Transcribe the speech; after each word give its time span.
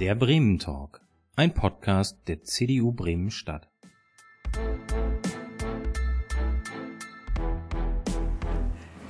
Der 0.00 0.14
Bremen 0.14 0.58
Talk, 0.58 1.02
ein 1.36 1.52
Podcast 1.52 2.16
der 2.26 2.42
CDU 2.42 2.90
Bremen 2.90 3.30
Stadt. 3.30 3.68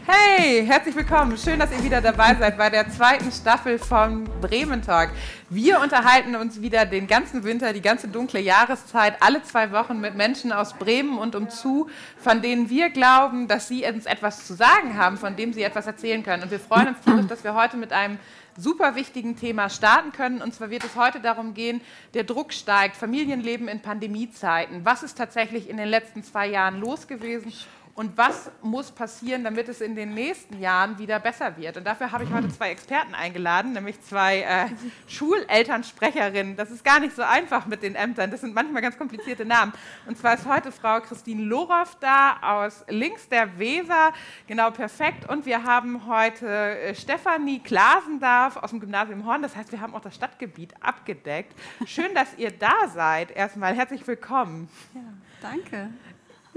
Hey, 0.04 0.66
herzlich 0.66 0.96
willkommen. 0.96 1.38
Schön, 1.38 1.60
dass 1.60 1.70
ihr 1.70 1.84
wieder 1.84 2.00
dabei 2.00 2.34
seid 2.34 2.58
bei 2.58 2.70
der 2.70 2.90
zweiten 2.90 3.30
Staffel 3.30 3.78
vom 3.78 4.24
Bremen 4.40 4.82
Talk. 4.82 5.10
Wir 5.48 5.78
unterhalten 5.80 6.34
uns 6.34 6.60
wieder 6.60 6.86
den 6.86 7.06
ganzen 7.06 7.44
Winter, 7.44 7.72
die 7.72 7.82
ganze 7.82 8.08
dunkle 8.08 8.40
Jahreszeit, 8.40 9.14
alle 9.20 9.44
zwei 9.44 9.70
Wochen 9.70 10.00
mit 10.00 10.16
Menschen 10.16 10.50
aus 10.50 10.74
Bremen 10.74 11.18
und 11.18 11.36
umzu, 11.36 11.88
von 12.16 12.42
denen 12.42 12.68
wir 12.68 12.90
glauben, 12.90 13.46
dass 13.46 13.68
sie 13.68 13.84
uns 13.84 14.06
etwas 14.06 14.44
zu 14.44 14.54
sagen 14.54 14.98
haben, 14.98 15.18
von 15.18 15.36
dem 15.36 15.52
sie 15.52 15.62
etwas 15.62 15.86
erzählen 15.86 16.24
können. 16.24 16.42
Und 16.42 16.50
wir 16.50 16.58
freuen 16.58 16.88
uns 16.88 17.00
darauf, 17.04 17.28
dass 17.28 17.44
wir 17.44 17.54
heute 17.54 17.76
mit 17.76 17.92
einem 17.92 18.18
super 18.56 18.94
wichtigen 18.94 19.36
Thema 19.36 19.68
starten 19.68 20.12
können. 20.12 20.42
Und 20.42 20.54
zwar 20.54 20.70
wird 20.70 20.84
es 20.84 20.96
heute 20.96 21.20
darum 21.20 21.54
gehen, 21.54 21.80
der 22.14 22.24
Druck 22.24 22.52
steigt, 22.52 22.96
Familienleben 22.96 23.68
in 23.68 23.80
Pandemiezeiten. 23.80 24.84
Was 24.84 25.02
ist 25.02 25.16
tatsächlich 25.16 25.68
in 25.68 25.76
den 25.76 25.88
letzten 25.88 26.22
zwei 26.22 26.48
Jahren 26.48 26.80
los 26.80 27.06
gewesen? 27.06 27.52
Und 28.00 28.16
was 28.16 28.50
muss 28.62 28.90
passieren, 28.90 29.44
damit 29.44 29.68
es 29.68 29.82
in 29.82 29.94
den 29.94 30.14
nächsten 30.14 30.58
Jahren 30.58 30.98
wieder 30.98 31.20
besser 31.20 31.58
wird. 31.58 31.76
Und 31.76 31.84
dafür 31.84 32.10
habe 32.12 32.24
ich 32.24 32.32
heute 32.32 32.48
zwei 32.48 32.70
Experten 32.70 33.14
eingeladen, 33.14 33.74
nämlich 33.74 34.00
zwei 34.00 34.40
äh, 34.40 34.68
Schulelternsprecherinnen. 35.06 36.56
Das 36.56 36.70
ist 36.70 36.82
gar 36.82 36.98
nicht 36.98 37.14
so 37.14 37.20
einfach 37.20 37.66
mit 37.66 37.82
den 37.82 37.96
Ämtern, 37.96 38.30
das 38.30 38.40
sind 38.40 38.54
manchmal 38.54 38.80
ganz 38.80 38.96
komplizierte 38.96 39.44
Namen. 39.44 39.74
Und 40.06 40.16
zwar 40.16 40.32
ist 40.32 40.46
heute 40.46 40.72
Frau 40.72 41.00
Christine 41.00 41.42
Lorow 41.42 41.94
da 42.00 42.38
aus 42.40 42.86
links 42.88 43.28
der 43.28 43.58
Weser, 43.58 44.14
genau 44.46 44.70
perfekt. 44.70 45.28
Und 45.28 45.44
wir 45.44 45.64
haben 45.64 46.06
heute 46.06 46.46
äh, 46.46 46.94
Stefanie 46.94 47.58
Klasendorf 47.58 48.56
aus 48.56 48.70
dem 48.70 48.80
Gymnasium 48.80 49.26
Horn, 49.26 49.42
das 49.42 49.54
heißt, 49.54 49.72
wir 49.72 49.80
haben 49.82 49.94
auch 49.94 50.00
das 50.00 50.14
Stadtgebiet 50.14 50.72
abgedeckt. 50.80 51.52
Schön, 51.84 52.14
dass 52.14 52.32
ihr 52.38 52.50
da 52.50 52.88
seid. 52.88 53.30
Erstmal 53.30 53.74
herzlich 53.74 54.06
willkommen. 54.06 54.70
Ja, 54.94 55.02
danke. 55.42 55.90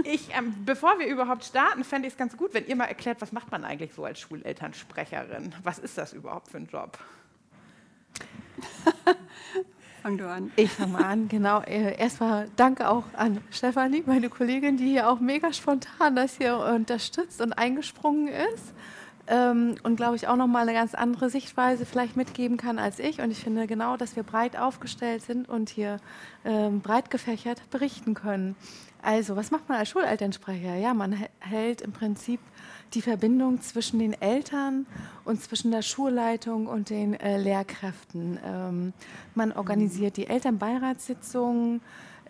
Ich, 0.04 0.30
ähm, 0.36 0.54
bevor 0.66 0.98
wir 1.00 1.08
überhaupt 1.08 1.44
starten, 1.46 1.84
fände 1.84 2.08
ich 2.08 2.14
es 2.14 2.18
ganz 2.18 2.36
gut, 2.36 2.54
wenn 2.54 2.66
ihr 2.66 2.76
mal 2.76 2.86
erklärt, 2.86 3.22
was 3.22 3.32
macht 3.32 3.52
man 3.52 3.64
eigentlich 3.64 3.94
so 3.94 4.04
als 4.06 4.20
Schulelternsprecherin? 4.20 5.54
Was 5.64 5.80
ist 5.80 5.98
das 5.98 6.14
überhaupt 6.14 6.50
für 6.50 6.58
ein 6.58 6.68
Job? 6.68 6.98
Fang 10.02 10.18
du 10.18 10.28
an. 10.28 10.52
Ich 10.58 10.72
fange 10.72 10.94
mal 10.94 11.04
an, 11.06 11.28
genau. 11.30 11.62
Äh, 11.62 11.98
erstmal 11.98 12.50
danke 12.58 12.90
auch 12.90 13.06
an 13.14 13.40
Stefanie, 13.52 14.04
meine 14.06 14.30
Kollegin, 14.30 14.76
die 14.76 14.90
hier 14.90 15.10
auch 15.10 15.20
mega 15.22 15.54
spontan 15.54 16.16
das 16.16 16.38
hier 16.38 16.58
unterstützt 16.58 17.40
und 17.40 17.54
eingesprungen 17.54 18.28
ist. 18.28 18.74
Ähm, 19.28 19.76
und 19.84 19.96
glaube 19.96 20.16
ich 20.18 20.28
auch 20.28 20.36
nochmal 20.36 20.64
eine 20.64 20.74
ganz 20.74 20.94
andere 20.94 21.30
Sichtweise 21.30 21.86
vielleicht 21.86 22.18
mitgeben 22.18 22.58
kann 22.58 22.78
als 22.78 23.00
ich. 23.00 23.22
Und 23.22 23.32
ich 23.32 23.40
finde 23.40 23.68
genau, 23.68 23.96
dass 23.96 24.16
wir 24.16 24.24
breit 24.24 24.58
aufgestellt 24.58 25.24
sind 25.24 25.48
und 25.48 25.70
hier 25.70 26.00
ähm, 26.44 26.82
breit 26.82 27.10
gefächert 27.10 27.62
berichten 27.70 28.14
können. 28.16 28.56
Also, 29.02 29.36
was 29.36 29.52
macht 29.52 29.68
man 29.68 29.78
als 29.78 29.90
Schulelternsprecher? 29.90 30.76
Ja, 30.76 30.94
man 30.94 31.26
hält 31.40 31.82
im 31.82 31.92
Prinzip 31.92 32.40
die 32.94 33.02
Verbindung 33.02 33.62
zwischen 33.62 34.00
den 34.00 34.14
Eltern 34.14 34.86
und 35.26 35.42
zwischen 35.42 35.72
der 35.72 35.82
Schulleitung 35.82 36.68
und 36.68 36.90
den 36.90 37.14
äh, 37.14 37.38
Lehrkräften. 37.38 38.40
Ähm, 38.46 38.94
man 39.36 39.52
organisiert 39.52 40.16
die 40.18 40.28
Elternbeiratssitzungen, 40.28 41.82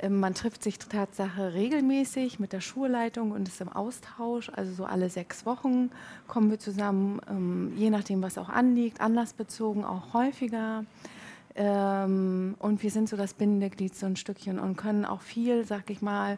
man 0.09 0.33
trifft 0.33 0.63
sich 0.63 0.79
Tatsache 0.79 1.53
regelmäßig 1.53 2.39
mit 2.39 2.53
der 2.53 2.61
Schulleitung 2.61 3.31
und 3.31 3.47
ist 3.47 3.61
im 3.61 3.69
Austausch. 3.69 4.49
Also 4.49 4.73
so 4.73 4.85
alle 4.85 5.09
sechs 5.09 5.45
Wochen 5.45 5.91
kommen 6.27 6.49
wir 6.49 6.59
zusammen, 6.59 7.19
ähm, 7.29 7.73
je 7.75 7.89
nachdem, 7.89 8.21
was 8.21 8.37
auch 8.37 8.49
anliegt, 8.49 9.01
anlassbezogen 9.01 9.85
auch 9.85 10.13
häufiger. 10.13 10.85
Ähm, 11.55 12.55
und 12.59 12.81
wir 12.83 12.91
sind 12.91 13.09
so 13.09 13.15
das 13.15 13.33
Bindeglied 13.33 13.95
so 13.95 14.05
ein 14.05 14.15
Stückchen 14.15 14.59
und 14.59 14.75
können 14.75 15.05
auch 15.05 15.21
viel, 15.21 15.65
sag 15.65 15.89
ich 15.89 16.01
mal, 16.01 16.37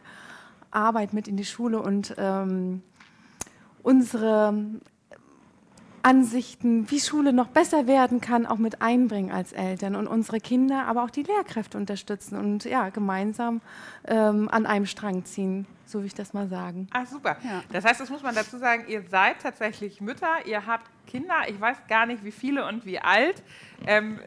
Arbeit 0.70 1.12
mit 1.12 1.26
in 1.26 1.36
die 1.36 1.44
Schule 1.44 1.80
und 1.80 2.14
ähm, 2.18 2.82
unsere 3.82 4.52
Ansichten, 6.06 6.88
wie 6.88 7.00
Schule 7.00 7.32
noch 7.32 7.48
besser 7.48 7.88
werden 7.88 8.20
kann, 8.20 8.46
auch 8.46 8.58
mit 8.58 8.80
einbringen 8.80 9.32
als 9.32 9.52
Eltern 9.52 9.96
und 9.96 10.06
unsere 10.06 10.38
Kinder, 10.38 10.86
aber 10.86 11.02
auch 11.02 11.10
die 11.10 11.24
Lehrkräfte 11.24 11.76
unterstützen 11.76 12.38
und 12.38 12.64
ja, 12.64 12.90
gemeinsam 12.90 13.60
ähm, 14.06 14.48
an 14.48 14.66
einem 14.66 14.86
Strang 14.86 15.24
ziehen, 15.24 15.66
so 15.84 15.98
will 15.98 16.06
ich 16.06 16.14
das 16.14 16.32
mal 16.32 16.46
sagen. 16.46 16.86
Ah, 16.92 17.04
super. 17.04 17.36
Ja. 17.42 17.64
Das 17.72 17.84
heißt, 17.84 17.98
das 17.98 18.08
muss 18.08 18.22
man 18.22 18.36
dazu 18.36 18.56
sagen, 18.56 18.84
ihr 18.86 19.02
seid 19.02 19.42
tatsächlich 19.42 20.00
Mütter, 20.00 20.46
ihr 20.46 20.64
habt 20.64 20.88
Kinder, 21.08 21.34
ich 21.48 21.60
weiß 21.60 21.78
gar 21.88 22.06
nicht, 22.06 22.22
wie 22.22 22.30
viele 22.30 22.68
und 22.68 22.86
wie 22.86 23.00
alt. 23.00 23.42
Ähm, 23.84 24.20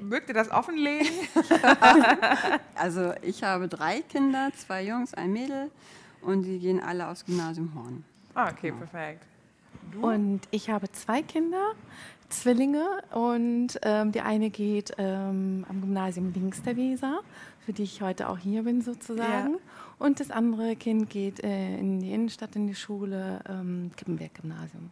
mögt 0.00 0.28
ihr 0.28 0.34
das 0.34 0.52
offenlegen? 0.52 1.10
also 2.76 3.12
ich 3.22 3.42
habe 3.42 3.66
drei 3.66 4.02
Kinder, 4.02 4.52
zwei 4.56 4.84
Jungs, 4.84 5.14
ein 5.14 5.32
Mädel 5.32 5.72
und 6.20 6.44
die 6.44 6.60
gehen 6.60 6.80
alle 6.80 7.08
aus 7.08 7.24
Gymnasium 7.24 7.74
Horn. 7.74 8.04
Ah, 8.36 8.50
okay, 8.52 8.70
genau. 8.70 8.86
perfekt. 8.86 9.27
Du? 9.92 10.06
Und 10.06 10.40
ich 10.50 10.70
habe 10.70 10.90
zwei 10.92 11.22
Kinder, 11.22 11.72
Zwillinge 12.28 12.84
und 13.12 13.78
ähm, 13.82 14.12
die 14.12 14.20
eine 14.20 14.50
geht 14.50 14.92
ähm, 14.98 15.64
am 15.68 15.80
Gymnasium 15.80 16.32
links 16.32 16.62
der 16.62 16.76
Weser, 16.76 17.20
für 17.64 17.72
die 17.72 17.84
ich 17.84 18.02
heute 18.02 18.28
auch 18.28 18.38
hier 18.38 18.64
bin 18.64 18.82
sozusagen. 18.82 19.54
Ja. 19.54 19.60
Und 19.98 20.20
das 20.20 20.30
andere 20.30 20.76
Kind 20.76 21.10
geht 21.10 21.42
äh, 21.42 21.78
in 21.78 22.00
die 22.00 22.12
Innenstadt 22.12 22.54
in 22.54 22.66
die 22.66 22.74
Schule, 22.74 23.40
ähm, 23.48 23.90
Kippenberg-Gymnasium 23.96 24.90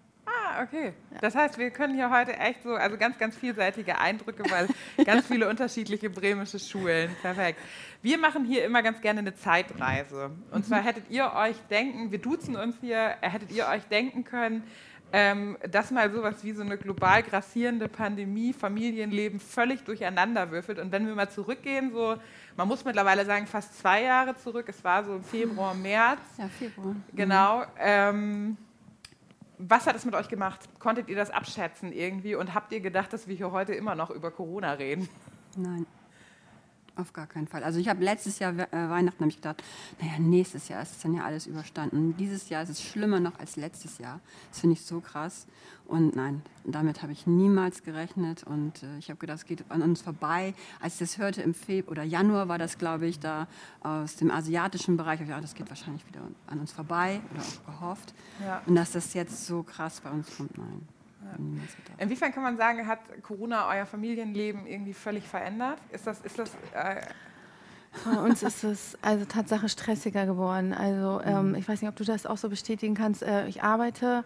okay. 0.62 0.92
Das 1.20 1.34
heißt, 1.34 1.58
wir 1.58 1.70
können 1.70 1.94
hier 1.94 2.10
heute 2.10 2.36
echt 2.36 2.62
so, 2.62 2.74
also 2.74 2.96
ganz, 2.96 3.18
ganz 3.18 3.36
vielseitige 3.36 3.98
Eindrücke, 3.98 4.44
weil 4.50 4.68
ganz 5.04 5.26
viele 5.26 5.48
unterschiedliche 5.48 6.10
bremische 6.10 6.58
Schulen. 6.58 7.10
Perfekt. 7.22 7.60
Wir 8.02 8.18
machen 8.18 8.44
hier 8.44 8.64
immer 8.64 8.82
ganz 8.82 9.00
gerne 9.00 9.20
eine 9.20 9.34
Zeitreise. 9.34 10.30
Und 10.50 10.64
zwar 10.66 10.82
hättet 10.82 11.10
ihr 11.10 11.32
euch 11.34 11.56
denken, 11.70 12.10
wir 12.10 12.18
duzen 12.18 12.56
uns 12.56 12.76
hier, 12.80 13.16
hättet 13.20 13.50
ihr 13.52 13.66
euch 13.68 13.84
denken 13.84 14.24
können, 14.24 14.62
ähm, 15.12 15.56
dass 15.70 15.90
mal 15.90 16.10
sowas 16.10 16.42
wie 16.42 16.52
so 16.52 16.62
eine 16.62 16.76
global 16.76 17.22
grassierende 17.22 17.88
Pandemie 17.88 18.52
Familienleben 18.52 19.38
völlig 19.38 19.84
durcheinander 19.84 20.50
würfelt. 20.50 20.78
Und 20.78 20.90
wenn 20.92 21.06
wir 21.06 21.14
mal 21.14 21.30
zurückgehen, 21.30 21.92
so, 21.92 22.16
man 22.56 22.68
muss 22.68 22.84
mittlerweile 22.84 23.24
sagen, 23.24 23.46
fast 23.46 23.78
zwei 23.78 24.02
Jahre 24.02 24.36
zurück, 24.36 24.66
es 24.68 24.82
war 24.82 25.04
so 25.04 25.14
im 25.16 25.22
Februar, 25.22 25.74
März. 25.74 26.20
Ja, 26.38 26.48
Februar. 26.48 26.96
Genau. 27.14 27.64
Ähm, 27.78 28.56
was 29.58 29.86
hat 29.86 29.96
es 29.96 30.04
mit 30.04 30.14
euch 30.14 30.28
gemacht? 30.28 30.60
Konntet 30.78 31.08
ihr 31.08 31.16
das 31.16 31.30
abschätzen 31.30 31.92
irgendwie 31.92 32.34
und 32.34 32.54
habt 32.54 32.72
ihr 32.72 32.80
gedacht, 32.80 33.12
dass 33.12 33.26
wir 33.26 33.36
hier 33.36 33.52
heute 33.52 33.74
immer 33.74 33.94
noch 33.94 34.10
über 34.10 34.30
Corona 34.30 34.72
reden? 34.72 35.08
Nein. 35.56 35.86
Auf 36.96 37.12
gar 37.12 37.26
keinen 37.26 37.46
Fall. 37.46 37.62
Also 37.62 37.78
ich 37.78 37.88
habe 37.88 38.02
letztes 38.02 38.38
Jahr 38.38 38.54
äh, 38.54 38.66
Weihnachten 38.72 39.20
habe 39.20 39.28
ich 39.28 39.36
gedacht, 39.36 39.62
naja, 40.00 40.18
nächstes 40.18 40.68
Jahr 40.68 40.80
ist 40.80 40.92
es 40.92 41.02
dann 41.02 41.12
ja 41.12 41.24
alles 41.24 41.46
überstanden. 41.46 41.96
Und 41.98 42.16
dieses 42.16 42.48
Jahr 42.48 42.62
ist 42.62 42.70
es 42.70 42.82
schlimmer 42.82 43.20
noch 43.20 43.38
als 43.38 43.56
letztes 43.56 43.98
Jahr. 43.98 44.20
Das 44.50 44.60
finde 44.60 44.74
ich 44.74 44.82
so 44.82 45.00
krass. 45.00 45.46
Und 45.84 46.16
nein, 46.16 46.40
damit 46.64 47.02
habe 47.02 47.12
ich 47.12 47.26
niemals 47.26 47.82
gerechnet. 47.82 48.44
Und 48.44 48.82
äh, 48.82 48.96
ich 48.98 49.10
habe 49.10 49.18
gedacht, 49.18 49.38
es 49.38 49.44
geht 49.44 49.70
an 49.70 49.82
uns 49.82 50.00
vorbei. 50.00 50.54
Als 50.80 50.94
ich 50.94 51.00
das 51.00 51.18
hörte 51.18 51.42
im 51.42 51.52
Februar 51.52 51.92
oder 51.92 52.02
Januar 52.02 52.48
war 52.48 52.56
das, 52.56 52.78
glaube 52.78 53.06
ich, 53.06 53.20
da 53.20 53.46
aus 53.80 54.16
dem 54.16 54.30
asiatischen 54.30 54.96
Bereich, 54.96 55.20
habe 55.20 55.24
ich 55.24 55.28
gedacht, 55.28 55.44
das 55.44 55.54
geht 55.54 55.68
wahrscheinlich 55.68 56.06
wieder 56.06 56.22
an 56.46 56.60
uns 56.60 56.72
vorbei 56.72 57.20
oder 57.30 57.42
auch 57.42 57.74
gehofft. 57.74 58.14
Ja. 58.42 58.62
Und 58.64 58.74
dass 58.74 58.92
das 58.92 59.12
jetzt 59.12 59.46
so 59.46 59.62
krass 59.62 60.00
bei 60.00 60.10
uns 60.10 60.34
kommt, 60.34 60.56
nein. 60.56 60.95
Inwiefern 61.98 62.32
kann 62.32 62.42
man 62.42 62.56
sagen, 62.56 62.86
hat 62.86 63.00
Corona 63.22 63.68
euer 63.68 63.86
Familienleben 63.86 64.66
irgendwie 64.66 64.94
völlig 64.94 65.24
verändert? 65.24 65.78
Ist 65.90 66.06
das, 66.06 66.20
ist 66.20 66.38
das 66.38 66.50
äh 66.74 67.00
bei 68.04 68.20
uns 68.20 68.42
ist 68.42 68.64
es 68.64 68.98
also 69.02 69.24
Tatsache 69.24 69.68
stressiger 69.68 70.26
geworden. 70.26 70.74
Also 70.74 71.20
ähm, 71.24 71.50
mhm. 71.50 71.54
ich 71.54 71.68
weiß 71.68 71.80
nicht, 71.80 71.88
ob 71.88 71.96
du 71.96 72.04
das 72.04 72.26
auch 72.26 72.36
so 72.36 72.48
bestätigen 72.48 72.94
kannst. 72.94 73.22
Äh, 73.22 73.46
ich 73.48 73.62
arbeite 73.62 74.24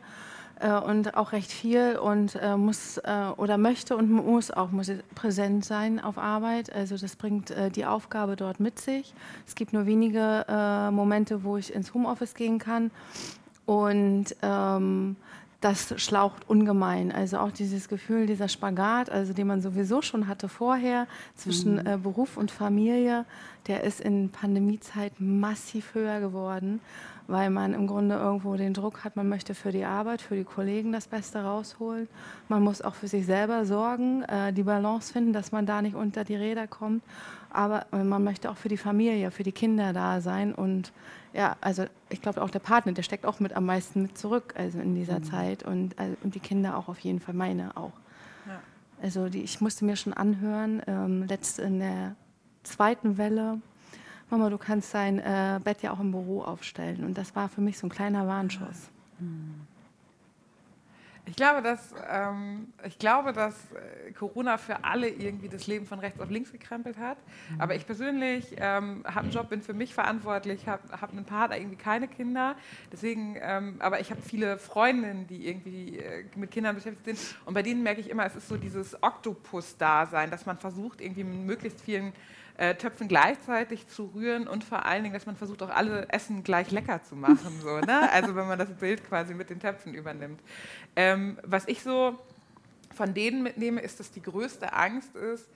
äh, 0.61 0.73
und 0.73 1.17
auch 1.17 1.33
recht 1.33 1.51
viel 1.51 1.97
und 1.97 2.37
äh, 2.41 2.57
muss 2.57 2.99
äh, 2.99 3.31
oder 3.37 3.59
möchte 3.59 3.97
und 3.97 4.11
muss 4.11 4.51
auch 4.51 4.71
muss 4.71 4.91
präsent 5.15 5.65
sein 5.65 6.01
auf 6.01 6.19
Arbeit. 6.19 6.73
Also 6.73 6.97
das 6.97 7.17
bringt 7.17 7.51
äh, 7.51 7.71
die 7.71 7.87
Aufgabe 7.87 8.37
dort 8.37 8.61
mit 8.61 8.79
sich. 8.79 9.15
Es 9.47 9.55
gibt 9.55 9.73
nur 9.73 9.87
wenige 9.87 10.45
äh, 10.49 10.91
Momente, 10.91 11.45
wo 11.45 11.57
ich 11.57 11.75
ins 11.75 11.95
Homeoffice 11.95 12.35
gehen 12.35 12.59
kann 12.59 12.91
und 13.67 14.37
ähm, 14.43 15.17
das 15.61 16.01
schlaucht 16.01 16.49
ungemein. 16.49 17.13
Also 17.13 17.39
auch 17.39 17.51
dieses 17.51 17.89
Gefühl, 17.89 18.27
dieser 18.27 18.49
Spagat, 18.49 19.11
also 19.11 19.33
den 19.33 19.47
man 19.47 19.61
sowieso 19.61 20.01
schon 20.01 20.27
hatte 20.27 20.49
vorher 20.49 21.07
zwischen 21.35 21.75
mhm. 21.75 21.87
äh, 21.87 21.97
Beruf 21.99 22.37
und 22.37 22.51
Familie, 22.51 23.27
der 23.67 23.85
ist 23.85 24.01
in 24.01 24.31
Pandemiezeit 24.31 25.13
massiv 25.19 25.95
höher 25.95 26.21
geworden, 26.21 26.81
weil 27.27 27.51
man 27.51 27.75
im 27.75 27.87
Grunde 27.87 28.15
irgendwo 28.17 28.57
den 28.57 28.73
Druck 28.73 29.05
hat, 29.05 29.17
man 29.17 29.29
möchte 29.29 29.55
für 29.55 29.71
die 29.71 29.85
Arbeit, 29.85 30.23
für 30.23 30.35
die 30.35 30.45
Kollegen 30.45 30.93
das 30.93 31.07
Beste 31.07 31.43
rausholen. 31.43 32.09
Man 32.49 32.63
muss 32.63 32.81
auch 32.81 32.95
für 32.95 33.09
sich 33.09 33.27
selber 33.27 33.67
sorgen, 33.67 34.23
äh, 34.23 34.55
die 34.55 34.63
Balance 34.63 35.13
finden, 35.13 35.35
dass 35.35 35.53
man 35.53 35.67
da 35.67 35.83
nicht 35.83 35.95
unter 35.95 36.25
die 36.25 36.37
Räder 36.37 36.67
kommt. 36.67 37.03
Aber 37.53 37.87
man 37.91 38.23
möchte 38.23 38.51
auch 38.51 38.57
für 38.57 38.69
die 38.69 38.77
Familie, 38.77 39.31
für 39.31 39.43
die 39.43 39.53
Kinder 39.53 39.93
da 39.93 40.21
sein 40.21 40.55
und 40.55 40.93
ja, 41.33 41.57
also 41.61 41.85
ich 42.09 42.21
glaube 42.21 42.43
auch 42.43 42.51
der 42.51 42.59
Partner, 42.59 42.93
der 42.93 43.03
steckt 43.03 43.25
auch 43.25 43.41
mit 43.41 43.53
am 43.53 43.67
meisten 43.67 44.03
mit 44.03 44.19
zurück, 44.19 44.55
also 44.57 44.81
in 44.81 44.95
dieser 44.95 45.21
mhm. 45.21 45.25
Zeit 45.25 45.63
und, 45.63 45.99
also, 45.99 46.17
und 46.23 46.35
die 46.35 46.41
Kinder 46.41 46.77
auch 46.77 46.89
auf 46.89 46.99
jeden 47.01 47.21
Fall, 47.21 47.35
meine 47.35 47.77
auch. 47.77 47.93
Ja. 48.47 48.61
Also 49.03 49.29
die, 49.29 49.43
ich 49.43 49.61
musste 49.61 49.85
mir 49.85 49.97
schon 49.97 50.13
anhören, 50.13 50.83
ähm, 50.87 51.25
letzt 51.29 51.59
in 51.59 51.79
der 51.79 52.17
zweiten 52.65 53.17
Welle, 53.17 53.61
Mama, 54.31 54.49
du 54.49 54.59
kannst 54.59 54.95
dein 54.95 55.19
äh, 55.19 55.59
Bett 55.63 55.83
ja 55.83 55.93
auch 55.93 55.99
im 55.99 56.13
Büro 56.13 56.43
aufstellen. 56.43 57.05
Und 57.05 57.19
das 57.19 57.35
war 57.35 57.49
für 57.49 57.61
mich 57.61 57.79
so 57.79 57.89
ein 57.89 57.91
kleiner 57.91 58.29
Warnschuss. 58.29 58.89
Ich 61.31 61.37
glaube, 61.37 61.63
dass, 61.63 61.95
ähm, 62.11 62.73
ich 62.85 62.99
glaube, 62.99 63.33
dass 63.33 63.55
äh, 63.73 64.11
Corona 64.13 64.59
für 64.59 64.83
alle 64.83 65.09
irgendwie 65.09 65.49
das 65.49 65.69
Leben 65.69 65.87
von 65.87 66.01
rechts 66.01 66.19
auf 66.21 66.29
links 66.29 66.51
gekrempelt 66.51 66.99
hat. 66.99 67.19
Mhm. 67.51 67.61
Aber 67.61 67.77
ich 67.77 67.87
persönlich 67.87 68.57
ähm, 68.57 69.05
habe 69.07 69.21
einen 69.21 69.31
Job, 69.31 69.49
bin 69.49 69.63
für 69.63 69.73
mich 69.73 69.95
verantwortlich, 69.95 70.67
habe 70.67 70.83
hab 71.01 71.13
einen 71.13 71.25
Partner, 71.25 71.57
irgendwie 71.57 71.77
keine 71.77 72.09
Kinder. 72.09 72.57
Deswegen, 72.91 73.37
ähm, 73.41 73.77
aber 73.79 74.01
ich 74.01 74.11
habe 74.11 74.21
viele 74.21 74.59
Freundinnen, 74.59 75.29
die 75.29 75.49
irgendwie 75.49 75.99
äh, 75.99 76.25
mit 76.35 76.51
Kindern 76.51 76.75
beschäftigt 76.75 77.05
sind. 77.05 77.37
Und 77.45 77.55
bei 77.55 77.63
denen 77.63 77.85
merke 77.85 78.01
ich 78.01 78.11
immer, 78.11 78.27
es 78.27 78.35
ist 78.35 78.49
so 78.49 78.57
dieses 78.57 79.01
Oktopus-Dasein, 79.01 80.33
dass 80.33 80.47
man 80.47 80.59
versucht, 80.59 81.01
irgendwie 81.01 81.23
mit 81.23 81.47
möglichst 81.47 81.81
vielen 81.81 82.13
äh, 82.61 82.75
Töpfen 82.75 83.09
gleichzeitig 83.09 83.89
zu 83.89 84.11
rühren 84.15 84.47
und 84.47 84.65
vor 84.65 84.85
allen 84.85 85.03
Dingen, 85.03 85.15
dass 85.15 85.25
man 85.25 85.35
versucht, 85.35 85.63
auch 85.63 85.71
alle 85.71 86.07
Essen 86.11 86.43
gleich 86.43 86.71
lecker 86.71 87.03
zu 87.03 87.17
machen. 87.17 87.59
So, 87.63 87.81
ne? 87.81 88.11
Also 88.13 88.37
wenn 88.37 88.47
man 88.47 88.59
das 88.59 88.69
Bild 88.75 89.03
quasi 89.09 89.33
mit 89.33 89.49
den 89.49 89.61
Töpfen 89.61 89.95
übernimmt. 89.95 90.41
Ähm, 90.95 91.39
was 91.43 91.67
ich 91.69 91.83
so 91.83 92.19
von 92.95 93.15
denen 93.15 93.43
mitnehme, 93.43 93.81
ist, 93.81 93.99
dass 93.99 94.11
die 94.11 94.21
größte 94.21 94.75
Angst 94.75 95.17
ist, 95.17 95.49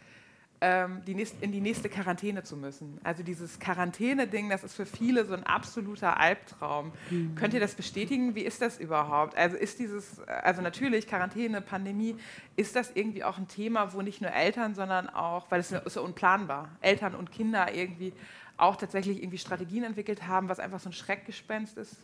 die 0.62 1.14
nächst, 1.14 1.42
in 1.42 1.52
die 1.52 1.60
nächste 1.60 1.90
Quarantäne 1.90 2.42
zu 2.42 2.56
müssen. 2.56 2.98
Also 3.04 3.22
dieses 3.22 3.58
Quarantäne-Ding, 3.58 4.48
das 4.48 4.64
ist 4.64 4.74
für 4.74 4.86
viele 4.86 5.26
so 5.26 5.34
ein 5.34 5.44
absoluter 5.44 6.18
Albtraum. 6.18 6.92
Mhm. 7.10 7.34
Könnt 7.34 7.52
ihr 7.52 7.60
das 7.60 7.74
bestätigen? 7.74 8.34
Wie 8.34 8.40
ist 8.42 8.62
das 8.62 8.78
überhaupt? 8.78 9.36
Also 9.36 9.58
ist 9.58 9.78
dieses, 9.78 10.20
also 10.20 10.62
natürlich 10.62 11.06
Quarantäne, 11.06 11.60
Pandemie, 11.60 12.16
ist 12.56 12.76
das 12.76 12.92
irgendwie 12.94 13.24
auch 13.24 13.36
ein 13.36 13.46
Thema, 13.46 13.92
wo 13.92 14.00
nicht 14.00 14.22
nur 14.22 14.30
Eltern, 14.30 14.74
sondern 14.74 15.10
auch, 15.10 15.50
weil 15.50 15.60
es 15.60 15.70
ist 15.70 15.96
ja 15.96 16.02
unplanbar, 16.02 16.70
Eltern 16.80 17.14
und 17.14 17.30
Kinder 17.30 17.74
irgendwie 17.74 18.14
auch 18.56 18.76
tatsächlich 18.76 19.18
irgendwie 19.22 19.38
Strategien 19.38 19.84
entwickelt 19.84 20.26
haben, 20.26 20.48
was 20.48 20.60
einfach 20.60 20.80
so 20.80 20.88
ein 20.88 20.94
Schreckgespenst 20.94 21.76
ist? 21.76 21.96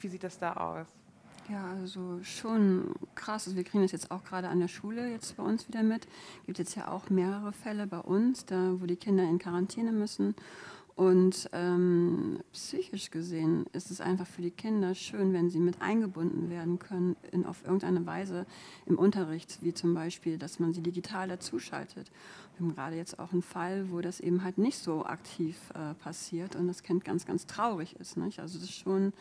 Wie 0.00 0.08
sieht 0.08 0.24
das 0.24 0.38
da 0.38 0.54
aus? 0.54 0.88
Ja, 1.48 1.72
also 1.80 2.20
schon 2.22 2.94
krass. 3.14 3.46
Also 3.46 3.56
wir 3.56 3.64
kriegen 3.64 3.82
das 3.82 3.92
jetzt 3.92 4.10
auch 4.10 4.24
gerade 4.24 4.48
an 4.48 4.60
der 4.60 4.68
Schule 4.68 5.10
jetzt 5.10 5.36
bei 5.36 5.42
uns 5.42 5.66
wieder 5.68 5.82
mit. 5.82 6.06
Gibt 6.46 6.58
jetzt 6.58 6.76
ja 6.76 6.88
auch 6.88 7.10
mehrere 7.10 7.52
Fälle 7.52 7.86
bei 7.86 7.98
uns, 7.98 8.46
da 8.46 8.74
wo 8.78 8.86
die 8.86 8.96
Kinder 8.96 9.24
in 9.24 9.38
Quarantäne 9.38 9.92
müssen. 9.92 10.34
Und 10.94 11.48
ähm, 11.52 12.40
psychisch 12.52 13.10
gesehen 13.10 13.64
ist 13.72 13.90
es 13.90 14.00
einfach 14.02 14.26
für 14.26 14.42
die 14.42 14.50
Kinder 14.50 14.94
schön, 14.94 15.32
wenn 15.32 15.48
sie 15.48 15.58
mit 15.58 15.80
eingebunden 15.80 16.50
werden 16.50 16.78
können 16.78 17.16
in, 17.32 17.46
auf 17.46 17.64
irgendeine 17.64 18.04
Weise 18.04 18.46
im 18.84 18.98
Unterricht, 18.98 19.58
wie 19.62 19.72
zum 19.72 19.94
Beispiel, 19.94 20.36
dass 20.36 20.60
man 20.60 20.74
sie 20.74 20.82
digital 20.82 21.28
dazuschaltet. 21.28 22.10
Wir 22.56 22.66
haben 22.66 22.74
gerade 22.74 22.96
jetzt 22.96 23.18
auch 23.18 23.32
einen 23.32 23.42
Fall, 23.42 23.90
wo 23.90 24.02
das 24.02 24.20
eben 24.20 24.44
halt 24.44 24.58
nicht 24.58 24.78
so 24.78 25.06
aktiv 25.06 25.56
äh, 25.74 25.94
passiert 25.94 26.56
und 26.56 26.68
das 26.68 26.82
Kind 26.82 27.04
ganz, 27.04 27.24
ganz 27.24 27.46
traurig 27.46 27.96
ist. 27.98 28.18
Nicht? 28.18 28.40
Also 28.40 28.58
das 28.58 28.68
ist 28.68 28.76
schon 28.76 29.14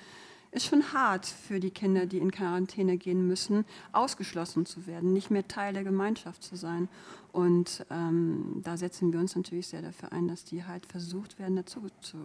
ist 0.51 0.65
schon 0.65 0.93
hart 0.93 1.25
für 1.25 1.59
die 1.59 1.71
Kinder, 1.71 2.05
die 2.05 2.17
in 2.17 2.31
Quarantäne 2.31 2.97
gehen 2.97 3.25
müssen, 3.25 3.65
ausgeschlossen 3.93 4.65
zu 4.65 4.85
werden, 4.85 5.13
nicht 5.13 5.31
mehr 5.31 5.47
Teil 5.47 5.73
der 5.73 5.83
Gemeinschaft 5.83 6.43
zu 6.43 6.55
sein. 6.55 6.89
Und 7.31 7.85
ähm, 7.89 8.61
da 8.61 8.75
setzen 8.75 9.13
wir 9.13 9.19
uns 9.21 9.35
natürlich 9.37 9.67
sehr 9.67 9.81
dafür 9.81 10.11
ein, 10.11 10.27
dass 10.27 10.43
die 10.43 10.65
halt 10.65 10.85
versucht 10.85 11.39
werden, 11.39 11.55
dazu 11.55 11.87
zu, 12.01 12.17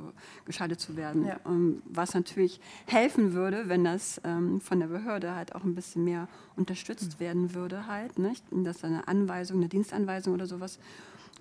geschaltet 0.45 0.81
zu 0.81 0.97
werden. 0.97 1.25
Ja. 1.25 1.39
Ähm, 1.47 1.81
was 1.85 2.15
natürlich 2.15 2.61
helfen 2.87 3.33
würde, 3.33 3.69
wenn 3.69 3.85
das 3.85 4.21
ähm, 4.25 4.61
von 4.61 4.81
der 4.81 4.89
Behörde 4.89 5.37
halt 5.37 5.55
auch 5.55 5.63
ein 5.63 5.77
bisschen 5.77 6.03
mehr 6.03 6.27
unterstützt 6.57 7.21
werden 7.21 7.55
würde, 7.55 7.87
halt, 7.87 8.19
nicht? 8.19 8.45
Dass 8.51 8.79
da 8.79 8.89
eine 8.89 9.07
Anweisung, 9.07 9.59
eine 9.59 9.69
Dienstanweisung 9.69 10.35
oder 10.35 10.47
sowas 10.47 10.81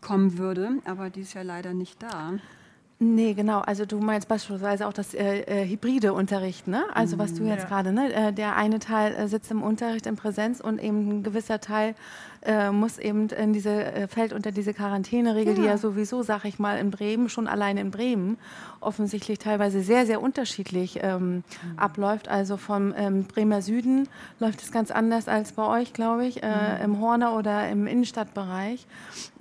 kommen 0.01 0.37
würde. 0.37 0.77
Aber 0.85 1.09
die 1.09 1.21
ist 1.21 1.33
ja 1.33 1.41
leider 1.41 1.73
nicht 1.73 2.03
da. 2.03 2.33
Nee, 2.97 3.33
genau. 3.33 3.59
Also 3.59 3.85
du 3.85 3.99
meinst 3.99 4.29
beispielsweise 4.29 4.87
auch 4.87 4.93
das 4.93 5.13
äh, 5.13 5.41
äh, 5.41 5.67
hybride 5.67 6.13
Unterricht, 6.13 6.67
ne? 6.67 6.83
Also 6.93 7.17
was 7.17 7.33
du 7.33 7.43
jetzt 7.43 7.63
Ja. 7.63 7.67
gerade, 7.67 7.91
ne? 7.91 8.13
Äh, 8.13 8.31
der 8.31 8.55
eine 8.55 8.79
Teil 8.79 9.13
äh, 9.15 9.27
sitzt 9.27 9.51
im 9.51 9.61
Unterricht 9.61 10.05
in 10.05 10.15
Präsenz 10.15 10.61
und 10.61 10.81
eben 10.81 11.09
ein 11.19 11.23
gewisser 11.23 11.59
Teil 11.59 11.95
äh, 12.45 12.71
muss 12.71 12.97
eben 12.97 13.29
in 13.29 13.53
diese, 13.53 13.69
äh, 13.85 14.07
fällt 14.07 14.33
unter 14.33 14.51
diese 14.51 14.73
Quarantäneregel, 14.73 15.55
die 15.55 15.61
Ja. 15.61 15.71
ja 15.71 15.77
sowieso, 15.77 16.21
sag 16.23 16.45
ich 16.45 16.59
mal, 16.59 16.77
in 16.77 16.91
Bremen, 16.91 17.29
schon 17.29 17.47
allein 17.47 17.77
in 17.77 17.91
Bremen, 17.91 18.37
offensichtlich 18.79 19.39
teilweise 19.39 19.81
sehr, 19.81 20.05
sehr 20.05 20.21
unterschiedlich 20.21 20.99
ähm, 21.01 21.43
abläuft. 21.77 22.27
Also 22.27 22.57
vom 22.57 22.93
ähm, 22.97 23.23
Bremer 23.25 23.61
Süden 23.61 24.07
läuft 24.39 24.61
es 24.61 24.71
ganz 24.71 24.91
anders 24.91 25.27
als 25.27 25.53
bei 25.53 25.65
euch, 25.67 25.93
glaube 25.93 26.25
ich, 26.25 26.43
äh, 26.43 26.83
im 26.83 26.99
Horner 26.99 27.35
oder 27.35 27.67
im 27.69 27.87
Innenstadtbereich. 27.87 28.85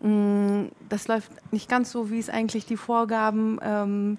Mm, 0.02 0.66
Das 0.88 1.08
läuft 1.08 1.30
nicht 1.52 1.68
ganz 1.68 1.90
so, 1.90 2.10
wie 2.10 2.18
es 2.18 2.30
eigentlich 2.30 2.66
die 2.66 2.76
Vorgaben 2.76 3.58
ähm, 3.62 4.18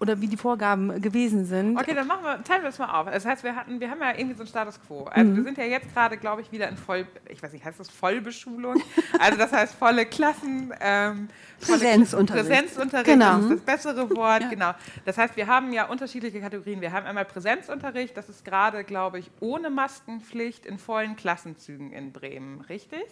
oder 0.00 0.20
wie 0.20 0.26
die 0.28 0.36
Vorgaben 0.38 1.00
gewesen 1.02 1.44
sind. 1.44 1.78
Okay, 1.78 1.94
dann 1.94 2.06
machen 2.06 2.24
wir, 2.24 2.42
teilen 2.42 2.62
wir 2.62 2.70
das 2.70 2.78
mal 2.78 2.98
auf. 2.98 3.06
Das 3.10 3.26
heißt, 3.26 3.44
wir 3.44 3.54
hatten, 3.54 3.80
wir 3.80 3.90
haben 3.90 4.00
ja 4.00 4.12
irgendwie 4.16 4.34
so 4.34 4.40
einen 4.40 4.48
Status 4.48 4.80
quo. 4.80 5.04
Also 5.04 5.36
wir 5.36 5.44
sind 5.44 5.58
ja 5.58 5.64
jetzt 5.64 5.92
gerade, 5.92 6.16
glaube 6.16 6.40
ich, 6.40 6.50
wieder 6.50 6.68
in 6.68 6.76
Voll, 6.78 7.06
ich 7.28 7.42
weiß 7.42 7.52
nicht, 7.52 7.64
heißt 7.64 7.78
das 7.78 7.90
Vollbeschulung? 7.90 8.82
Also 9.18 9.36
das 9.36 9.52
heißt 9.52 9.74
volle 9.74 10.06
Klassen, 10.06 10.72
ähm, 10.80 11.28
volle 11.58 11.78
Präsenzunterricht. 11.78 12.48
Präsenzunterricht, 12.48 13.06
Genau. 13.06 13.38
ist 13.40 13.50
das 13.50 13.60
bessere 13.60 14.08
Wort, 14.16 14.48
genau. 14.48 14.72
Das 15.04 15.18
heißt, 15.18 15.36
wir 15.36 15.46
haben 15.46 15.72
ja 15.74 15.86
unterschiedliche 15.86 16.40
Kategorien. 16.40 16.80
Wir 16.80 16.92
haben 16.92 17.04
einmal 17.06 17.26
Präsenzunterricht, 17.26 18.16
das 18.16 18.30
ist 18.30 18.44
gerade, 18.44 18.82
glaube 18.84 19.18
ich, 19.18 19.30
ohne 19.40 19.68
Maskenpflicht 19.68 20.64
in 20.64 20.78
vollen 20.78 21.16
Klassenzügen 21.16 21.92
in 21.92 22.12
Bremen, 22.12 22.62
richtig? 22.62 23.04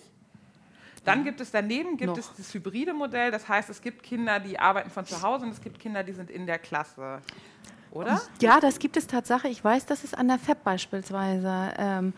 Dann 1.05 1.25
gibt 1.25 1.41
es 1.41 1.51
daneben 1.51 1.97
gibt 1.97 2.11
Noch. 2.11 2.19
es 2.19 2.33
das 2.37 2.53
hybride 2.55 2.93
Modell, 2.93 3.31
das 3.31 3.49
heißt, 3.49 3.71
es 3.71 3.81
gibt 3.81 4.03
Kinder, 4.03 4.41
die 4.41 4.59
arbeiten 4.59 4.91
von 4.91 5.05
zu 5.05 5.21
Hause 5.23 5.47
und 5.47 5.53
es 5.53 5.61
gibt 5.61 5.79
Kinder, 5.79 6.03
die 6.03 6.13
sind 6.13 6.31
in 6.31 6.47
der 6.47 6.59
Klasse. 6.59 7.21
Oder? 7.91 8.21
Ja, 8.41 8.61
das 8.61 8.79
gibt 8.79 8.97
es 8.97 9.07
Tatsache. 9.07 9.49
Ich 9.49 9.65
weiß, 9.65 9.87
dass 9.87 10.05
es 10.05 10.15
an 10.15 10.29
der 10.29 10.39
FEP 10.39 10.63
beispielsweise 10.63 11.73
ähm, 11.79 12.13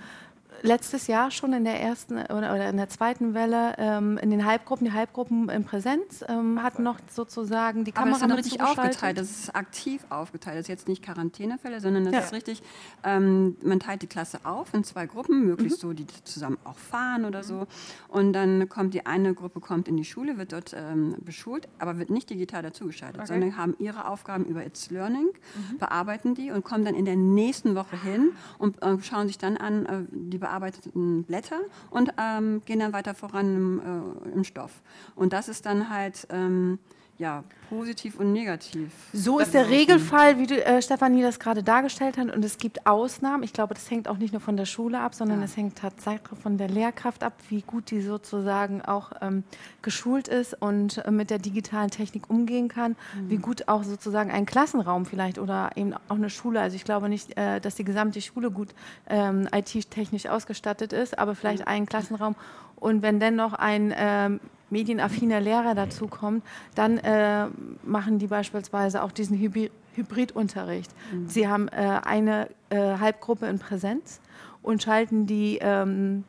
letztes 0.63 1.07
Jahr 1.07 1.31
schon 1.31 1.53
in 1.53 1.65
der 1.65 1.81
ersten 1.81 2.19
oder, 2.19 2.69
in 2.69 2.77
der 2.77 2.89
zweiten 2.89 3.35
Welle 3.35 3.75
ähm, 3.79 4.19
in 4.19 4.31
den 4.31 4.45
Halbgruppen, 4.45 4.87
die 4.87 4.93
Halbgruppen 4.93 5.49
in 5.49 5.65
Präsenz 5.65 6.25
ähm, 6.29 6.63
hatten 6.63 6.83
noch 6.83 6.99
sozusagen 7.11 7.85
die 7.85 7.95
Aber 7.95 8.11
Kamera 8.11 8.27
es 8.27 8.47
ist 8.47 8.53
richtig 8.53 8.63
aufgeteilt. 8.63 9.19
Das 9.19 9.31
ist 9.31 9.55
aktiv 9.55 10.05
aufgeteilt. 10.11 10.57
Das 10.57 10.63
ist 10.63 10.69
jetzt 10.69 10.89
nicht 10.89 11.03
Quarantänefälle, 11.03 11.81
sondern 11.81 12.05
das 12.05 12.13
Ja. 12.15 12.21
ist 12.21 12.33
richtig, 12.33 12.63
ähm, 13.05 13.57
man 13.63 13.81
teilt 13.81 14.03
die 14.03 14.07
Klasse 14.07 14.41
auf 14.45 14.75
in 14.75 14.85
zwei 14.85 15.07
Gruppen, 15.07 15.45
möglichst 15.47 15.79
Mhm. 15.83 15.89
so, 15.89 15.93
die 15.93 16.07
zusammen 16.25 16.59
auch 16.65 16.79
fahren 16.79 17.25
oder 17.25 17.43
so. 17.43 17.67
Und 18.09 18.33
dann 18.33 18.69
kommt 18.69 18.95
die 18.95 19.07
eine 19.07 19.35
Gruppe 19.35 19.61
kommt 19.61 19.89
in 19.89 19.97
die 19.97 20.05
Schule, 20.05 20.37
wird 20.39 20.53
dort 20.53 20.75
ähm, 20.77 21.15
beschult, 21.21 21.69
aber 21.79 21.99
wird 21.99 22.11
nicht 22.11 22.29
digital 22.31 22.63
dazugeschaltet, 22.63 23.21
Okay. 23.21 23.29
sondern 23.29 23.57
haben 23.57 23.75
ihre 23.79 24.07
Aufgaben 24.07 24.45
über 24.45 24.65
It's 24.67 24.91
Learning, 24.91 25.29
Mhm. 25.55 25.79
bearbeiten 25.79 26.35
die 26.35 26.51
und 26.51 26.65
kommen 26.65 26.85
dann 26.85 26.95
in 26.95 27.05
der 27.05 27.17
nächsten 27.17 27.75
Woche 27.75 27.97
hin 27.97 28.33
und 28.59 28.83
äh, 28.83 28.99
schauen 29.03 29.27
sich 29.27 29.39
dann 29.39 29.57
an 29.57 29.87
äh, 29.87 30.03
die 30.11 30.39
bearbeiteten 30.51 31.23
Blätter 31.25 31.61
und 31.91 32.13
ähm, 32.19 32.63
gehen 32.65 32.81
dann 32.81 32.93
weiter 32.93 33.15
voran 33.15 33.57
im, 33.57 33.81
äh, 34.27 34.35
im 34.35 34.45
Stoff. 34.45 34.83
Und 35.15 35.33
das 35.33 35.49
ist 35.49 35.65
dann 35.67 35.89
halt 35.91 36.27
ähm, 36.31 36.79
ja, 37.21 37.45
positiv 37.69 38.19
und 38.19 38.33
negativ. 38.33 38.91
So 39.13 39.41
ist 39.41 39.53
der 39.53 39.69
Regelfall, 39.69 40.39
wie 40.39 40.47
du, 40.47 40.65
äh, 40.65 40.81
Stefanie 40.81 41.21
das 41.21 41.39
gerade 41.39 41.63
dargestellt 41.63 42.17
hat. 42.17 42.35
Und 42.35 42.43
es 42.43 42.57
gibt 42.57 42.87
Ausnahmen. 42.87 43.43
Ich 43.43 43.53
glaube, 43.53 43.75
das 43.75 43.91
hängt 43.91 44.09
auch 44.09 44.17
nicht 44.17 44.33
nur 44.33 44.41
von 44.41 44.57
der 44.57 44.65
Schule 44.65 44.99
ab, 44.99 45.15
sondern 45.15 45.41
Ja. 45.41 45.45
es 45.45 45.55
hängt 45.55 45.77
tatsächlich 45.77 46.39
von 46.43 46.57
der 46.57 46.69
Lehrkraft 46.69 47.23
ab, 47.23 47.35
wie 47.51 47.61
gut 47.61 47.91
die 47.91 48.01
sozusagen 48.01 48.81
auch 48.81 49.13
ähm, 49.21 49.45
geschult 49.83 50.29
ist 50.29 50.55
und 50.63 51.05
äh, 51.05 51.11
mit 51.11 51.29
der 51.29 51.39
digitalen 51.39 51.91
Technik 51.91 52.31
umgehen 52.31 52.69
kann. 52.69 52.97
Wie 53.29 53.37
gut 53.37 53.69
auch 53.69 53.85
sozusagen 53.85 54.31
ein 54.31 54.47
Klassenraum 54.47 55.05
vielleicht 55.05 55.39
oder 55.39 55.73
eben 55.77 55.93
auch 56.09 56.17
eine 56.17 56.31
Schule. 56.31 56.59
Also 56.63 56.75
ich 56.77 56.85
glaube 56.85 57.11
nicht, 57.11 57.37
äh, 57.37 57.61
dass 57.61 57.75
die 57.75 57.85
gesamte 57.85 58.23
Schule 58.23 58.51
gut 58.51 58.71
ähm, 59.11 59.47
IT-technisch 59.55 60.25
ausgestattet 60.27 60.95
ist, 60.95 61.19
aber 61.19 61.35
vielleicht 61.35 61.67
ein 61.69 61.85
Klassenraum. 61.85 62.35
Und 62.77 63.03
wenn 63.03 63.21
dennoch 63.21 63.53
ein 63.53 63.93
ähm, 63.95 64.41
medienaffiner 64.71 65.41
Lehrer 65.41 65.75
dazu 65.75 66.07
kommt, 66.07 66.45
dann 66.75 66.99
äh, 66.99 67.47
machen 67.83 68.19
die 68.19 68.27
beispielsweise 68.27 69.03
auch 69.03 69.13
diesen 69.13 69.39
Hybi 69.39 69.71
Hybridunterricht. 69.95 70.91
Sie 71.27 71.49
haben 71.49 71.67
äh, 71.69 72.01
eine 72.05 72.49
äh, 72.71 72.99
Halbgruppe 72.99 73.47
in 73.47 73.59
Präsenz 73.59 74.21
und 74.63 74.83
schalten 74.83 75.27
die 75.27 75.59
ähm, 75.61 76.23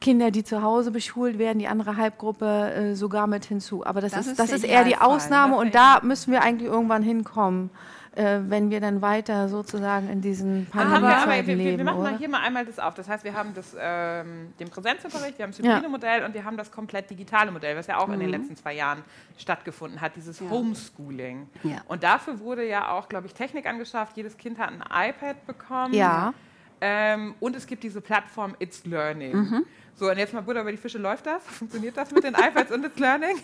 Kinder, 0.00 0.30
die 0.30 0.44
zu 0.44 0.62
Hause 0.62 0.90
beschult 0.90 1.38
werden, 1.38 1.58
die 1.58 1.68
andere 1.68 1.96
Halbgruppe 1.96 2.72
äh, 2.72 2.94
sogar 2.94 3.26
mit 3.26 3.44
hinzu. 3.44 3.84
Aber 3.84 4.00
das, 4.00 4.12
Das 4.12 4.26
ist, 4.26 4.32
ist 4.32 4.40
das 4.40 4.50
ist 4.50 4.64
eher 4.64 4.84
die. 4.84 4.96
Ausnahme 4.96 5.56
und 5.56 5.74
der 5.74 6.00
da 6.00 6.06
müssen 6.06 6.32
wir 6.32 6.42
eigentlich 6.42 6.70
irgendwann 6.70 7.02
hinkommen, 7.02 7.70
äh, 8.16 8.40
wenn 8.48 8.70
wir 8.70 8.80
dann 8.80 9.02
weiter 9.02 9.48
sozusagen 9.48 10.08
in 10.10 10.20
diesen 10.20 10.66
Ah, 10.72 10.78
Pandemiezeiten 10.78 11.30
wir, 11.30 11.46
wir, 11.46 11.46
wir 11.46 11.70
leben, 11.72 11.84
machen 11.84 12.02
mal 12.02 12.08
oder? 12.10 12.18
hier 12.18 12.28
mal 12.28 12.40
einmal 12.40 12.66
das 12.66 12.78
auf. 12.78 12.94
Das 12.94 13.08
heißt, 13.08 13.22
wir 13.24 13.34
haben 13.34 13.54
das, 13.54 13.76
ähm, 13.78 14.52
den 14.58 14.68
Präsenzunterricht, 14.68 15.38
wir 15.38 15.44
haben 15.44 15.52
das 15.52 15.58
Ja. 15.64 15.76
hybride 15.76 15.88
Modell 15.88 16.24
und 16.24 16.34
wir 16.34 16.44
haben 16.44 16.56
das 16.56 16.70
komplett 16.72 17.08
digitale 17.10 17.50
Modell, 17.52 17.76
was 17.76 17.86
ja 17.86 17.98
auch 17.98 18.08
in 18.08 18.18
den 18.18 18.30
letzten 18.30 18.56
zwei 18.56 18.74
Jahren 18.74 19.02
stattgefunden 19.38 20.00
hat, 20.00 20.16
dieses 20.16 20.40
Ja. 20.40 20.50
Homeschooling. 20.50 21.48
Ja. 21.62 21.78
Und 21.86 22.02
dafür 22.02 22.40
wurde 22.40 22.66
ja 22.68 22.90
auch, 22.90 23.08
glaube 23.08 23.26
ich, 23.28 23.34
Technik 23.34 23.66
angeschafft. 23.66 24.16
Jedes 24.16 24.36
Kind 24.36 24.58
hat 24.58 24.70
ein 24.70 24.82
iPad 25.10 25.46
bekommen. 25.46 25.94
Ja. 25.94 26.34
Ähm, 26.80 27.34
und 27.40 27.54
es 27.54 27.66
gibt 27.66 27.82
diese 27.84 28.00
Plattform 28.00 28.56
It's 28.58 28.84
Learning. 28.86 29.64
So, 29.94 30.10
und 30.10 30.16
jetzt 30.16 30.32
mal 30.32 30.40
Butter 30.40 30.62
über 30.62 30.70
die 30.70 30.78
Fische, 30.78 30.96
läuft 30.98 31.26
das? 31.26 31.42
Funktioniert 31.44 31.94
das 31.96 32.10
mit 32.10 32.24
den 32.24 32.34
iPads 32.34 32.72
und 32.72 32.84
It's 32.86 32.98
Learning? 32.98 33.36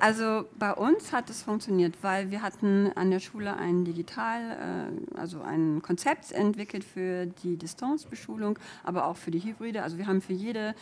Also 0.00 0.44
bei 0.58 0.72
uns 0.72 1.12
hat 1.12 1.30
es 1.30 1.42
funktioniert, 1.42 1.94
weil 2.02 2.30
wir 2.30 2.42
hatten 2.42 2.90
an 2.94 3.10
der 3.10 3.20
Schule 3.20 3.56
ein 3.56 3.84
Digital, 3.84 4.90
äh, 5.14 5.16
also 5.18 5.40
ein 5.40 5.82
Konzept 5.82 6.32
entwickelt 6.32 6.84
für 6.84 7.26
die 7.26 7.56
Distanzbeschulung, 7.56 8.58
aber 8.82 9.06
auch 9.06 9.16
für 9.16 9.30
die 9.30 9.42
Hybride. 9.42 9.82
Also 9.82 9.96
wir 9.96 10.06
haben 10.06 10.20
für 10.20 10.32
jede 10.32 10.74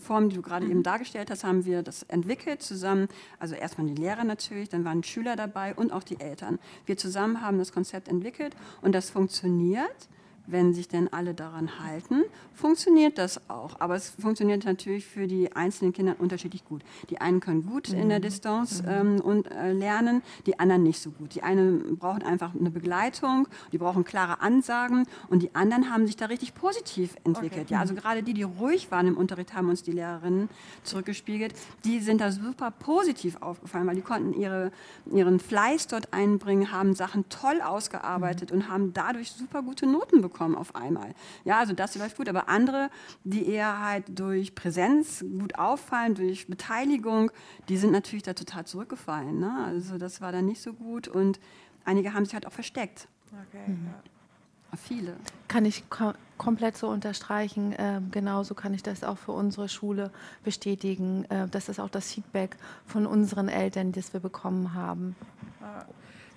Form, 0.00 0.28
die 0.28 0.36
du 0.36 0.42
gerade 0.42 0.66
eben 0.66 0.82
dargestellt 0.82 1.30
hast, 1.30 1.44
haben 1.44 1.64
wir 1.64 1.82
das 1.82 2.02
entwickelt 2.04 2.60
zusammen. 2.60 3.08
Also 3.38 3.54
erstmal 3.54 3.86
die 3.86 3.94
Lehrer 3.94 4.24
natürlich, 4.24 4.68
dann 4.68 4.84
waren 4.84 5.04
Schüler 5.04 5.36
dabei 5.36 5.74
und 5.74 5.92
auch 5.92 6.02
die 6.02 6.20
Eltern. 6.20 6.58
Wir 6.86 6.96
zusammen 6.96 7.40
haben 7.40 7.58
das 7.58 7.72
Konzept 7.72 8.08
entwickelt 8.08 8.56
und 8.82 8.94
das 8.94 9.10
funktioniert 9.10 10.08
wenn 10.52 10.74
sich 10.74 10.88
denn 10.88 11.12
alle 11.12 11.34
daran 11.34 11.80
halten, 11.80 12.22
funktioniert 12.54 13.18
das 13.18 13.48
auch. 13.48 13.80
Aber 13.80 13.94
es 13.94 14.10
funktioniert 14.10 14.64
natürlich 14.64 15.06
für 15.06 15.26
die 15.26 15.52
einzelnen 15.52 15.92
Kinder 15.92 16.16
unterschiedlich 16.18 16.64
gut. 16.64 16.82
Die 17.08 17.20
einen 17.20 17.40
können 17.40 17.66
gut 17.66 17.90
mhm. 17.90 17.98
in 17.98 18.08
der 18.08 18.18
mhm. 18.18 18.22
Distanz 18.22 18.82
mhm. 18.82 18.88
ähm, 18.88 19.20
und 19.20 19.50
äh, 19.50 19.72
lernen, 19.72 20.22
die 20.46 20.58
anderen 20.58 20.82
nicht 20.82 21.00
so 21.00 21.10
gut. 21.10 21.34
Die 21.34 21.42
einen 21.42 21.96
brauchen 21.96 22.22
einfach 22.22 22.54
eine 22.54 22.70
Begleitung, 22.70 23.48
die 23.72 23.78
brauchen 23.78 24.04
klare 24.04 24.40
Ansagen 24.40 25.06
und 25.28 25.42
die 25.42 25.54
anderen 25.54 25.90
haben 25.90 26.06
sich 26.06 26.16
da 26.16 26.26
richtig 26.26 26.54
positiv 26.54 27.16
entwickelt. 27.24 27.62
Okay. 27.66 27.74
Ja, 27.74 27.80
also 27.80 27.94
gerade 27.94 28.22
die, 28.22 28.34
die 28.34 28.42
ruhig 28.42 28.90
waren 28.90 29.06
im 29.06 29.16
Unterricht, 29.16 29.54
haben 29.54 29.68
uns 29.68 29.82
die 29.82 29.92
Lehrerinnen 29.92 30.48
zurückgespiegelt. 30.82 31.54
Die 31.84 32.00
sind 32.00 32.20
da 32.20 32.32
super 32.32 32.70
positiv 32.70 33.36
aufgefallen, 33.40 33.86
weil 33.86 33.96
die 33.96 34.02
konnten 34.02 34.32
ihre, 34.34 34.70
ihren 35.12 35.40
Fleiß 35.40 35.86
dort 35.86 36.12
einbringen, 36.12 36.72
haben 36.72 36.94
Sachen 36.94 37.28
toll 37.28 37.60
ausgearbeitet 37.62 38.50
mhm. 38.50 38.56
und 38.56 38.68
haben 38.68 38.92
dadurch 38.92 39.32
super 39.32 39.62
gute 39.62 39.86
Noten 39.86 40.20
bekommen 40.20 40.39
bekommen 40.40 40.56
auf 40.56 40.74
einmal. 40.74 41.14
Ja, 41.44 41.58
also 41.58 41.74
das 41.74 41.94
läuft 41.96 42.16
gut, 42.16 42.28
aber 42.28 42.48
andere, 42.48 42.88
die 43.24 43.46
eher 43.46 43.84
halt 43.84 44.04
durch 44.18 44.54
Präsenz 44.54 45.22
gut 45.38 45.58
auffallen, 45.58 46.14
durch 46.14 46.46
Beteiligung, 46.46 47.30
die 47.68 47.76
sind 47.76 47.92
natürlich 47.92 48.22
da 48.22 48.32
total 48.32 48.64
zurückgefallen. 48.64 49.38
Ne? 49.38 49.52
Also 49.66 49.98
das 49.98 50.22
war 50.22 50.32
dann 50.32 50.46
nicht 50.46 50.62
so 50.62 50.72
gut 50.72 51.08
und 51.08 51.38
einige 51.84 52.14
haben 52.14 52.24
sich 52.24 52.32
halt 52.32 52.46
auch 52.46 52.52
versteckt. 52.52 53.06
Okay, 53.26 53.70
mhm. 53.70 53.86
ja. 53.86 54.76
Viele. 54.76 55.16
Kann 55.48 55.64
ich 55.64 55.90
kom 55.90 56.14
komplett 56.38 56.76
so 56.76 56.88
unterstreichen. 56.88 57.72
Äh, 57.72 58.00
genauso 58.10 58.54
kann 58.54 58.72
ich 58.72 58.82
das 58.82 59.04
auch 59.04 59.18
für 59.18 59.32
unsere 59.32 59.68
Schule 59.68 60.10
bestätigen. 60.42 61.24
Äh, 61.28 61.48
das 61.48 61.68
ist 61.68 61.80
auch 61.80 61.90
das 61.90 62.12
Feedback 62.12 62.56
von 62.86 63.04
unseren 63.04 63.48
Eltern, 63.48 63.92
das 63.92 64.12
wir 64.14 64.20
bekommen 64.20 64.72
haben. 64.72 65.16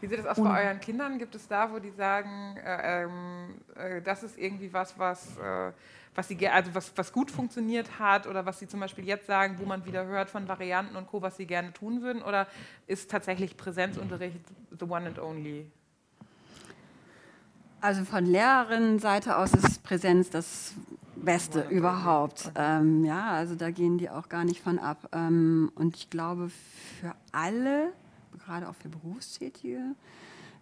Wie 0.04 0.08
sieht 0.08 0.20
es 0.20 0.26
aus 0.26 0.36
bei 0.36 0.66
euren 0.66 0.82
Kindern? 0.82 1.18
Gibt 1.18 1.34
es 1.34 1.48
da, 1.48 1.72
wo 1.72 1.80
die 1.80 1.92
sagen, 1.92 2.58
äh, 2.58 3.04
ähm, 3.04 3.56
äh, 3.74 4.02
das 4.02 4.22
ist 4.22 4.38
irgendwie 4.38 4.74
was, 4.74 5.00
was, 5.00 5.38
äh, 5.38 5.72
was, 6.14 6.28
sie, 6.28 6.46
also 6.50 6.76
was, 6.76 6.92
was 6.98 7.14
gut 7.14 7.32
funktioniert 7.32 8.00
hat 8.00 8.28
oder 8.28 8.46
was 8.46 8.60
sie 8.60 8.68
zum 8.68 8.82
Beispiel 8.82 9.06
jetzt 9.06 9.28
sagen, 9.28 9.56
wo 9.60 9.66
man 9.66 9.86
wieder 9.86 10.06
hört 10.06 10.30
von 10.30 10.46
Varianten 10.46 10.98
und 10.98 11.08
Co., 11.08 11.22
was 11.22 11.38
sie 11.38 11.46
gerne 11.46 11.72
tun 11.72 12.02
würden? 12.02 12.22
Oder 12.22 12.48
ist 12.86 13.10
tatsächlich 13.10 13.56
Präsenzunterricht 13.56 14.42
the 14.78 14.84
one 14.84 15.08
and 15.08 15.20
only? 15.20 15.72
Also 17.80 18.04
von 18.04 18.26
Lehrerinnenseite 18.26 19.38
aus 19.38 19.54
ist 19.54 19.84
Präsenz 19.84 20.30
das 20.30 20.74
Beste 21.16 21.62
überhaupt. 21.70 22.52
Ähm, 22.56 23.06
ja, 23.06 23.32
also 23.32 23.56
da 23.56 23.72
gehen 23.72 23.98
die 23.98 24.10
auch 24.10 24.28
gar 24.28 24.44
nicht 24.44 24.62
von 24.62 24.80
ab. 24.80 25.08
Ähm, 25.14 25.72
und 25.76 25.96
ich 25.96 26.10
glaube, 26.10 26.50
für 27.00 27.16
alle 27.32 27.94
gerade 28.38 28.70
auch 28.70 28.76
für 28.76 28.90
Berufstätige, 28.90 29.96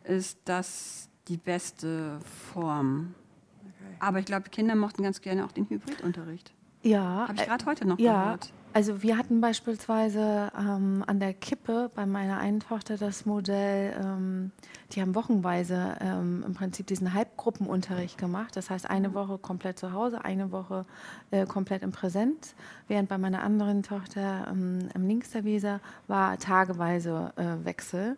ist 0.04 0.40
das 0.46 1.10
die 1.28 1.38
beste 1.38 2.20
Form. 2.54 3.14
Okay. 3.62 3.96
Aber 4.00 4.20
ich 4.20 4.26
glaube, 4.26 4.50
Kinder 4.50 4.76
mochten 4.76 5.04
ganz 5.04 5.22
gerne 5.22 5.46
auch 5.46 5.52
den 5.52 5.70
Hybridunterricht. 5.70 6.54
Ja. 6.84 7.28
Habe 7.28 7.36
ich 7.36 7.46
gerade 7.46 7.64
äh, 7.64 7.68
heute 7.68 7.88
noch 7.88 8.00
ja, 8.00 8.24
gehört. 8.24 8.54
Also 8.74 9.04
wir 9.04 9.18
hatten 9.18 9.42
beispielsweise 9.42 10.50
ähm, 10.58 11.04
an 11.06 11.20
der 11.20 11.34
Kippe 11.34 11.92
bei 11.94 12.06
meiner 12.06 12.38
einen 12.38 12.62
Tochter 12.62 12.96
das 12.96 13.26
Modell, 13.26 13.94
ähm, 14.02 14.52
die 14.94 15.02
haben 15.02 15.14
wochenweise 15.14 15.96
ähm, 16.00 16.44
im 16.46 16.54
Prinzip 16.54 16.88
diesen 16.88 17.14
Halbgruppenunterricht 17.14 18.18
gemacht. 18.18 18.56
Das 18.56 18.70
heißt 18.70 18.90
eine 18.90 19.14
Woche 19.14 19.38
komplett 19.38 19.78
zu 19.78 19.92
Hause, 19.92 20.24
eine 20.24 20.54
Woche 20.54 20.86
äh, 21.32 21.46
komplett 21.46 21.84
im 21.84 21.92
Präsenz. 21.92 22.56
Während 22.88 23.10
bei 23.10 23.18
meiner 23.18 23.44
anderen 23.44 23.84
Tochter 23.84 24.48
ähm, 24.50 24.88
im 24.96 25.06
Links 25.06 25.32
der 25.32 25.44
Weser 25.44 25.82
war 26.08 26.38
tageweise 26.38 27.34
äh, 27.36 27.66
Wechsel. 27.66 28.18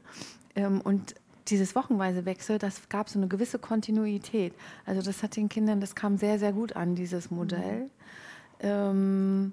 Ähm, 0.55 0.81
und 0.81 1.15
dieses 1.47 1.75
wochenweise 1.75 2.25
Wechsel, 2.25 2.59
das 2.59 2.89
gab 2.89 3.09
so 3.09 3.17
eine 3.17 3.27
gewisse 3.27 3.57
Kontinuität. 3.57 4.53
Also 4.85 5.01
das 5.01 5.23
hat 5.23 5.35
den 5.35 5.49
Kindern, 5.49 5.81
das 5.81 5.95
kam 5.95 6.17
sehr, 6.17 6.37
sehr 6.37 6.53
gut 6.53 6.75
an, 6.75 6.93
dieses 6.93 7.31
Modell. 7.31 7.89
Mhm. 8.61 9.51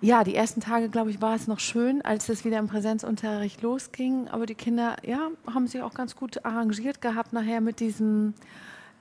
Ja, 0.00 0.22
die 0.22 0.36
ersten 0.36 0.60
Tage, 0.60 0.88
glaube 0.88 1.10
ich, 1.10 1.20
war 1.20 1.34
es 1.34 1.48
noch 1.48 1.58
schön, 1.58 2.02
als 2.02 2.28
es 2.28 2.44
wieder 2.44 2.58
im 2.58 2.68
Präsenzunterricht 2.68 3.62
losging. 3.62 4.28
Aber 4.28 4.46
die 4.46 4.54
Kinder, 4.54 4.96
ja, 5.04 5.28
haben 5.52 5.66
sich 5.66 5.82
auch 5.82 5.94
ganz 5.94 6.14
gut 6.14 6.44
arrangiert 6.44 7.00
gehabt 7.00 7.32
nachher 7.32 7.60
mit 7.60 7.80
diesem 7.80 8.34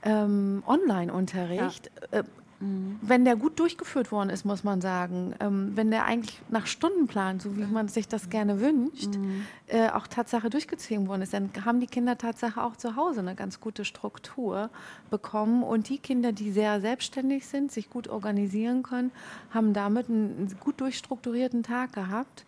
ähm, 0.04 0.64
Online-Unterricht. 0.66 1.92
Ja. 2.12 2.20
Äh, 2.20 2.24
Mhm. 2.60 3.00
Wenn 3.02 3.26
der 3.26 3.36
gut 3.36 3.60
durchgeführt 3.60 4.12
worden 4.12 4.30
ist, 4.30 4.46
muss 4.46 4.64
man 4.64 4.82
sagen, 4.82 5.36
ähm, 5.40 5.72
wenn 5.76 5.92
der 5.92 6.06
eigentlich 6.06 6.42
nach 6.50 6.66
Stundenplan, 6.66 7.40
so 7.40 7.56
wie 7.56 7.66
man 7.66 7.88
sich 7.88 8.08
das 8.08 8.30
gerne 8.30 8.60
wünscht, 8.60 9.16
mhm. 9.16 9.46
äh, 9.68 9.90
auch 9.90 10.08
Tatsache 10.08 10.50
durchgezogen 10.50 11.08
worden 11.08 11.22
ist, 11.22 11.34
dann 11.34 11.50
haben 11.66 11.80
die 11.80 11.88
Kinder 11.88 12.18
Tatsache 12.18 12.64
auch 12.64 12.76
zu 12.76 12.96
Hause 12.96 13.20
eine 13.20 13.36
ganz 13.36 13.60
gute 13.60 13.86
Struktur 13.86 14.70
bekommen. 15.10 15.64
Und 15.64 15.90
die 15.90 16.00
Kinder, 16.00 16.32
die 16.32 16.52
sehr 16.52 16.82
selbstständig 16.82 17.46
sind, 17.46 17.72
sich 17.72 17.90
gut 17.90 18.08
organisieren 18.08 18.84
können, 18.84 19.12
haben 19.52 19.74
damit 19.74 20.10
einen 20.10 20.56
gut 20.60 20.82
durchstrukturierten 20.82 21.64
Tag 21.64 21.94
gehabt 21.94 22.46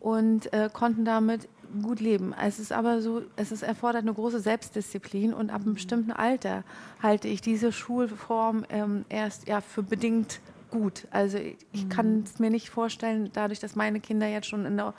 und 0.00 0.52
äh, 0.52 0.70
konnten 0.72 1.04
damit 1.04 1.48
gut 1.82 2.00
leben. 2.00 2.34
Es 2.40 2.58
ist 2.58 2.72
aber 2.72 3.00
so, 3.02 3.22
es 3.36 3.52
ist, 3.52 3.62
erfordert 3.62 4.02
eine 4.02 4.14
große 4.14 4.40
Selbstdisziplin 4.40 5.34
und 5.34 5.50
ab 5.50 5.62
einem 5.62 5.74
bestimmten 5.74 6.12
Alter 6.12 6.64
halte 7.02 7.28
ich 7.28 7.40
diese 7.40 7.72
Schulform 7.72 8.64
ähm, 8.68 9.04
erst 9.08 9.48
ja, 9.48 9.60
für 9.60 9.82
bedingt 9.82 10.40
gut. 10.70 11.06
Also 11.10 11.38
ich, 11.38 11.56
ich 11.72 11.84
mhm. 11.84 11.88
kann 11.88 12.22
es 12.24 12.38
mir 12.38 12.50
nicht 12.50 12.70
vorstellen, 12.70 13.30
dadurch, 13.32 13.60
dass 13.60 13.76
meine 13.76 14.00
Kinder 14.00 14.26
jetzt 14.26 14.46
schon 14.46 14.66
in 14.66 14.76
der 14.76 14.94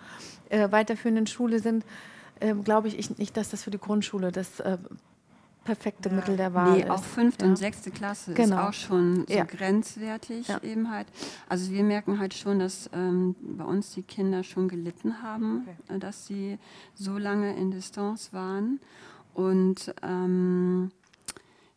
äh, 0.49 0.71
weiterführenden 0.71 1.27
Schule 1.27 1.59
sind, 1.59 1.85
äh, 2.39 2.53
glaube 2.53 2.87
ich 2.87 3.17
nicht, 3.17 3.37
dass 3.37 3.49
das 3.49 3.63
für 3.63 3.71
die 3.71 3.79
Grundschule 3.79 4.31
das 4.31 4.59
äh, 4.59 4.77
perfekte 5.69 6.09
ja. 6.09 6.15
Mittel 6.15 6.35
der 6.35 6.55
Wahl 6.55 6.71
nee, 6.71 6.81
ist. 6.81 6.89
auch 6.89 7.03
fünfte 7.03 7.45
ja. 7.45 7.51
und 7.51 7.57
sechste 7.57 7.91
Klasse 7.91 8.33
genau. 8.33 8.55
ist 8.55 8.67
auch 8.67 8.73
schon 8.73 9.25
so 9.27 9.33
ja. 9.33 9.43
grenzwertig 9.43 10.47
eben 10.63 10.89
halt. 10.89 11.05
Also 11.47 11.71
wir 11.71 11.83
merken 11.83 12.17
halt 12.17 12.33
schon, 12.33 12.57
dass 12.57 12.89
ähm, 12.91 13.35
bei 13.39 13.63
uns 13.63 13.91
die 13.93 14.01
Kinder 14.01 14.43
schon 14.43 14.67
gelitten 14.67 15.21
haben, 15.21 15.67
okay. 15.67 15.95
äh, 15.95 15.99
dass 15.99 16.25
sie 16.25 16.57
so 16.95 17.19
lange 17.19 17.55
in 17.55 17.69
Distanz 17.69 18.33
waren. 18.33 18.79
Und 19.35 19.93
ähm, 20.01 20.91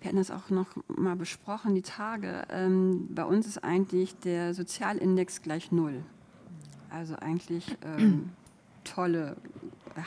wir 0.01 0.09
hatten 0.09 0.17
das 0.17 0.31
auch 0.31 0.49
noch 0.49 0.69
mal 0.89 1.17
besprochen, 1.17 1.75
die 1.75 1.83
Tage. 1.83 2.45
Ähm, 2.49 3.09
bei 3.11 3.25
uns 3.25 3.47
ist 3.47 3.63
eigentlich 3.63 4.17
der 4.21 4.55
Sozialindex 4.55 5.43
gleich 5.43 5.71
null. 5.71 6.03
Also 6.89 7.15
eigentlich 7.17 7.77
ähm, 7.85 8.31
tolle 8.85 9.37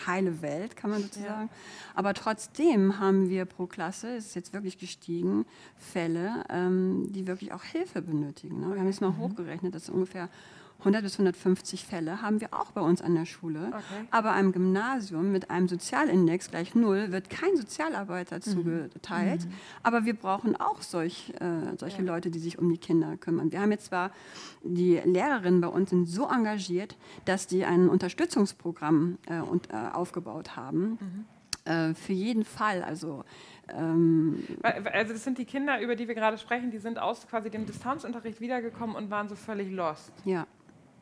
heile 0.08 0.42
Welt, 0.42 0.76
kann 0.76 0.90
man 0.90 1.02
sozusagen. 1.02 1.50
Ja. 1.50 1.58
Aber 1.96 2.14
trotzdem 2.14 3.00
haben 3.00 3.30
wir 3.30 3.46
pro 3.46 3.66
Klasse, 3.68 4.16
es 4.16 4.28
ist 4.28 4.36
jetzt 4.36 4.54
wirklich 4.54 4.78
gestiegen, 4.78 5.46
Fälle, 5.78 6.44
ähm, 6.50 7.08
die 7.10 7.28
wirklich 7.28 7.54
auch 7.54 7.64
Hilfe 7.64 8.02
benötigen. 8.02 8.62
Ne? 8.62 8.74
Wir 8.74 8.80
haben 8.80 8.88
jetzt 8.88 9.02
mal 9.02 9.12
mhm. 9.12 9.20
hochgerechnet, 9.20 9.76
dass 9.76 9.90
ungefähr 9.90 10.30
100 10.80 11.02
bis 11.02 11.14
150 11.14 11.86
Fälle 11.86 12.22
haben 12.22 12.42
wir 12.42 12.54
auch 12.54 12.72
bei 12.72 12.82
uns 12.82 13.02
an 13.02 13.16
der 13.16 13.26
Schule. 13.26 13.68
Okay. 13.68 14.08
Aber 14.12 14.34
einem 14.34 14.52
Gymnasium 14.52 15.32
mit 15.32 15.50
einem 15.50 15.68
Sozialindex 15.68 16.52
gleich 16.52 16.76
null 16.76 17.12
wird 17.12 17.30
kein 17.30 17.56
Sozialarbeiter 17.56 18.38
mhm. 18.38 18.42
zugeteilt. 18.42 19.46
Mhm. 19.46 19.54
Aber 19.84 20.06
wir 20.06 20.16
brauchen 20.16 20.56
auch 20.56 20.82
solch, 20.82 21.34
äh, 21.40 21.76
solche 21.78 22.04
ja. 22.04 22.08
Leute, 22.08 22.30
die 22.30 22.40
sich 22.40 22.60
um 22.60 22.70
die 22.70 22.78
Kinder 22.78 23.18
kümmern. 23.18 23.52
Wir 23.52 23.62
haben 23.62 23.72
jetzt 23.72 23.88
zwar, 23.88 24.12
die 24.64 25.02
Lehrerinnen 25.04 25.62
bei 25.62 25.68
uns 25.68 25.90
sind 25.90 26.06
so 26.06 26.28
engagiert, 26.28 26.96
dass 27.26 27.48
die 27.48 27.66
ein 27.66 27.90
Unterstützungsprogramm 27.90 29.18
äh, 29.28 29.40
und, 29.40 29.72
äh, 29.72 29.76
aufgebaut 29.94 30.56
haben. 30.56 31.00
Mhm 31.02 31.26
äh, 31.66 31.94
für 31.94 32.14
jeden 32.14 32.46
Fall. 32.46 32.84
Also, 32.84 33.24
ähm 33.70 34.44
also 34.62 35.14
das 35.14 35.24
sind 35.24 35.38
die 35.38 35.46
Kinder, 35.46 35.82
über 35.82 35.96
die 35.96 36.08
wir 36.08 36.16
gerade 36.16 36.38
sprechen, 36.38 36.72
die 36.72 36.78
sind 36.78 37.00
aus 37.00 37.28
quasi 37.28 37.50
dem 37.50 37.66
Distanzunterricht 37.66 38.40
wiedergekommen 38.40 38.96
und 38.96 39.10
waren 39.10 39.28
so 39.28 39.36
völlig 39.36 39.72
lost. 39.72 40.14
Ja. 40.24 40.46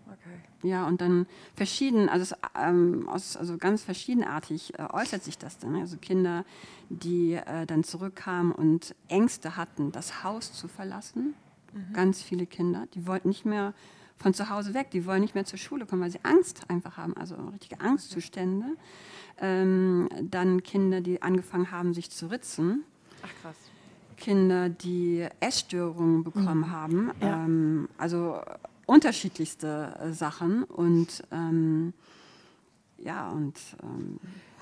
Okay. 0.08 0.68
Ja, 0.68 0.86
und 0.88 1.02
dann 1.02 1.26
verschieden, 1.56 2.08
also, 2.10 2.36
ähm, 2.60 3.08
aus, 3.10 3.36
also 3.38 3.58
ganz 3.58 3.84
verschiedenartig 3.84 4.78
äh, 4.80 4.84
äußert 4.92 5.24
sich 5.24 5.38
das 5.38 5.58
dann. 5.60 5.76
Also 5.76 5.98
Kinder, 5.98 6.46
die 6.90 7.34
äh, 7.34 7.66
dann 7.66 7.84
zurückkamen 7.84 8.52
und 8.52 8.96
Ängste 9.08 9.56
hatten, 9.58 9.92
das 9.92 10.24
Haus 10.24 10.54
zu 10.54 10.68
verlassen. 10.68 11.34
Mhm. 11.74 11.94
Ganz 11.94 12.22
viele 12.22 12.46
Kinder, 12.46 12.88
die 12.94 13.08
wollten 13.08 13.30
nicht 13.30 13.46
mehr 13.46 13.74
von 14.18 14.34
zu 14.34 14.50
Hause 14.50 14.74
weg, 14.74 14.92
die 14.92 15.06
wollen 15.06 15.22
nicht 15.22 15.36
mehr 15.36 15.44
zur 15.46 15.58
Schule 15.60 15.86
kommen, 15.86 16.02
weil 16.02 16.12
sie 16.12 16.24
Angst 16.24 16.70
einfach 16.70 16.98
haben, 16.98 17.18
also 17.18 17.36
richtige 17.52 17.82
Angstzustände. 17.82 18.78
Ähm, 19.40 20.08
dann 20.22 20.64
Kinder, 20.64 21.02
die 21.02 21.22
angefangen 21.22 21.72
haben, 21.72 21.94
sich 21.94 22.10
zu 22.12 22.28
ritzen. 22.28 22.84
Ach 23.24 23.30
krass 23.42 23.56
Kinder, 24.16 24.70
die 24.70 25.28
Essstörungen 25.40 26.24
bekommen 26.24 26.60
Mhm. 26.62 26.72
haben. 26.72 27.12
Ja. 27.20 27.44
Ähm, 27.46 27.90
also 27.98 28.40
unterschiedlichste 28.86 29.96
äh, 30.00 30.14
Sachen. 30.14 30.64
Und 30.64 31.24
ähm, 31.32 31.94
ja, 32.98 33.30
und 33.30 33.60
ähm, 33.82 34.20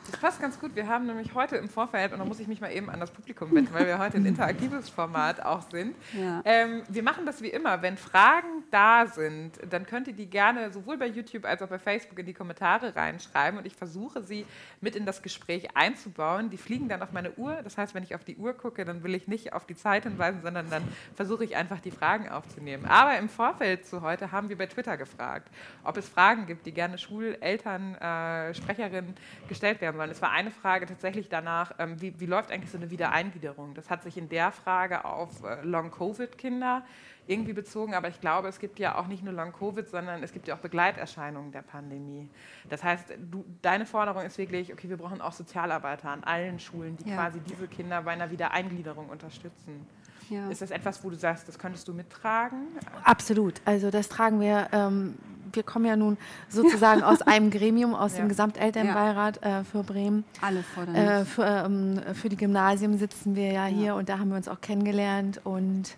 Das 0.10 0.20
passt 0.20 0.42
ganz 0.42 0.60
gut. 0.60 0.76
Wir 0.76 0.88
haben 0.88 1.06
nämlich 1.06 1.34
heute 1.36 1.58
im 1.58 1.70
Vorfeld, 1.70 2.12
und 2.12 2.20
da 2.20 2.26
muss 2.26 2.40
ich 2.40 2.48
mich 2.48 2.60
mal 2.60 2.72
eben 2.72 2.90
an 2.90 3.00
das 3.00 3.12
Publikum 3.12 3.54
wenden, 3.54 3.72
weil 3.74 3.86
wir 3.86 4.00
heute 4.00 4.18
ein 4.18 4.26
interaktives 4.26 4.90
Format 4.90 5.44
auch 5.44 5.62
sind. 5.70 5.96
Ja. 6.20 6.42
Ähm, 6.44 6.82
wir 6.90 7.04
machen 7.04 7.26
das 7.26 7.42
wie 7.42 7.50
immer. 7.50 7.82
Wenn 7.82 7.98
Fragen 7.98 8.64
da 8.72 9.06
sind, 9.06 9.60
dann 9.70 9.86
könnt 9.86 10.08
ihr 10.08 10.14
die 10.14 10.26
gerne 10.26 10.72
sowohl 10.72 10.98
bei 10.98 11.06
YouTube 11.06 11.46
als 11.46 11.62
auch 11.62 11.68
bei 11.68 11.78
Facebook 11.78 12.18
in 12.18 12.26
die 12.26 12.34
Kommentare 12.34 12.96
reinschreiben 12.96 13.60
und 13.60 13.66
ich 13.66 13.76
versuche 13.76 14.24
sie 14.24 14.46
mit 14.82 14.96
in 14.96 15.06
das 15.06 15.22
Gespräch 15.22 15.76
einzubauen. 15.76 16.50
Die 16.50 16.58
fliegen 16.58 16.90
dann 16.90 17.02
auf 17.04 17.12
meine 17.12 17.34
Uhr. 17.34 17.60
Das 17.64 17.78
heißt, 17.78 17.94
wenn 17.94 18.04
ich 18.04 18.16
auf 18.16 18.24
die 18.24 18.38
Uhr 18.38 18.54
gucke, 18.54 18.86
dann 18.86 19.04
will 19.04 19.14
ich 19.14 19.28
nicht 19.28 19.54
auf 19.54 19.66
die 19.66 19.76
Zeit 19.76 20.04
hinweisen, 20.04 20.42
sondern 20.42 20.70
dann 20.70 20.84
versuche 21.14 21.44
ich 21.44 21.56
einfach 21.56 21.80
die 21.80 21.92
Fragen 21.92 22.28
aufzunehmen. 22.28 22.86
Aber 22.86 23.18
im 23.20 23.30
Vorfeld 23.30 23.86
zu 23.86 24.02
heute 24.02 24.32
haben 24.32 24.50
wir 24.50 24.58
bei 24.58 24.66
Twitter 24.66 24.98
gefragt, 24.98 25.50
ob 25.84 25.96
es 25.98 26.10
Fragen 26.10 26.48
gibt, 26.48 26.66
die 26.66 26.72
gerne 26.72 26.98
Schuleltern, 26.98 27.96
äh, 27.96 28.54
Sprecherinnen 28.56 29.14
gestellt 29.48 29.80
werden 29.80 29.91
sollen. 29.98 30.10
Es 30.12 30.22
war 30.22 30.32
eine 30.32 30.52
Frage 30.52 30.86
tatsächlich 30.86 31.30
danach, 31.30 31.74
ähm, 31.80 32.02
wie, 32.02 32.20
wie 32.20 32.26
läuft 32.26 32.52
eigentlich 32.52 32.72
so 32.72 32.78
eine 32.78 32.90
Wiedereingliederung? 32.92 33.74
Das 33.74 33.90
hat 33.90 34.04
sich 34.04 34.18
in 34.18 34.30
der 34.30 34.52
Frage 34.52 35.06
auf 35.06 35.44
äh, 35.44 35.62
Long-Covid-Kinder 35.64 36.84
irgendwie 37.28 37.54
bezogen, 37.54 37.94
aber 37.94 38.08
ich 38.10 38.20
glaube, 38.20 38.48
es 38.48 38.60
gibt 38.60 38.80
ja 38.80 38.98
auch 38.98 39.08
nicht 39.08 39.24
nur 39.24 39.34
Long-Covid, 39.34 39.88
sondern 39.88 40.24
es 40.24 40.34
gibt 40.34 40.48
ja 40.48 40.56
auch 40.56 40.60
Begleiterscheinungen 40.60 41.52
der 41.52 41.62
Pandemie. 41.62 42.28
Das 42.70 42.84
heißt, 42.84 43.14
du, 43.32 43.46
deine 43.62 43.86
Forderung 43.86 44.24
ist 44.24 44.38
wirklich, 44.38 44.74
okay, 44.74 44.90
wir 44.90 44.98
brauchen 44.98 45.22
auch 45.22 45.32
Sozialarbeiter 45.32 46.10
an 46.10 46.24
allen 46.24 46.60
Schulen, 46.60 46.98
die 46.98 47.10
Ja. 47.10 47.16
quasi 47.16 47.40
diese 47.42 47.68
Kinder 47.68 48.02
bei 48.02 48.12
einer 48.12 48.32
Wiedereingliederung 48.32 49.08
unterstützen. 49.10 49.86
ja. 50.30 50.50
Ist 50.50 50.62
das 50.62 50.72
etwas, 50.72 51.04
wo 51.04 51.10
du 51.10 51.16
sagst, 51.16 51.48
das 51.48 51.60
könntest 51.60 51.88
du 51.88 51.94
mittragen? 51.94 52.68
Absolut. 53.04 53.62
Also 53.66 53.92
das 53.92 54.10
tragen 54.10 54.40
wir. 54.42 54.68
Ähm, 54.72 55.16
wir 55.54 55.64
kommen 55.64 55.86
ja 55.86 55.96
nun 55.96 56.18
sozusagen 56.50 57.04
aus 57.04 57.22
einem 57.22 57.50
Gremium, 57.52 57.94
aus 57.96 58.14
Ja. 58.18 58.20
dem 58.24 58.30
Gesamtelternbeirat 58.30 59.44
äh, 59.44 59.64
für 59.64 59.84
Bremen. 59.84 60.24
alle 60.42 60.64
fordern 60.64 60.96
Äh, 60.96 61.26
für, 61.26 61.46
ähm, 61.46 62.02
für 62.14 62.30
die 62.30 62.36
Gymnasien 62.38 62.98
sitzen 62.98 63.36
wir 63.36 63.52
ja 63.52 63.66
hier 63.66 63.96
und 63.96 64.10
da 64.10 64.20
haben 64.20 64.30
wir 64.30 64.38
uns 64.38 64.48
auch 64.48 64.62
kennengelernt. 64.62 65.42
Und 65.44 65.96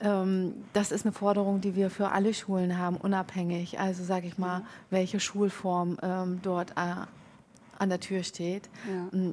ähm, 0.00 0.52
das 0.72 0.92
ist 0.92 1.04
eine 1.06 1.12
Forderung, 1.12 1.60
die 1.60 1.74
wir 1.74 1.90
für 1.90 2.10
alle 2.12 2.34
Schulen 2.34 2.78
haben, 2.78 2.96
unabhängig. 2.96 3.78
Also 3.80 4.04
sage 4.04 4.26
ich 4.26 4.38
mal, 4.38 4.62
welche 4.90 5.20
Schulform 5.20 5.96
ähm, 6.02 6.40
dort 6.42 6.70
äh, 6.72 6.94
an 7.78 7.88
der 7.88 8.00
Tür 8.00 8.22
steht. 8.22 8.68
Mm, 9.12 9.30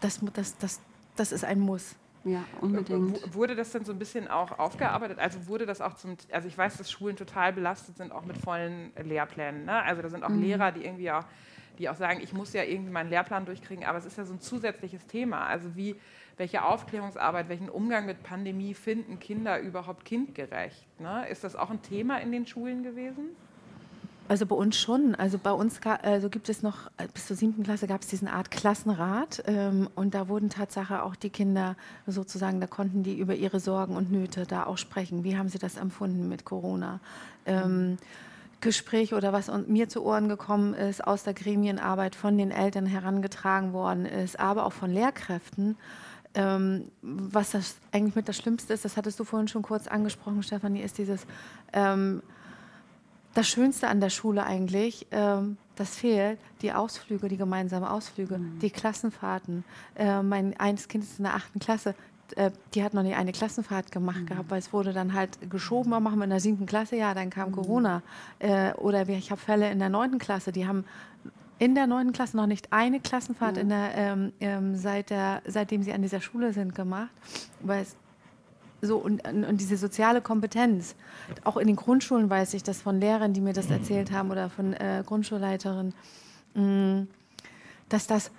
Das, 0.00 0.20
das, 0.34 0.56
das, 0.58 0.80
das 1.16 1.32
ist 1.32 1.44
ein 1.44 1.60
Muss. 1.60 1.94
Ja, 2.24 2.44
unbedingt. 2.60 3.14
W- 3.14 3.34
Wurde 3.34 3.56
das 3.56 3.70
denn 3.72 3.84
so 3.84 3.92
ein 3.92 3.98
bisschen 3.98 4.28
auch 4.28 4.58
aufgearbeitet? 4.58 5.18
Also 5.18 5.46
wurde 5.46 5.66
das 5.66 5.80
auch 5.80 5.94
zum, 5.94 6.16
also 6.32 6.48
ich 6.48 6.56
weiß, 6.56 6.76
dass 6.76 6.90
Schulen 6.90 7.16
total 7.16 7.52
belastet 7.52 7.96
sind, 7.96 8.12
auch 8.12 8.24
mit 8.24 8.36
vollen 8.36 8.92
Lehrplänen. 9.02 9.64
Ne? 9.64 9.82
Also 9.82 10.02
da 10.02 10.08
sind 10.08 10.24
auch 10.24 10.30
Lehrer, 10.40 10.72
die 10.72 10.84
irgendwie 10.84 11.10
auch, 11.10 11.24
die 11.78 11.88
auch 11.88 11.96
sagen, 11.96 12.20
ich 12.22 12.32
muss 12.32 12.52
ja 12.52 12.62
irgendwie 12.62 12.90
meinen 12.92 13.08
Lehrplan 13.10 13.46
durchkriegen, 13.46 13.84
aber 13.84 13.98
es 13.98 14.04
ist 14.04 14.18
ja 14.18 14.24
so 14.24 14.34
ein 14.34 14.40
zusätzliches 14.40 15.06
Thema. 15.06 15.46
Also 15.46 15.74
wie, 15.76 15.96
welche 16.36 16.62
Aufklärungsarbeit, 16.64 17.48
welchen 17.48 17.70
Umgang 17.70 18.04
mit 18.06 18.22
Pandemie 18.22 18.74
finden 18.74 19.18
Kinder 19.18 19.58
überhaupt 19.60 20.04
kindgerecht? 20.04 20.86
Ne? 21.00 21.26
Ist 21.28 21.42
das 21.44 21.56
auch 21.56 21.70
ein 21.70 21.80
Thema 21.82 22.18
in 22.20 22.32
den 22.32 22.46
Schulen 22.46 22.82
gewesen? 22.82 23.30
Also 24.30 24.46
bei 24.46 24.54
uns 24.54 24.78
schon. 24.78 25.16
Also 25.16 25.38
bei 25.38 25.50
uns 25.50 25.80
also 25.84 26.30
gibt 26.30 26.48
es 26.48 26.62
noch, 26.62 26.86
äh, 26.98 27.08
bis 27.12 27.26
zur 27.26 27.34
siebten 27.34 27.64
Klasse 27.64 27.88
gab 27.88 28.02
es 28.02 28.06
diesen 28.06 28.28
Art 28.28 28.52
Klassenrat 28.52 29.42
ähm, 29.46 29.88
und 29.96 30.14
da 30.14 30.28
wurden 30.28 30.50
Tatsache 30.50 31.02
auch 31.02 31.16
die 31.16 31.30
Kinder 31.30 31.74
sozusagen, 32.06 32.60
da 32.60 32.68
konnten 32.68 33.02
die 33.02 33.18
über 33.18 33.34
ihre 33.34 33.58
Sorgen 33.58 33.96
und 33.96 34.12
Nöte 34.12 34.46
da 34.46 34.66
auch 34.66 34.78
sprechen. 34.78 35.24
Wie 35.24 35.36
haben 35.36 35.48
sie 35.48 35.58
das 35.58 35.76
empfunden 35.76 36.28
mit 36.28 36.44
Corona? 36.44 37.00
Ähm, 37.44 37.98
Gespräch 38.60 39.14
oder 39.14 39.32
was 39.32 39.50
mir 39.66 39.88
zu 39.88 40.04
Ohren 40.04 40.28
gekommen 40.28 40.74
ist 40.74 41.04
aus 41.04 41.24
der 41.24 41.34
Gremienarbeit 41.34 42.14
von 42.14 42.38
den 42.38 42.52
Eltern 42.52 42.86
herangetragen 42.86 43.72
worden 43.72 44.06
ist, 44.06 44.38
aber 44.38 44.64
auch 44.64 44.72
von 44.72 44.92
Lehrkräften. 44.92 45.76
Ähm, 46.34 46.84
was 47.02 47.50
das 47.50 47.78
eigentlich 47.90 48.14
mit 48.14 48.28
das 48.28 48.36
Schlimmste 48.36 48.74
ist, 48.74 48.84
das 48.84 48.96
hattest 48.96 49.18
du 49.18 49.24
vorhin 49.24 49.48
schon 49.48 49.62
kurz 49.62 49.88
angesprochen, 49.88 50.44
Stefanie, 50.44 50.82
ist 50.82 50.98
dieses 50.98 51.26
ähm, 51.72 52.22
das 53.34 53.48
Schönste 53.48 53.88
an 53.88 54.00
der 54.00 54.10
Schule 54.10 54.44
eigentlich, 54.44 55.06
ähm, 55.10 55.56
das 55.76 55.96
fehlt, 55.96 56.38
die 56.62 56.72
Ausflüge, 56.72 57.28
die 57.28 57.36
gemeinsamen 57.36 57.86
Ausflüge, 57.86 58.40
die 58.60 58.70
Klassenfahrten. 58.70 59.64
Äh, 59.96 60.22
mein 60.22 60.58
eines 60.58 60.88
Kind 60.88 61.04
ist 61.04 61.18
in 61.18 61.24
der 61.24 61.34
achten 61.34 61.58
Klasse, 61.58 61.94
äh, 62.36 62.50
die 62.74 62.82
hat 62.82 62.94
noch 62.94 63.02
nie 63.02 63.14
eine 63.14 63.32
Klassenfahrt 63.32 63.90
gemacht 63.92 64.26
gehabt, 64.26 64.50
weil 64.50 64.58
es 64.58 64.72
wurde 64.72 64.92
dann 64.92 65.14
halt 65.14 65.50
geschoben, 65.50 65.90
machen 65.90 66.18
wir 66.18 66.24
in 66.24 66.30
der 66.30 66.40
siebten 66.40 66.66
Klasse, 66.66 66.96
ja, 66.96 67.14
dann 67.14 67.30
kam 67.30 67.52
Corona. 67.52 68.02
Äh, 68.38 68.72
oder 68.74 69.08
ich 69.08 69.30
habe 69.30 69.40
Fälle 69.40 69.70
in 69.70 69.78
der 69.78 69.88
neunten 69.88 70.18
Klasse, 70.18 70.52
die 70.52 70.66
haben 70.66 70.84
in 71.58 71.74
der 71.74 71.86
neunten 71.86 72.12
Klasse 72.12 72.36
noch 72.36 72.46
nicht 72.46 72.72
eine 72.72 73.00
Klassenfahrt 73.00 73.58
in 73.58 73.68
der, 73.68 73.94
ähm, 73.94 74.32
ähm, 74.40 74.76
seit 74.76 75.10
der, 75.10 75.42
seitdem 75.46 75.82
sie 75.82 75.92
an 75.92 76.00
dieser 76.02 76.20
Schule 76.20 76.52
sind 76.52 76.74
gemacht, 76.74 77.10
weil 77.60 77.82
es 77.82 77.96
so 78.82 78.96
und, 78.96 79.26
und 79.26 79.60
diese 79.60 79.76
soziale 79.76 80.20
Kompetenz. 80.20 80.94
Auch 81.44 81.56
in 81.56 81.66
den 81.66 81.76
Grundschulen 81.76 82.30
weiß 82.30 82.54
ich 82.54 82.62
das 82.62 82.82
von 82.82 83.00
Lehrern, 83.00 83.32
die 83.32 83.40
mir 83.40 83.52
das 83.52 83.70
erzählt 83.70 84.12
haben 84.12 84.30
oder 84.30 84.50
von 84.50 84.72
äh, 84.74 85.02
Grundschulleiterinnen, 85.06 85.94
mh, 86.54 87.06
dass 87.88 88.06
das 88.06 88.30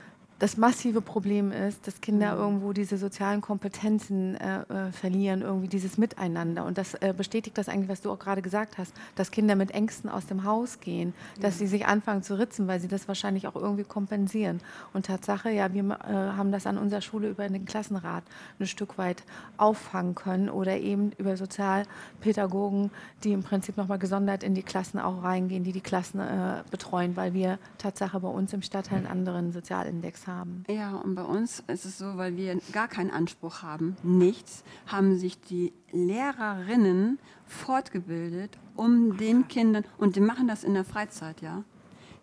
das 0.41 0.57
massive 0.57 1.01
Problem 1.01 1.51
ist, 1.51 1.85
dass 1.85 2.01
Kinder 2.01 2.35
irgendwo 2.35 2.73
diese 2.73 2.97
sozialen 2.97 3.41
Kompetenzen 3.41 4.35
äh, 4.37 4.61
äh, 4.61 4.91
verlieren, 4.91 5.43
irgendwie 5.43 5.67
dieses 5.67 5.99
Miteinander. 5.99 6.65
Und 6.65 6.79
das 6.79 6.95
äh, 6.95 7.13
bestätigt 7.15 7.59
das 7.59 7.69
eigentlich, 7.69 7.89
was 7.89 8.01
du 8.01 8.09
auch 8.09 8.17
gerade 8.17 8.41
gesagt 8.41 8.79
hast, 8.79 8.91
dass 9.15 9.29
Kinder 9.29 9.55
mit 9.55 9.69
Ängsten 9.69 10.09
aus 10.09 10.25
dem 10.25 10.43
Haus 10.43 10.79
gehen, 10.79 11.13
dass 11.39 11.59
sie 11.59 11.67
sich 11.67 11.85
anfangen 11.85 12.23
zu 12.23 12.39
ritzen, 12.39 12.67
weil 12.67 12.79
sie 12.79 12.87
das 12.87 13.07
wahrscheinlich 13.07 13.45
auch 13.45 13.55
irgendwie 13.55 13.83
kompensieren. 13.83 14.61
Und 14.93 15.05
Tatsache, 15.05 15.51
ja, 15.51 15.71
wir 15.73 15.83
äh, 15.83 16.11
haben 16.11 16.51
das 16.51 16.65
an 16.65 16.79
unserer 16.79 17.01
Schule 17.01 17.29
über 17.29 17.47
den 17.47 17.65
Klassenrat 17.65 18.23
ein 18.59 18.65
Stück 18.65 18.97
weit 18.97 19.21
auffangen 19.57 20.15
können 20.15 20.49
oder 20.49 20.75
eben 20.79 21.11
über 21.19 21.37
Sozialpädagogen, 21.37 22.89
die 23.23 23.33
im 23.33 23.43
Prinzip 23.43 23.77
nochmal 23.77 23.99
gesondert 23.99 24.41
in 24.41 24.55
die 24.55 24.63
Klassen 24.63 24.97
auch 24.97 25.21
reingehen, 25.21 25.63
die 25.63 25.71
die 25.71 25.81
Klassen 25.81 26.19
äh, 26.19 26.63
betreuen, 26.71 27.15
weil 27.15 27.35
wir 27.35 27.59
Tatsache 27.77 28.19
bei 28.19 28.29
uns 28.29 28.53
im 28.53 28.63
Stadtteil 28.63 28.97
einen 28.97 29.07
anderen 29.07 29.51
Sozialindex 29.51 30.25
haben. 30.25 30.30
Ja, 30.69 30.95
und 30.95 31.15
bei 31.15 31.23
uns 31.23 31.63
ist 31.67 31.85
es 31.85 31.97
so, 31.97 32.17
weil 32.17 32.37
wir 32.37 32.59
gar 32.71 32.87
keinen 32.87 33.11
Anspruch 33.11 33.61
haben, 33.61 33.95
nichts, 34.03 34.63
haben 34.87 35.17
sich 35.17 35.39
die 35.39 35.73
Lehrerinnen 35.91 37.19
fortgebildet, 37.45 38.57
um 38.75 39.17
den 39.17 39.47
Kindern, 39.47 39.83
und 39.97 40.15
die 40.15 40.21
machen 40.21 40.47
das 40.47 40.63
in 40.63 40.73
der 40.73 40.85
Freizeit, 40.85 41.41
ja. 41.41 41.63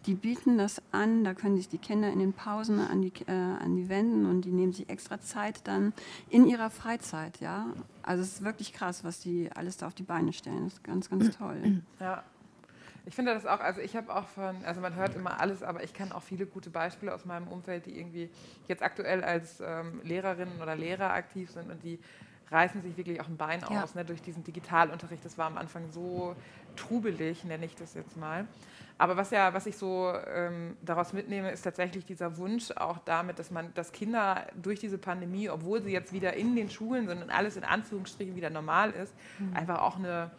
Die 0.06 0.14
bieten 0.14 0.56
das 0.56 0.80
an, 0.92 1.24
da 1.24 1.34
können 1.34 1.56
sich 1.56 1.68
die 1.68 1.78
Kinder 1.78 2.10
in 2.10 2.18
den 2.18 2.32
Pausen 2.32 2.78
an 2.78 3.02
die, 3.02 3.12
äh, 3.26 3.32
an 3.32 3.76
die 3.76 3.88
wenden 3.88 4.26
und 4.26 4.42
die 4.42 4.52
nehmen 4.52 4.72
sich 4.72 4.88
extra 4.88 5.20
Zeit 5.20 5.66
dann 5.66 5.92
in 6.30 6.46
ihrer 6.46 6.70
Freizeit, 6.70 7.40
ja. 7.40 7.66
Also 8.02 8.22
es 8.22 8.34
ist 8.34 8.44
wirklich 8.44 8.72
krass, 8.72 9.04
was 9.04 9.20
die 9.20 9.50
alles 9.54 9.76
da 9.76 9.86
auf 9.86 9.94
die 9.94 10.04
Beine 10.04 10.32
stellen. 10.32 10.64
Das 10.64 10.74
ist 10.74 10.84
ganz, 10.84 11.10
ganz 11.10 11.36
toll. 11.36 11.82
Ja. 12.00 12.22
Ich 13.08 13.14
finde 13.14 13.32
das 13.32 13.46
auch, 13.46 13.60
also 13.60 13.80
ich 13.80 13.96
habe 13.96 14.14
auch 14.14 14.28
von, 14.28 14.62
also 14.66 14.82
man 14.82 14.94
hört 14.94 15.14
immer 15.14 15.40
alles, 15.40 15.62
aber 15.62 15.82
ich 15.82 15.94
kenne 15.94 16.14
auch 16.14 16.22
viele 16.22 16.44
gute 16.44 16.68
Beispiele 16.68 17.14
aus 17.14 17.24
meinem 17.24 17.48
Umfeld, 17.48 17.86
die 17.86 17.98
irgendwie 17.98 18.28
jetzt 18.66 18.82
aktuell 18.82 19.24
als 19.24 19.62
ähm, 19.66 20.02
Lehrerinnen 20.04 20.60
oder 20.60 20.76
Lehrer 20.76 21.14
aktiv 21.14 21.50
sind 21.50 21.70
und 21.70 21.82
die 21.82 21.98
reißen 22.50 22.82
sich 22.82 22.98
wirklich 22.98 23.18
auch 23.22 23.28
ein 23.28 23.38
Bein 23.38 23.60
Ja. 23.70 23.82
aus 23.82 23.94
ne, 23.94 24.04
durch 24.04 24.20
diesen 24.20 24.44
Digitalunterricht. 24.44 25.24
Das 25.24 25.38
war 25.38 25.46
am 25.46 25.56
Anfang 25.56 25.90
so 25.90 26.36
trubelig, 26.76 27.44
nenne 27.44 27.64
ich 27.64 27.74
das 27.76 27.94
jetzt 27.94 28.18
mal. 28.18 28.46
Aber 28.98 29.16
was 29.16 29.30
ja, 29.30 29.54
was 29.54 29.64
ich 29.64 29.78
so 29.78 30.12
ähm, 30.26 30.76
daraus 30.82 31.14
mitnehme, 31.14 31.50
ist 31.50 31.62
tatsächlich 31.62 32.04
dieser 32.04 32.36
Wunsch 32.36 32.72
auch 32.72 32.98
damit, 32.98 33.38
dass 33.38 33.50
man, 33.50 33.72
dass 33.72 33.90
Kinder 33.92 34.46
durch 34.54 34.80
diese 34.80 34.98
Pandemie, 34.98 35.48
obwohl 35.48 35.82
sie 35.82 35.92
jetzt 35.92 36.12
wieder 36.12 36.34
in 36.34 36.54
den 36.56 36.68
Schulen 36.68 37.08
sind 37.08 37.22
und 37.22 37.30
alles 37.30 37.56
in 37.56 37.64
Anführungsstrichen 37.64 38.36
wieder 38.36 38.50
normal 38.50 38.90
ist, 38.90 39.14
einfach 39.54 39.80
auch 39.80 39.96
eine 39.96 40.30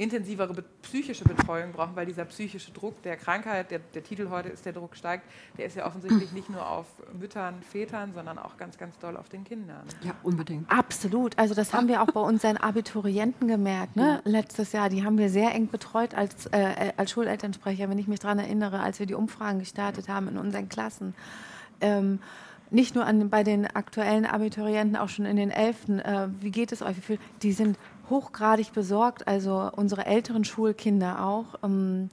intensivere 0.00 0.54
be 0.54 0.64
psychische 0.82 1.24
Betreuung 1.24 1.72
brauchen, 1.72 1.94
weil 1.94 2.06
dieser 2.06 2.24
psychische 2.24 2.72
Druck 2.72 3.02
der 3.02 3.16
Krankheit, 3.16 3.70
der, 3.70 3.80
der 3.80 4.02
Titel 4.02 4.30
heute 4.30 4.48
ist, 4.48 4.64
der 4.64 4.72
Druck 4.72 4.96
steigt, 4.96 5.24
der 5.58 5.66
ist 5.66 5.76
ja 5.76 5.86
offensichtlich 5.86 6.32
nicht 6.32 6.48
nur 6.48 6.66
auf 6.66 6.86
Müttern, 7.18 7.62
Vätern, 7.62 8.12
sondern 8.14 8.38
auch 8.38 8.56
ganz, 8.56 8.78
ganz 8.78 8.98
doll 8.98 9.16
auf 9.16 9.28
den 9.28 9.44
Kindern. 9.44 9.82
Ja, 10.02 10.14
unbedingt. 10.22 10.70
Absolut. 10.70 11.38
Also 11.38 11.54
das 11.54 11.74
haben 11.74 11.86
wir 11.86 12.02
auch 12.02 12.06
bei 12.06 12.20
unseren 12.20 12.56
Abiturienten 12.56 13.46
gemerkt. 13.46 13.96
Ne? 13.96 14.22
Letztes 14.24 14.72
Jahr, 14.72 14.88
die 14.88 15.04
haben 15.04 15.18
wir 15.18 15.28
sehr 15.28 15.54
eng 15.54 15.68
betreut 15.68 16.14
als, 16.14 16.46
äh, 16.46 16.92
als 16.96 17.10
Schulelternsprecher, 17.10 17.90
wenn 17.90 17.98
ich 17.98 18.08
mich 18.08 18.20
daran 18.20 18.38
erinnere, 18.38 18.80
als 18.80 19.00
wir 19.00 19.06
die 19.06 19.14
Umfragen 19.14 19.58
gestartet 19.58 20.08
haben 20.08 20.28
in 20.28 20.38
unseren 20.38 20.70
Klassen. 20.70 21.14
Ähm, 21.82 22.20
nicht 22.70 22.94
nur 22.94 23.04
an, 23.04 23.30
bei 23.30 23.42
den 23.42 23.66
aktuellen 23.66 24.24
Abiturienten, 24.24 24.96
auch 24.96 25.08
schon 25.08 25.26
in 25.26 25.36
den 25.36 25.50
Elften. 25.50 25.98
Äh, 25.98 26.28
wie 26.40 26.50
geht 26.50 26.72
es 26.72 26.82
euch? 26.82 26.96
Wie 26.96 27.00
viel? 27.00 27.18
Die 27.42 27.52
sind 27.52 27.76
hochgradig 28.10 28.72
besorgt, 28.72 29.26
also 29.26 29.70
unsere 29.74 30.06
älteren 30.06 30.44
Schulkinder 30.44 31.24
auch. 31.24 31.54
Ähm, 31.62 32.10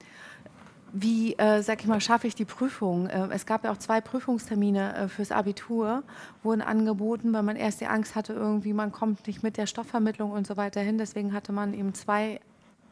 wie, 0.94 1.34
äh, 1.38 1.62
sag 1.62 1.82
ich 1.82 1.88
mal, 1.88 2.00
schaffe 2.00 2.28
ich 2.28 2.36
die 2.36 2.46
Prüfung? 2.46 3.08
Äh, 3.08 3.28
es 3.32 3.46
gab 3.46 3.64
ja 3.64 3.72
auch 3.72 3.78
zwei 3.78 4.00
Prüfungstermine 4.00 4.96
äh, 4.96 5.08
fürs 5.08 5.32
Abitur, 5.32 6.04
wurden 6.44 6.62
angeboten, 6.62 7.34
weil 7.34 7.44
man 7.44 7.56
erst 7.56 7.82
die 7.82 7.88
Angst 7.88 8.16
hatte, 8.16 8.34
irgendwie, 8.34 8.74
man 8.74 8.92
kommt 8.92 9.28
nicht 9.28 9.44
mit 9.44 9.58
der 9.58 9.68
Stoffvermittlung 9.68 10.32
und 10.32 10.48
so 10.48 10.56
weiter 10.56 10.82
hin. 10.82 10.98
Deswegen 10.98 11.34
hatte 11.34 11.52
man 11.52 11.74
eben 11.74 11.94
zwei 11.94 12.40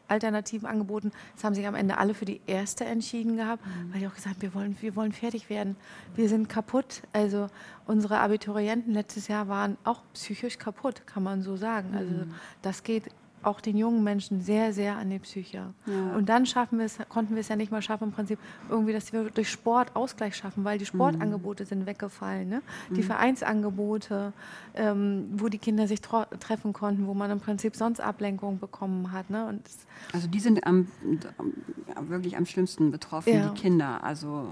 Alternativen 0.08 0.66
angeboten. 0.66 1.12
Es 1.36 1.44
haben 1.44 1.54
sich 1.54 1.66
am 1.66 1.74
Ende 1.74 1.98
alle 1.98 2.14
für 2.14 2.24
die 2.24 2.40
erste 2.46 2.84
entschieden 2.84 3.36
gehabt, 3.36 3.64
mhm. 3.66 3.92
weil 3.92 4.02
ich 4.02 4.08
auch 4.08 4.14
gesagt 4.14 4.42
wir 4.42 4.54
wollen, 4.54 4.76
wir 4.80 4.96
wollen 4.96 5.12
fertig 5.12 5.50
werden. 5.50 5.76
Wir 6.14 6.28
sind 6.28 6.48
kaputt. 6.48 7.02
Also 7.12 7.48
unsere 7.86 8.20
Abiturienten 8.20 8.92
letztes 8.92 9.28
Jahr 9.28 9.48
waren 9.48 9.76
auch 9.84 10.02
psychisch 10.14 10.58
kaputt, 10.58 11.06
kann 11.06 11.22
man 11.22 11.42
so 11.42 11.56
sagen. 11.56 11.94
Also 11.94 12.10
mhm. 12.10 12.34
das 12.62 12.82
geht 12.82 13.04
auch 13.46 13.60
den 13.60 13.76
jungen 13.76 14.02
Menschen 14.02 14.40
sehr, 14.40 14.72
sehr 14.72 14.96
an 14.96 15.10
die 15.10 15.18
Psyche. 15.18 15.72
Ja. 15.86 16.16
Und 16.16 16.28
dann 16.28 16.46
schaffen 16.46 16.78
wir 16.78 16.86
es, 16.86 16.98
konnten 17.08 17.34
wir 17.34 17.40
es 17.40 17.48
ja 17.48 17.56
nicht 17.56 17.70
mal 17.70 17.82
schaffen, 17.82 18.04
im 18.04 18.12
Prinzip 18.12 18.38
irgendwie, 18.68 18.92
dass 18.92 19.12
wir 19.12 19.30
durch 19.30 19.50
Sport 19.50 19.94
Ausgleich 19.94 20.36
schaffen, 20.36 20.64
weil 20.64 20.78
die 20.78 20.86
Sportangebote 20.86 21.64
mhm. 21.64 21.68
sind 21.68 21.86
weggefallen. 21.86 22.48
Ne? 22.48 22.62
Die 22.90 23.02
mhm. 23.02 23.06
Vereinsangebote, 23.06 24.32
ähm, 24.74 25.28
wo 25.32 25.48
die 25.48 25.58
Kinder 25.58 25.86
sich 25.86 26.00
treffen 26.00 26.72
konnten, 26.72 27.06
wo 27.06 27.14
man 27.14 27.30
im 27.30 27.40
Prinzip 27.40 27.76
sonst 27.76 28.00
Ablenkung 28.00 28.58
bekommen 28.58 29.12
hat. 29.12 29.30
Ne? 29.30 29.46
Und 29.46 29.62
also 30.12 30.26
die 30.26 30.40
sind 30.40 30.66
am, 30.66 30.88
wirklich 32.00 32.36
am 32.36 32.46
schlimmsten 32.46 32.90
betroffen, 32.90 33.32
ja. 33.32 33.48
die 33.48 33.60
Kinder. 33.60 34.02
Also 34.02 34.48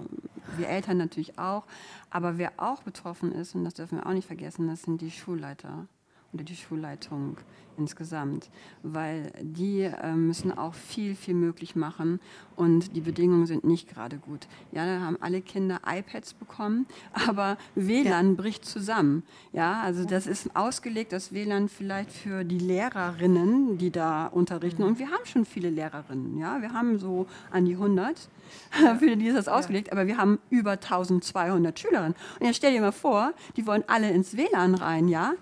wir 0.56 0.68
Eltern 0.68 0.98
natürlich 0.98 1.38
auch. 1.38 1.64
Aber 2.10 2.38
wer 2.38 2.52
auch 2.58 2.82
betroffen 2.82 3.32
ist, 3.32 3.54
und 3.54 3.64
das 3.64 3.74
dürfen 3.74 3.98
wir 3.98 4.06
auch 4.06 4.12
nicht 4.12 4.26
vergessen, 4.26 4.68
das 4.68 4.82
sind 4.82 5.00
die 5.00 5.10
Schulleiter 5.10 5.86
oder 6.34 6.44
die 6.44 6.56
Schulleitung 6.56 7.36
insgesamt, 7.76 8.50
weil 8.82 9.32
die 9.40 9.82
äh, 9.82 10.12
müssen 10.12 10.56
auch 10.56 10.74
viel, 10.74 11.14
viel 11.14 11.34
möglich 11.34 11.76
machen 11.76 12.20
und 12.56 12.94
die 12.94 13.00
Bedingungen 13.00 13.46
sind 13.46 13.64
nicht 13.64 13.88
gerade 13.88 14.18
gut. 14.18 14.46
Ja, 14.72 14.86
da 14.86 15.00
haben 15.00 15.16
alle 15.20 15.42
Kinder 15.42 15.80
iPads 15.86 16.34
bekommen, 16.34 16.86
aber 17.26 17.56
WLAN 17.74 18.30
ja. 18.30 18.34
bricht 18.34 18.64
zusammen. 18.64 19.22
Ja, 19.52 19.80
also 19.82 20.04
das 20.04 20.26
ist 20.26 20.54
ausgelegt, 20.54 21.12
das 21.12 21.32
WLAN 21.32 21.68
vielleicht 21.68 22.12
für 22.12 22.44
die 22.44 22.58
Lehrerinnen, 22.58 23.78
die 23.78 23.90
da 23.90 24.26
unterrichten 24.26 24.82
mhm. 24.82 24.88
und 24.88 24.98
wir 24.98 25.10
haben 25.10 25.24
schon 25.24 25.44
viele 25.44 25.70
Lehrerinnen. 25.70 26.38
Ja, 26.38 26.60
wir 26.62 26.72
haben 26.72 26.98
so 26.98 27.26
an 27.50 27.64
die 27.64 27.74
100, 27.74 28.28
für 28.98 29.16
die 29.16 29.26
ist 29.26 29.36
das 29.36 29.48
ausgelegt, 29.48 29.92
aber 29.92 30.06
wir 30.06 30.16
haben 30.16 30.38
über 30.50 30.72
1200 30.72 31.78
Schülerinnen. 31.78 32.14
Und 32.38 32.46
jetzt 32.46 32.56
stell 32.56 32.72
dir 32.72 32.80
mal 32.80 32.92
vor, 32.92 33.32
die 33.56 33.66
wollen 33.66 33.84
alle 33.86 34.10
ins 34.10 34.36
WLAN 34.36 34.74
rein, 34.74 35.08
ja. 35.08 35.34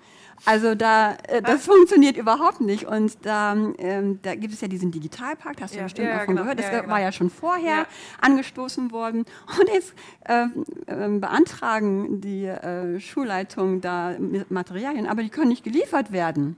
Also 0.44 0.74
da, 0.74 1.16
äh, 1.28 1.40
das 1.42 1.66
funktioniert 1.66 2.16
überhaupt 2.16 2.60
nicht. 2.60 2.84
Und 2.84 3.24
da, 3.24 3.56
ähm, 3.78 4.18
da 4.22 4.34
gibt 4.34 4.52
es 4.52 4.60
ja 4.60 4.68
diesen 4.68 4.90
Digitalpakt, 4.90 5.60
hast 5.60 5.74
du 5.74 5.78
ja, 5.78 5.84
bestimmt 5.84 6.08
ja, 6.08 6.14
davon 6.14 6.34
genau. 6.34 6.42
gehört. 6.42 6.58
Das 6.58 6.66
ja, 6.66 6.80
genau. 6.80 6.92
war 6.92 7.00
ja 7.00 7.12
schon 7.12 7.30
vorher 7.30 7.86
angestoßen 8.20 8.90
worden. 8.90 9.24
Und 9.60 9.68
jetzt 9.72 9.94
äh, 10.24 10.44
äh, 10.86 11.18
beantragen 11.18 12.20
die 12.20 12.46
äh, 12.46 12.98
Schulleitungen 13.00 13.80
da 13.80 14.16
Materialien, 14.48 15.06
aber 15.06 15.22
die 15.22 15.28
können 15.28 15.48
nicht 15.48 15.64
geliefert 15.64 16.12
werden. 16.12 16.56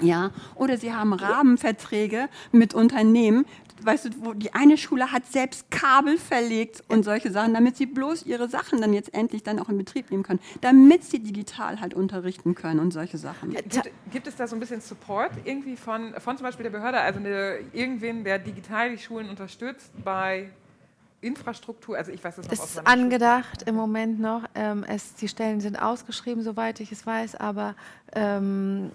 Ja, 0.00 0.30
oder 0.54 0.76
sie 0.76 0.94
haben 0.94 1.12
Rahmenverträge 1.12 2.28
mit 2.52 2.72
Unternehmen, 2.72 3.46
weißt 3.82 4.06
du, 4.06 4.10
wo 4.20 4.32
die 4.34 4.52
eine 4.54 4.76
Schule 4.76 5.12
hat 5.12 5.26
selbst 5.26 5.70
Kabel 5.70 6.18
verlegt 6.18 6.82
und 6.88 7.04
solche 7.04 7.30
Sachen, 7.30 7.54
damit 7.54 7.76
sie 7.76 7.86
bloß 7.86 8.26
ihre 8.26 8.48
Sachen 8.48 8.80
dann 8.80 8.92
jetzt 8.92 9.14
endlich 9.14 9.42
dann 9.42 9.58
auch 9.58 9.68
in 9.68 9.78
Betrieb 9.78 10.10
nehmen 10.10 10.22
können, 10.22 10.40
damit 10.60 11.04
sie 11.04 11.20
digital 11.20 11.80
halt 11.80 11.94
unterrichten 11.94 12.54
können 12.54 12.80
und 12.80 12.92
solche 12.92 13.18
Sachen. 13.18 13.50
Gibt, 13.50 13.90
gibt 14.10 14.26
es 14.26 14.36
da 14.36 14.46
so 14.46 14.56
ein 14.56 14.60
bisschen 14.60 14.80
Support 14.80 15.32
irgendwie 15.44 15.76
von, 15.76 16.14
von 16.18 16.36
zum 16.36 16.44
Beispiel 16.44 16.64
der 16.64 16.70
Behörde, 16.70 17.00
also 17.00 17.18
eine, 17.20 17.58
irgendwen, 17.72 18.24
der 18.24 18.38
digital 18.38 18.90
die 18.90 18.98
Schulen 18.98 19.28
unterstützt 19.28 19.92
bei 20.04 20.50
Infrastruktur, 21.20 21.96
also 21.96 22.12
ich 22.12 22.22
weiß 22.22 22.36
das 22.36 22.46
noch 22.46 22.52
Ist 22.52 22.86
angedacht 22.86 23.60
Schule. 23.60 23.70
im 23.70 23.74
Moment 23.74 24.20
noch. 24.20 24.44
Ähm, 24.54 24.84
es, 24.86 25.14
die 25.14 25.26
Stellen 25.26 25.60
sind 25.60 25.76
ausgeschrieben, 25.76 26.42
soweit 26.42 26.78
ich 26.80 26.92
es 26.92 27.04
weiß, 27.06 27.34
aber 27.34 27.74
ähm, 28.12 28.92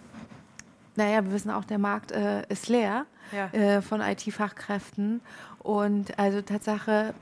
naja, 0.95 1.23
wir 1.25 1.31
wissen 1.31 1.51
auch, 1.51 1.65
der 1.65 1.79
Markt 1.79 2.11
äh, 2.11 2.43
ist 2.49 2.69
leer 2.69 3.05
ja. 3.31 3.47
äh, 3.47 3.81
von 3.81 4.01
IT-Fachkräften. 4.01 5.21
Und 5.59 6.17
also 6.19 6.41
Tatsache 6.41 7.13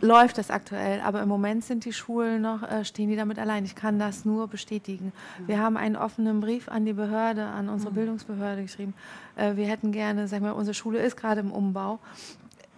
läuft 0.00 0.38
das 0.38 0.50
aktuell, 0.50 1.00
aber 1.00 1.22
im 1.22 1.28
Moment 1.28 1.64
sind 1.64 1.84
die 1.84 1.92
Schulen 1.92 2.42
noch, 2.42 2.62
äh, 2.62 2.84
stehen 2.84 3.08
die 3.08 3.16
damit 3.16 3.38
allein. 3.38 3.64
Ich 3.64 3.74
kann 3.74 3.98
das 3.98 4.24
nur 4.24 4.48
bestätigen. 4.48 5.12
Mhm. 5.38 5.48
Wir 5.48 5.58
haben 5.60 5.76
einen 5.76 5.96
offenen 5.96 6.40
Brief 6.40 6.68
an 6.68 6.84
die 6.84 6.92
Behörde, 6.92 7.44
an 7.44 7.68
unsere 7.68 7.90
mhm. 7.90 7.96
Bildungsbehörde 7.96 8.62
geschrieben. 8.62 8.94
Äh, 9.36 9.56
wir 9.56 9.66
hätten 9.66 9.92
gerne, 9.92 10.28
sag 10.28 10.42
mal, 10.42 10.52
unsere 10.52 10.74
Schule 10.74 10.98
ist 10.98 11.16
gerade 11.16 11.40
im 11.40 11.52
Umbau 11.52 11.98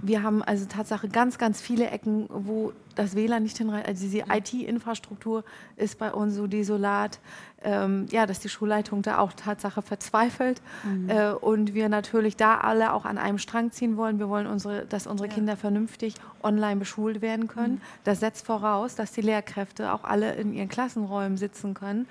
wir 0.01 0.23
haben 0.23 0.43
also 0.43 0.67
Tatsache 0.67 1.09
ganz, 1.09 1.39
ganz 1.39 1.61
viele 1.61 1.91
Ecken, 1.91 2.27
wo 2.29 2.73
das 2.95 3.15
WLAN 3.15 3.43
nicht 3.43 3.59
hinreicht. 3.59 3.87
Also 3.87 4.05
diese 4.05 4.25
IT-Infrastruktur 4.31 5.45
ist 5.77 5.99
bei 5.99 6.13
uns 6.13 6.35
so 6.35 6.47
desolat, 6.47 7.19
ähm, 7.63 8.07
ja, 8.11 8.27
dass 8.27 8.41
die 8.41 8.49
Schulleitung 8.49 9.03
da 9.03 9.19
auch 9.19 9.33
Tatsache 9.33 9.83
verzweifelt 9.83 10.61
mhm. 10.85 11.11
äh, 11.11 11.31
und 11.33 11.75
wir 11.75 11.89
natürlich 11.89 12.37
da 12.37 12.59
alle 12.59 12.93
auch 12.93 13.05
an 13.05 13.19
einem 13.19 13.39
Strang 13.39 13.73
ziehen 13.73 13.97
wollen. 13.97 14.19
Wir 14.19 14.29
wollen, 14.29 14.47
unsere, 14.47 14.87
dass 14.87 15.07
unsere 15.07 15.29
ja. 15.29 15.35
Kinder 15.35 15.57
vernünftig 15.57 16.15
online 16.43 16.77
beschult 16.77 17.21
werden 17.21 17.49
können. 17.49 17.75
Mhm. 17.75 17.81
Das 18.05 18.21
setzt 18.21 18.47
voraus, 18.47 18.95
dass 18.95 19.13
die 19.13 19.23
Lehrkräfte 19.23 19.93
auch 19.93 20.05
alle 20.05 20.35
in 20.35 20.53
ihren 20.53 20.69
Klassenräumen 20.69 21.37
sitzen 21.37 21.75
können 21.75 22.07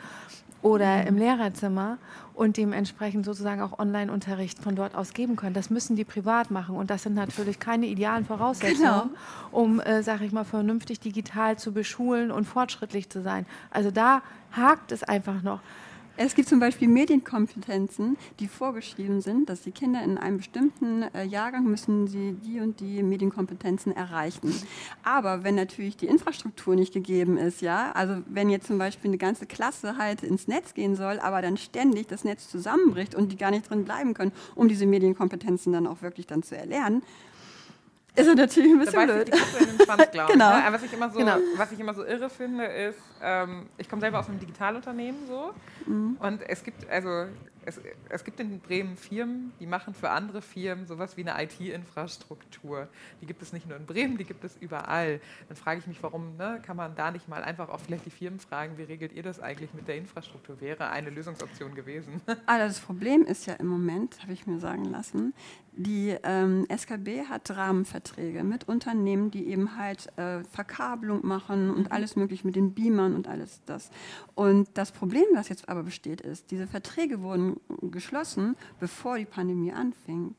oder 0.67 1.01
mhm. 1.01 1.07
im 1.07 1.17
Lehrerzimmer 1.17 1.97
und 2.33 2.57
dementsprechend 2.57 3.25
sozusagen 3.25 3.61
auch 3.61 3.79
Online-Unterricht 3.79 4.59
von 4.59 4.75
dort 4.75 4.95
aus 4.95 5.13
geben 5.13 5.35
können. 5.35 5.55
Das 5.55 5.69
müssen 5.69 5.95
die 5.95 6.05
privat 6.05 6.51
machen 6.51 6.75
und 6.75 6.89
das 6.89 7.03
sind 7.03 7.15
natürlich 7.15 7.59
keine 7.59 7.87
idealen 7.87 8.25
Voraussetzungen, 8.25 8.77
genau. 8.77 9.09
um, 9.51 9.79
äh, 9.79 10.03
sage 10.03 10.25
ich 10.25 10.31
mal, 10.31 10.43
vernünftig 10.43 10.99
digital 10.99 11.57
zu 11.57 11.71
beschulen 11.71 12.29
und 12.31 12.45
fortschrittlich 12.45 13.09
zu 13.09 13.21
sein. 13.21 13.45
Also 13.71 13.89
da 13.89 14.21
hakt 14.51 14.91
es 14.91 15.03
einfach 15.03 15.41
noch. 15.41 15.61
Es 16.19 16.33
gibt 16.33 16.49
zum 16.49 16.59
Beispiel 16.59 16.87
Medienkompetenzen, 16.87 18.17
die 18.39 18.47
vorgeschrieben 18.47 19.21
sind, 19.21 19.49
dass 19.49 19.61
die 19.61 19.71
Kinder 19.71 20.03
in 20.03 20.17
einem 20.17 20.37
bestimmten 20.37 21.03
äh, 21.13 21.23
Jahrgang 21.23 21.65
müssen 21.65 22.07
sie 22.07 22.33
die 22.33 22.59
und 22.59 22.79
die 22.79 23.03
Medienkompetenzen 23.03 23.95
erreichen. 23.95 24.51
Aber 25.03 25.43
wenn 25.43 25.53
natürlich 25.53 25.95
die 25.95 26.07
Infrastruktur 26.07 26.75
nicht 26.75 26.91
gegeben 26.91 27.37
ist, 27.37 27.61
ja, 27.61 27.91
also 27.91 28.23
wenn 28.25 28.49
jetzt 28.49 28.65
zum 28.65 28.79
Beispiel 28.79 29.11
eine 29.11 29.19
ganze 29.19 29.45
Klasse 29.45 29.99
halt 29.99 30.23
ins 30.23 30.47
Netz 30.47 30.73
gehen 30.73 30.95
soll, 30.95 31.19
aber 31.19 31.43
dann 31.43 31.55
ständig 31.55 32.07
das 32.07 32.23
Netz 32.23 32.49
zusammenbricht 32.49 33.13
und 33.13 33.31
die 33.31 33.37
gar 33.37 33.51
nicht 33.51 33.69
drin 33.69 33.85
bleiben 33.85 34.15
können, 34.15 34.31
um 34.55 34.67
diese 34.67 34.87
Medienkompetenzen 34.87 35.71
dann 35.71 35.85
auch 35.85 36.01
wirklich 36.01 36.25
dann 36.25 36.41
zu 36.41 36.57
erlernen, 36.57 37.03
ist 38.17 38.35
natürlich 38.35 38.71
ein 38.71 38.79
bisschen 38.79 39.05
blöd. 39.05 39.31
Schwanz, 39.83 40.11
genau. 40.11 40.27
Ne? 40.27 40.63
Was, 40.71 40.83
ich 40.83 40.93
immer 40.93 41.09
so, 41.09 41.19
genau. 41.19 41.37
was 41.55 41.71
ich 41.71 41.79
immer 41.79 41.93
so 41.93 42.03
irre 42.03 42.29
finde, 42.29 42.65
ist, 42.65 42.99
ähm, 43.21 43.67
ich 43.77 43.89
komme 43.89 43.99
selber 44.01 44.19
aus 44.19 44.27
einem 44.27 44.39
Digitalunternehmen 44.39 45.27
so 45.27 45.53
mhm. 45.85 46.17
und 46.19 46.41
es 46.49 46.63
gibt, 46.63 46.89
also 46.89 47.27
es, 47.67 47.81
es, 48.07 48.23
gibt 48.23 48.39
in 48.39 48.59
Bremen 48.59 48.95
Firmen, 48.95 49.51
die 49.59 49.65
machen 49.65 49.93
für 49.93 50.09
andere 50.09 50.41
Firmen 50.41 50.87
sowas 50.87 51.17
wie 51.17 51.27
eine 51.27 51.43
IT-Infrastruktur. 51.43 52.87
Die 53.21 53.25
gibt 53.25 53.41
es 53.41 53.51
nicht 53.51 53.67
nur 53.67 53.75
in 53.77 53.85
Bremen, 53.85 54.17
die 54.17 54.23
gibt 54.23 54.45
es 54.45 54.55
überall. 54.57 55.19
Dann 55.49 55.57
frage 55.57 55.81
ich 55.81 55.87
mich, 55.87 56.01
warum 56.01 56.37
ne, 56.37 56.61
kann 56.65 56.77
man 56.77 56.95
da 56.95 57.11
nicht 57.11 57.27
mal 57.27 57.43
einfach 57.43 57.67
auch 57.67 57.81
vielleicht 57.81 58.05
die 58.05 58.09
Firmen 58.09 58.39
fragen, 58.39 58.77
wie 58.77 58.83
regelt 58.83 59.11
ihr 59.11 59.23
das 59.23 59.41
eigentlich 59.41 59.73
mit 59.73 59.87
der 59.89 59.97
Infrastruktur? 59.97 60.61
Wäre 60.61 60.89
eine 60.89 61.09
Lösungsoption 61.09 61.75
gewesen. 61.75 62.21
Ah, 62.45 62.59
das 62.59 62.79
Problem 62.79 63.23
ist 63.23 63.45
ja 63.45 63.55
im 63.55 63.67
Moment, 63.67 64.21
habe 64.21 64.31
ich 64.31 64.47
mir 64.47 64.59
sagen 64.59 64.85
lassen, 64.85 65.33
die 65.77 66.15
ähm, 66.23 66.65
SKB 66.69 67.25
hat 67.29 67.49
Rahmenverträge 67.51 68.43
mit 68.43 68.67
Unternehmen, 68.67 69.29
die 69.29 69.47
eben 69.47 69.77
halt 69.77 70.07
äh, 70.17 70.43
Verkabelung 70.43 71.25
machen 71.25 71.69
und 71.69 71.83
mhm. 71.83 71.91
alles 71.91 72.15
mögliche 72.15 72.45
mit 72.45 72.55
den 72.55 72.73
Beamern 72.73 73.13
und 73.13 73.27
alles 73.27 73.61
das. 73.65 73.91
Und 74.33 74.69
das 74.73 74.91
Problem, 74.91 75.25
das 75.35 75.49
jetzt 75.49 75.69
aber 75.69 75.83
besteht, 75.83 76.21
ist, 76.21 76.49
diese 76.49 76.67
Verträge 76.67 77.21
wurden 77.21 77.59
geschlossen, 77.81 78.55
bevor 78.79 79.17
die 79.17 79.25
Pandemie 79.25 79.71
anfing. 79.71 80.35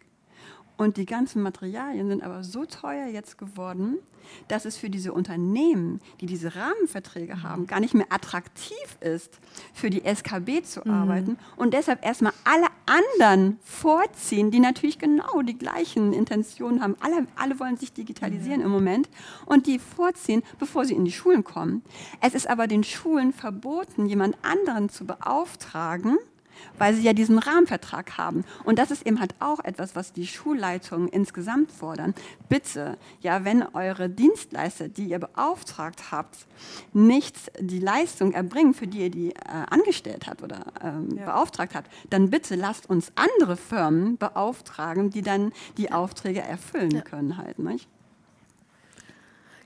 Und 0.79 0.96
die 0.96 1.07
ganzen 1.07 1.42
Materialien 1.42 2.07
sind 2.07 2.22
aber 2.22 2.44
so 2.44 2.64
teuer 2.64 3.09
jetzt 3.09 3.37
geworden, 3.37 3.98
dass 4.46 4.64
es 4.64 4.77
für 4.77 4.90
diese 4.90 5.12
Unternehmen, 5.12 6.01
die 6.20 6.27
diese 6.27 6.55
Rahmenverträge 6.55 7.35
mhm. 7.35 7.42
haben, 7.42 7.66
gar 7.66 7.81
nicht 7.81 7.94
mehr 7.94 8.07
attraktiv 8.11 8.96
ist, 9.01 9.40
für 9.74 9.90
die 9.90 10.05
SKB 10.05 10.62
zu 10.62 10.81
mhm. 10.85 10.90
arbeiten 10.92 11.38
und 11.57 11.74
deshalb 11.74 12.05
erstmal 12.05 12.33
alle 12.44 12.67
anderen 12.88 13.59
vorziehen, 13.62 14.51
die 14.51 14.61
natürlich 14.61 14.98
genau 14.98 15.42
die 15.42 15.57
gleichen 15.57 16.12
Intentionen 16.12 16.83
haben. 16.83 16.96
Alle, 17.01 17.27
alle 17.37 17.61
wollen 17.61 17.77
sich 17.77 17.92
digitalisieren 17.92 18.61
mhm. 18.61 18.66
im 18.66 18.72
Moment 18.72 19.09
und 19.46 19.66
die 19.66 19.79
vorziehen, 19.79 20.42
bevor 20.59 20.85
sie 20.85 20.94
in 20.94 21.05
die 21.05 21.12
Schulen 21.12 21.44
kommen. 21.44 21.83
Es 22.20 22.35
ist 22.35 22.48
aber 22.48 22.66
den 22.66 22.85
Schulen 22.85 23.33
verboten, 23.33 24.07
jemand 24.07 24.37
anderen 24.42 24.88
zu 24.88 25.05
beauftragen, 25.05 26.18
weil 26.78 26.94
sie 26.94 27.02
ja 27.02 27.12
diesen 27.12 27.38
Rahmenvertrag 27.38 28.18
haben. 28.18 28.44
Und 28.64 28.78
das 28.78 28.90
ist 28.90 29.06
eben 29.06 29.20
halt 29.20 29.34
auch 29.40 29.60
etwas, 29.64 29.96
was 29.96 30.12
die 30.12 30.26
Schulleitungen 30.26 31.08
insgesamt 31.08 31.72
fordern. 31.72 32.14
Bitte, 32.48 32.96
ja, 33.20 33.44
wenn 33.44 33.62
eure 33.74 34.08
Dienstleister, 34.08 34.88
die 34.88 35.06
ihr 35.06 35.18
beauftragt 35.18 36.10
habt, 36.10 36.46
nicht 36.92 37.36
die 37.60 37.80
Leistung 37.80 38.32
erbringen, 38.32 38.74
für 38.74 38.86
die 38.86 38.98
ihr 39.00 39.10
die 39.10 39.30
äh, 39.30 39.36
angestellt 39.70 40.26
habt 40.26 40.42
oder 40.42 40.66
ähm, 40.82 41.16
ja. 41.16 41.26
beauftragt 41.26 41.74
habt, 41.74 41.90
dann 42.10 42.30
bitte 42.30 42.54
lasst 42.54 42.88
uns 42.88 43.12
andere 43.14 43.56
Firmen 43.56 44.16
beauftragen, 44.16 45.10
die 45.10 45.22
dann 45.22 45.52
die 45.76 45.92
Aufträge 45.92 46.40
erfüllen 46.40 46.90
ja. 46.90 47.00
können 47.02 47.36
halt, 47.36 47.58
nicht? 47.58 47.88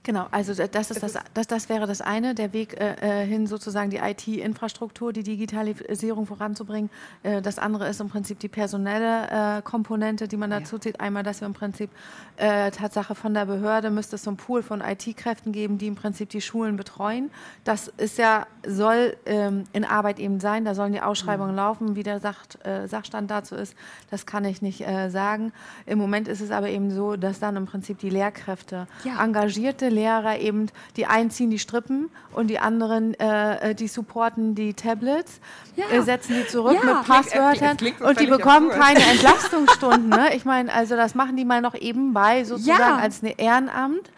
Genau, 0.05 0.27
also 0.33 0.53
das, 0.53 0.91
ist 0.91 1.01
das, 1.01 1.17
das, 1.33 1.47
das 1.47 1.69
wäre 1.69 1.87
das 1.87 2.01
eine, 2.01 2.35
der 2.35 2.53
Weg 2.53 2.75
äh, 2.81 3.23
äh 3.23 3.25
hin, 3.25 3.47
sozusagen 3.47 3.89
die 3.91 3.99
IT-Infrastruktur, 3.99 5.13
die 5.13 5.23
Digitalisierung 5.23 6.27
voranzubringen. 6.27 6.91
Äh, 7.23 7.41
das 7.41 7.61
andere 7.61 7.89
ist 7.89 8.01
im 8.01 8.09
Prinzip 8.09 8.41
die 8.41 8.49
personelle 8.49 9.59
äh, 9.59 9.63
Komponente, 9.63 10.27
die 10.27 10.37
man 10.37 10.51
dazu 10.51 10.79
zieht. 10.79 11.01
Einmal, 11.01 11.23
dass 11.23 11.41
wir 11.41 11.47
im 11.47 11.55
Prinzip 11.55 11.89
äh, 12.37 12.73
Tatsache 12.73 13.15
von 13.15 13.33
der 13.33 13.47
Behörde 13.47 13.91
müsste 13.91 14.17
es 14.17 14.25
so 14.25 14.31
einen 14.31 14.39
Pool 14.39 14.65
von 14.65 14.81
IT-Kräften 14.81 15.53
geben, 15.53 15.79
die 15.79 15.87
im 15.87 15.95
Prinzip 15.95 16.31
die 16.31 16.41
Schulen 16.41 16.77
betreuen. 16.77 17.31
Das 17.63 17.87
ist 17.87 18.19
ja, 18.19 18.49
soll 18.67 19.17
ähm, 19.25 19.65
in 19.73 19.85
Arbeit 19.85 20.19
eben 20.19 20.41
sein, 20.41 20.65
da 20.65 20.75
sollen 20.75 20.93
die 20.93 21.01
Ausschreibungen 21.01 21.53
mhm. 21.53 21.59
laufen, 21.59 21.95
wie 21.95 22.03
der 22.03 22.19
Sach, 22.19 22.39
äh, 22.65 22.89
Sachstand 22.89 23.31
dazu 23.31 23.55
ist, 23.55 23.77
das 24.11 24.27
kann 24.27 24.45
ich 24.45 24.63
nicht 24.63 24.85
sagen. 25.09 25.53
Im 25.87 25.99
Moment 25.99 26.27
ist 26.27 26.41
es 26.41 26.51
aber 26.51 26.69
eben 26.69 26.91
so, 26.91 27.17
dass 27.17 27.39
dann 27.39 27.57
im 27.57 27.67
Prinzip 27.67 27.99
die 27.99 28.11
Lehrkräfte 28.11 28.89
ja. 29.05 29.23
engagierte 29.23 29.92
Lehrer 29.93 30.39
eben, 30.39 30.69
die 30.97 31.07
einen 31.07 31.31
ziehen 31.31 31.51
die 31.51 31.59
Strippen 31.59 32.11
und 32.33 32.49
die 32.49 32.59
anderen, 32.59 33.15
äh, 33.21 33.71
äh 33.71 33.75
die 33.75 33.89
supporten 33.89 34.55
die 34.55 34.75
Tablets, 34.75 35.41
ja. 35.77 35.85
äh, 35.91 36.03
setzen 36.03 36.35
die 36.37 36.47
zurück 36.47 36.79
ja. 36.83 36.95
mit 36.95 37.07
Passwörtern 37.07 37.77
und 38.01 38.21
die 38.21 38.27
bekommen 38.27 38.71
keine 38.71 39.01
Entlastungsstunden. 39.01 40.09
Ne? 40.09 40.35
Ich 40.35 40.45
meine, 40.45 40.73
also 40.73 40.97
das 40.97 41.15
machen 41.15 41.37
die 41.37 41.45
mal 41.45 41.61
noch 41.61 41.75
ebenbei, 41.75 42.45
sozusagen 42.45 43.01
als 43.01 43.23
eine 43.23 43.39
Ehrenamt. 43.39 44.11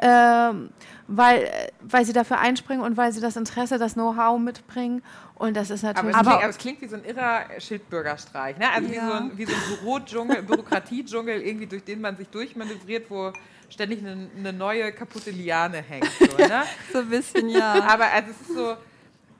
Ähm, 0.00 0.70
weil, 1.08 1.50
weil 1.80 2.04
sie 2.04 2.12
dafür 2.12 2.38
einspringen 2.38 2.84
und 2.84 2.96
weil 2.96 3.12
sie 3.12 3.20
das 3.20 3.36
Interesse, 3.36 3.78
das 3.78 3.94
Know-how 3.94 4.38
mitbringen. 4.38 5.02
Und 5.34 5.56
das 5.56 5.70
ist 5.70 5.82
natürlich. 5.82 6.14
Aber 6.14 6.20
es, 6.20 6.26
klingt, 6.26 6.42
aber 6.42 6.50
es 6.50 6.58
klingt 6.58 6.80
wie 6.82 6.88
so 6.88 6.96
ein 6.96 7.04
irrer 7.04 7.60
Schildbürgerstreich. 7.60 8.58
Ne? 8.58 8.70
Also 8.70 8.92
ja. 8.92 8.94
wie 8.94 9.06
so 9.06 9.12
ein, 9.12 9.38
wie 9.38 9.44
so 9.46 9.52
ein 9.52 9.78
Bürodschungel, 9.78 10.42
Bürokratiedschungel, 10.42 11.40
irgendwie 11.40 11.66
durch 11.66 11.84
den 11.84 12.00
man 12.00 12.16
sich 12.16 12.28
durchmanövriert, 12.28 13.10
wo 13.10 13.32
ständig 13.68 14.00
eine, 14.00 14.30
eine 14.36 14.52
neue 14.52 14.92
kaputte 14.92 15.30
Liane 15.30 15.78
hängt. 15.78 16.10
So, 16.18 16.36
ne? 16.36 16.64
so 16.92 16.98
ein 16.98 17.08
bisschen, 17.08 17.48
ja. 17.48 17.82
Aber 17.84 18.06
also 18.06 18.30
es 18.30 18.40
ist 18.40 18.54
so. 18.54 18.76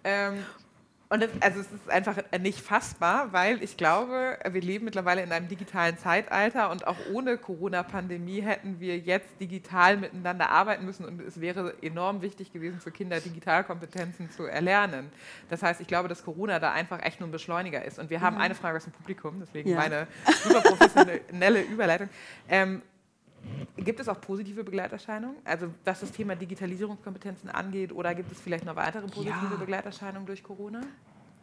Ähm, 0.04 0.44
und 1.10 1.22
es, 1.22 1.30
also 1.40 1.60
es 1.60 1.72
ist 1.72 1.88
einfach 1.88 2.16
nicht 2.38 2.60
fassbar, 2.60 3.32
weil 3.32 3.62
ich 3.62 3.78
glaube, 3.78 4.38
wir 4.50 4.60
leben 4.60 4.84
mittlerweile 4.84 5.22
in 5.22 5.32
einem 5.32 5.48
digitalen 5.48 5.96
Zeitalter 5.96 6.70
und 6.70 6.86
auch 6.86 6.96
ohne 7.12 7.38
Corona-Pandemie 7.38 8.42
hätten 8.42 8.78
wir 8.78 8.98
jetzt 8.98 9.28
digital 9.40 9.96
miteinander 9.96 10.50
arbeiten 10.50 10.84
müssen 10.84 11.06
und 11.06 11.20
es 11.22 11.40
wäre 11.40 11.72
enorm 11.80 12.20
wichtig 12.20 12.52
gewesen 12.52 12.78
für 12.80 12.90
Kinder, 12.90 13.20
Digitalkompetenzen 13.20 14.30
zu 14.30 14.44
erlernen. 14.44 15.10
Das 15.48 15.62
heißt, 15.62 15.80
ich 15.80 15.86
glaube, 15.86 16.08
dass 16.08 16.24
Corona 16.24 16.58
da 16.58 16.72
einfach 16.72 17.02
echt 17.02 17.20
nur 17.20 17.28
ein 17.30 17.32
Beschleuniger 17.32 17.82
ist. 17.82 17.98
Und 17.98 18.10
wir 18.10 18.20
haben 18.20 18.36
mhm. 18.36 18.42
eine 18.42 18.54
Frage 18.54 18.76
aus 18.76 18.84
dem 18.84 18.92
Publikum, 18.92 19.40
deswegen 19.40 19.70
ja. 19.70 19.76
meine 19.76 20.08
super 20.44 20.60
professionelle 20.60 21.62
Überleitung. 21.62 22.10
Ähm, 22.50 22.82
Gibt 23.76 24.00
es 24.00 24.08
auch 24.08 24.20
positive 24.20 24.64
Begleiterscheinungen? 24.64 25.36
Also 25.44 25.68
was 25.84 26.00
das 26.00 26.12
Thema 26.12 26.34
Digitalisierungskompetenzen 26.36 27.50
angeht, 27.50 27.92
oder 27.92 28.14
gibt 28.14 28.32
es 28.32 28.40
vielleicht 28.40 28.64
noch 28.64 28.76
weitere 28.76 29.06
positive 29.06 29.48
ja. 29.50 29.56
Begleiterscheinungen 29.56 30.26
durch 30.26 30.42
Corona? 30.42 30.80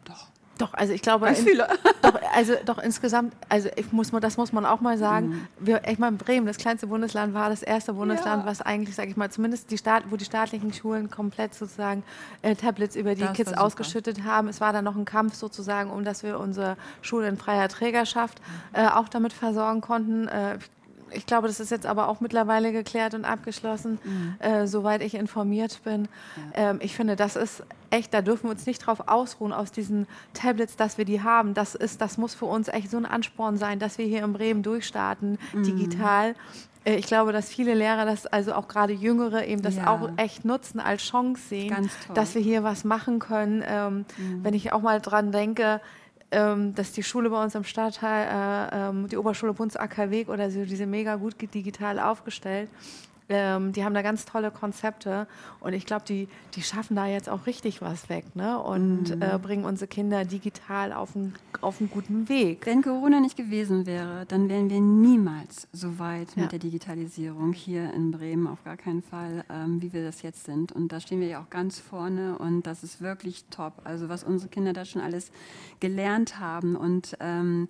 Doch. 0.03 0.27
Doch, 0.57 0.73
also 0.73 0.93
ich 0.93 1.01
glaube, 1.01 1.25
Ganz 1.25 1.41
viele. 1.41 1.67
doch, 2.01 2.17
also 2.33 2.53
doch 2.65 2.77
insgesamt, 2.77 3.35
also 3.49 3.69
ich 3.75 3.91
muss 3.91 4.13
man, 4.13 4.21
das 4.21 4.37
muss 4.37 4.53
man 4.53 4.65
auch 4.65 4.79
mal 4.79 4.97
sagen. 4.97 5.27
Mhm. 5.27 5.47
Wir, 5.59 5.81
ich 5.87 5.99
meine, 5.99 6.15
Bremen, 6.15 6.45
das 6.45 6.57
kleinste 6.57 6.87
Bundesland, 6.87 7.33
war 7.33 7.49
das 7.49 7.61
erste 7.61 7.93
Bundesland, 7.93 8.43
ja. 8.43 8.49
was 8.49 8.61
eigentlich, 8.61 8.95
sage 8.95 9.09
ich 9.09 9.17
mal, 9.17 9.29
zumindest 9.29 9.69
die 9.71 9.77
Staat, 9.77 10.03
wo 10.09 10.15
die 10.15 10.23
staatlichen 10.23 10.71
Schulen 10.71 11.09
komplett 11.09 11.53
sozusagen 11.53 12.03
äh, 12.41 12.55
Tablets 12.55 12.95
über 12.95 13.15
die 13.15 13.21
das 13.21 13.33
Kids 13.33 13.53
ausgeschüttet 13.53 14.23
haben. 14.23 14.47
Es 14.47 14.61
war 14.61 14.71
dann 14.71 14.85
noch 14.85 14.95
ein 14.95 15.05
Kampf 15.05 15.35
sozusagen, 15.35 15.89
um 15.89 16.05
dass 16.05 16.23
wir 16.23 16.39
unsere 16.39 16.77
Schule 17.01 17.27
in 17.27 17.35
freier 17.35 17.67
Trägerschaft 17.67 18.39
mhm. 18.39 18.79
äh, 18.79 18.87
auch 18.87 19.09
damit 19.09 19.33
versorgen 19.33 19.81
konnten. 19.81 20.29
Äh, 20.29 20.57
ich 20.57 20.74
glaube, 21.25 21.47
das 21.47 21.59
ist 21.59 21.71
jetzt 21.71 21.85
aber 21.85 22.09
auch 22.09 22.19
mittlerweile 22.19 22.71
geklärt 22.71 23.13
und 23.13 23.23
abgeschlossen, 23.23 23.99
mhm. 24.03 24.35
äh, 24.39 24.67
soweit 24.67 25.01
ich 25.01 25.15
informiert 25.15 25.79
bin. 25.83 26.07
Ja. 26.55 26.71
Ähm, 26.71 26.79
ich 26.81 26.95
finde, 26.95 27.15
das 27.15 27.35
ist 27.35 27.63
echt, 27.89 28.13
da 28.13 28.21
dürfen 28.21 28.45
wir 28.45 28.51
uns 28.51 28.65
nicht 28.65 28.79
drauf 28.79 29.07
ausruhen 29.07 29.53
aus 29.53 29.71
diesen 29.71 30.07
Tablets, 30.33 30.75
dass 30.75 30.97
wir 30.97 31.05
die 31.05 31.21
haben. 31.21 31.53
Das 31.53 31.75
ist, 31.75 32.01
das 32.01 32.17
muss 32.17 32.35
für 32.35 32.45
uns 32.45 32.67
echt 32.67 32.91
so 32.91 32.97
ein 32.97 33.05
Ansporn 33.05 33.57
sein, 33.57 33.79
dass 33.79 33.97
wir 33.97 34.05
hier 34.05 34.23
in 34.23 34.33
Bremen 34.33 34.63
durchstarten, 34.63 35.37
mhm. 35.53 35.63
digital. 35.63 36.35
Äh, 36.85 36.95
ich 36.95 37.07
glaube, 37.07 37.31
dass 37.31 37.49
viele 37.49 37.73
Lehrer 37.73 38.05
das, 38.05 38.25
also 38.27 38.53
auch 38.53 38.67
gerade 38.67 38.93
Jüngere, 38.93 39.45
eben 39.45 39.61
das 39.61 39.77
ja. 39.77 39.87
auch 39.87 40.09
echt 40.17 40.45
nutzen 40.45 40.79
als 40.79 41.03
Chance 41.03 41.41
sehen, 41.49 41.89
dass 42.13 42.35
wir 42.35 42.41
hier 42.41 42.63
was 42.63 42.83
machen 42.83 43.19
können. 43.19 43.63
Ähm, 43.65 44.05
mhm. 44.17 44.43
Wenn 44.43 44.53
ich 44.53 44.71
auch 44.71 44.81
mal 44.81 45.01
dran 45.01 45.31
denke, 45.31 45.81
ähm, 46.35 46.75
dass 46.75 46.91
die 46.91 47.03
Schule 47.03 47.29
bei 47.29 47.41
uns 47.41 47.55
im 47.55 47.63
Stadtteil, 47.63 48.27
äh, 48.27 48.89
ähm, 48.89 49.07
die 49.07 49.17
Oberschule 49.17 49.53
Bunz 49.53 49.75
Ackerweg 49.75 50.29
oder 50.29 50.51
so, 50.51 50.65
diese 50.65 50.85
mega 50.85 51.15
gut 51.15 51.35
digital 51.41 51.99
aufgestellt. 51.99 52.69
Ähm, 53.29 53.71
die 53.71 53.83
haben 53.83 53.93
da 53.93 54.01
ganz 54.01 54.25
tolle 54.25 54.51
Konzepte 54.51 55.27
und 55.59 55.73
ich 55.73 55.85
glaube, 55.85 56.05
die, 56.07 56.27
die 56.53 56.61
schaffen 56.61 56.95
da 56.95 57.07
jetzt 57.07 57.29
auch 57.29 57.47
richtig 57.47 57.81
was 57.81 58.09
weg 58.09 58.35
ne? 58.35 58.59
und 58.59 59.15
mhm. 59.15 59.21
äh, 59.21 59.37
bringen 59.39 59.65
unsere 59.65 59.87
Kinder 59.87 60.25
digital 60.25 60.93
auf 60.93 61.15
einen, 61.15 61.33
auf 61.61 61.79
einen 61.79 61.89
guten 61.89 62.29
Weg. 62.29 62.65
Wenn 62.65 62.83
Corona 62.83 63.19
nicht 63.19 63.35
gewesen 63.35 63.85
wäre, 63.85 64.25
dann 64.27 64.47
wären 64.49 64.69
wir 64.69 64.79
niemals 64.79 65.67
so 65.73 65.97
weit 65.97 66.35
ja. 66.35 66.43
mit 66.43 66.51
der 66.51 66.59
Digitalisierung 66.59 67.53
hier 67.53 67.91
in 67.93 68.11
Bremen, 68.11 68.47
auf 68.47 68.63
gar 68.63 68.77
keinen 68.77 69.01
Fall, 69.01 69.43
ähm, 69.49 69.81
wie 69.81 69.91
wir 69.91 70.03
das 70.03 70.21
jetzt 70.21 70.45
sind. 70.45 70.71
Und 70.71 70.91
da 70.91 70.99
stehen 70.99 71.19
wir 71.19 71.27
ja 71.27 71.41
auch 71.41 71.49
ganz 71.49 71.79
vorne 71.79 72.37
und 72.37 72.67
das 72.67 72.83
ist 72.83 73.01
wirklich 73.01 73.45
top. 73.49 73.81
Also 73.83 74.07
was 74.07 74.23
unsere 74.23 74.49
Kinder 74.49 74.73
da 74.73 74.85
schon 74.85 75.01
alles 75.01 75.31
gelernt 75.79 76.39
haben 76.39 76.75
und 76.75 77.17
ähm, 77.19 77.67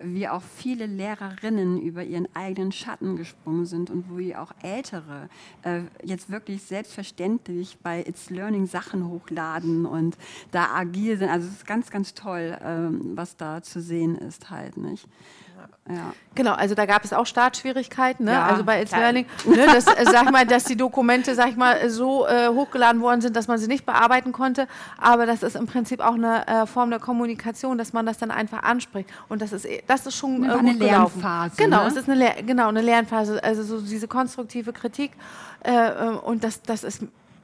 wie 0.00 0.28
auch 0.28 0.42
viele 0.42 0.86
Lehrerinnen 0.86 1.80
über 1.80 2.02
ihren 2.02 2.28
eigenen 2.34 2.72
Schatten 2.72 3.16
gesprungen 3.16 3.66
sind 3.66 3.90
und 3.90 4.10
wo 4.10 4.18
auch 4.36 4.52
Ältere 4.62 5.28
äh, 5.62 5.82
jetzt 6.02 6.30
wirklich 6.30 6.62
selbstverständlich 6.62 7.78
bei 7.82 8.00
It's 8.00 8.30
Learning 8.30 8.66
Sachen 8.66 9.08
hochladen 9.08 9.86
und 9.86 10.16
da 10.50 10.74
agil 10.74 11.18
sind. 11.18 11.28
Also 11.28 11.46
es 11.46 11.54
ist 11.54 11.66
ganz, 11.66 11.90
ganz 11.90 12.14
toll, 12.14 12.58
ähm, 12.62 13.12
was 13.14 13.36
da 13.36 13.62
zu 13.62 13.80
sehen 13.80 14.16
ist 14.16 14.50
halt, 14.50 14.76
nicht? 14.76 15.08
Ja. 15.88 16.14
Genau, 16.34 16.52
also 16.52 16.74
da 16.74 16.86
gab 16.86 17.04
es 17.04 17.12
auch 17.12 17.26
Startschwierigkeiten, 17.26 18.24
ne? 18.24 18.32
Ja, 18.32 18.46
also 18.46 18.64
bei 18.64 18.80
It's 18.80 18.90
Learning, 18.90 19.26
ne, 19.44 19.66
dass, 19.66 19.86
äh, 19.86 20.06
sag 20.10 20.32
mal, 20.32 20.46
dass 20.46 20.64
die 20.64 20.76
Dokumente, 20.76 21.34
sag 21.34 21.50
ich 21.50 21.56
mal, 21.56 21.90
so 21.90 22.26
äh, 22.26 22.48
hochgeladen 22.48 23.02
worden 23.02 23.20
sind, 23.20 23.36
dass 23.36 23.48
man 23.48 23.58
sie 23.58 23.66
nicht 23.66 23.84
bearbeiten 23.84 24.32
konnte, 24.32 24.66
aber 24.98 25.26
das 25.26 25.42
ist 25.42 25.56
im 25.56 25.66
Prinzip 25.66 26.00
auch 26.00 26.14
eine 26.14 26.46
äh, 26.46 26.66
Form 26.66 26.88
der 26.88 27.00
Kommunikation, 27.00 27.76
dass 27.76 27.92
man 27.92 28.06
das 28.06 28.16
dann 28.16 28.30
einfach 28.30 28.62
anspricht 28.62 29.10
und 29.28 29.42
das 29.42 29.52
ist, 29.52 29.66
das 29.86 30.06
ist 30.06 30.16
schon 30.16 30.44
äh, 30.44 30.52
eine 30.54 30.72
Lernphase. 30.72 31.56
Genau, 31.58 31.82
ne? 31.82 31.88
es 31.88 31.96
ist 31.96 32.08
eine, 32.08 32.18
Lehr 32.18 32.42
genau, 32.42 32.68
eine 32.68 32.80
Lernphase, 32.80 33.44
also 33.44 33.62
so 33.62 33.80
diese 33.82 34.08
konstruktive 34.08 34.72
Kritik 34.72 35.12
äh, 35.64 35.70
äh 35.70 36.08
und 36.16 36.44
das, 36.44 36.62
das 36.62 36.82
ist 36.82 37.02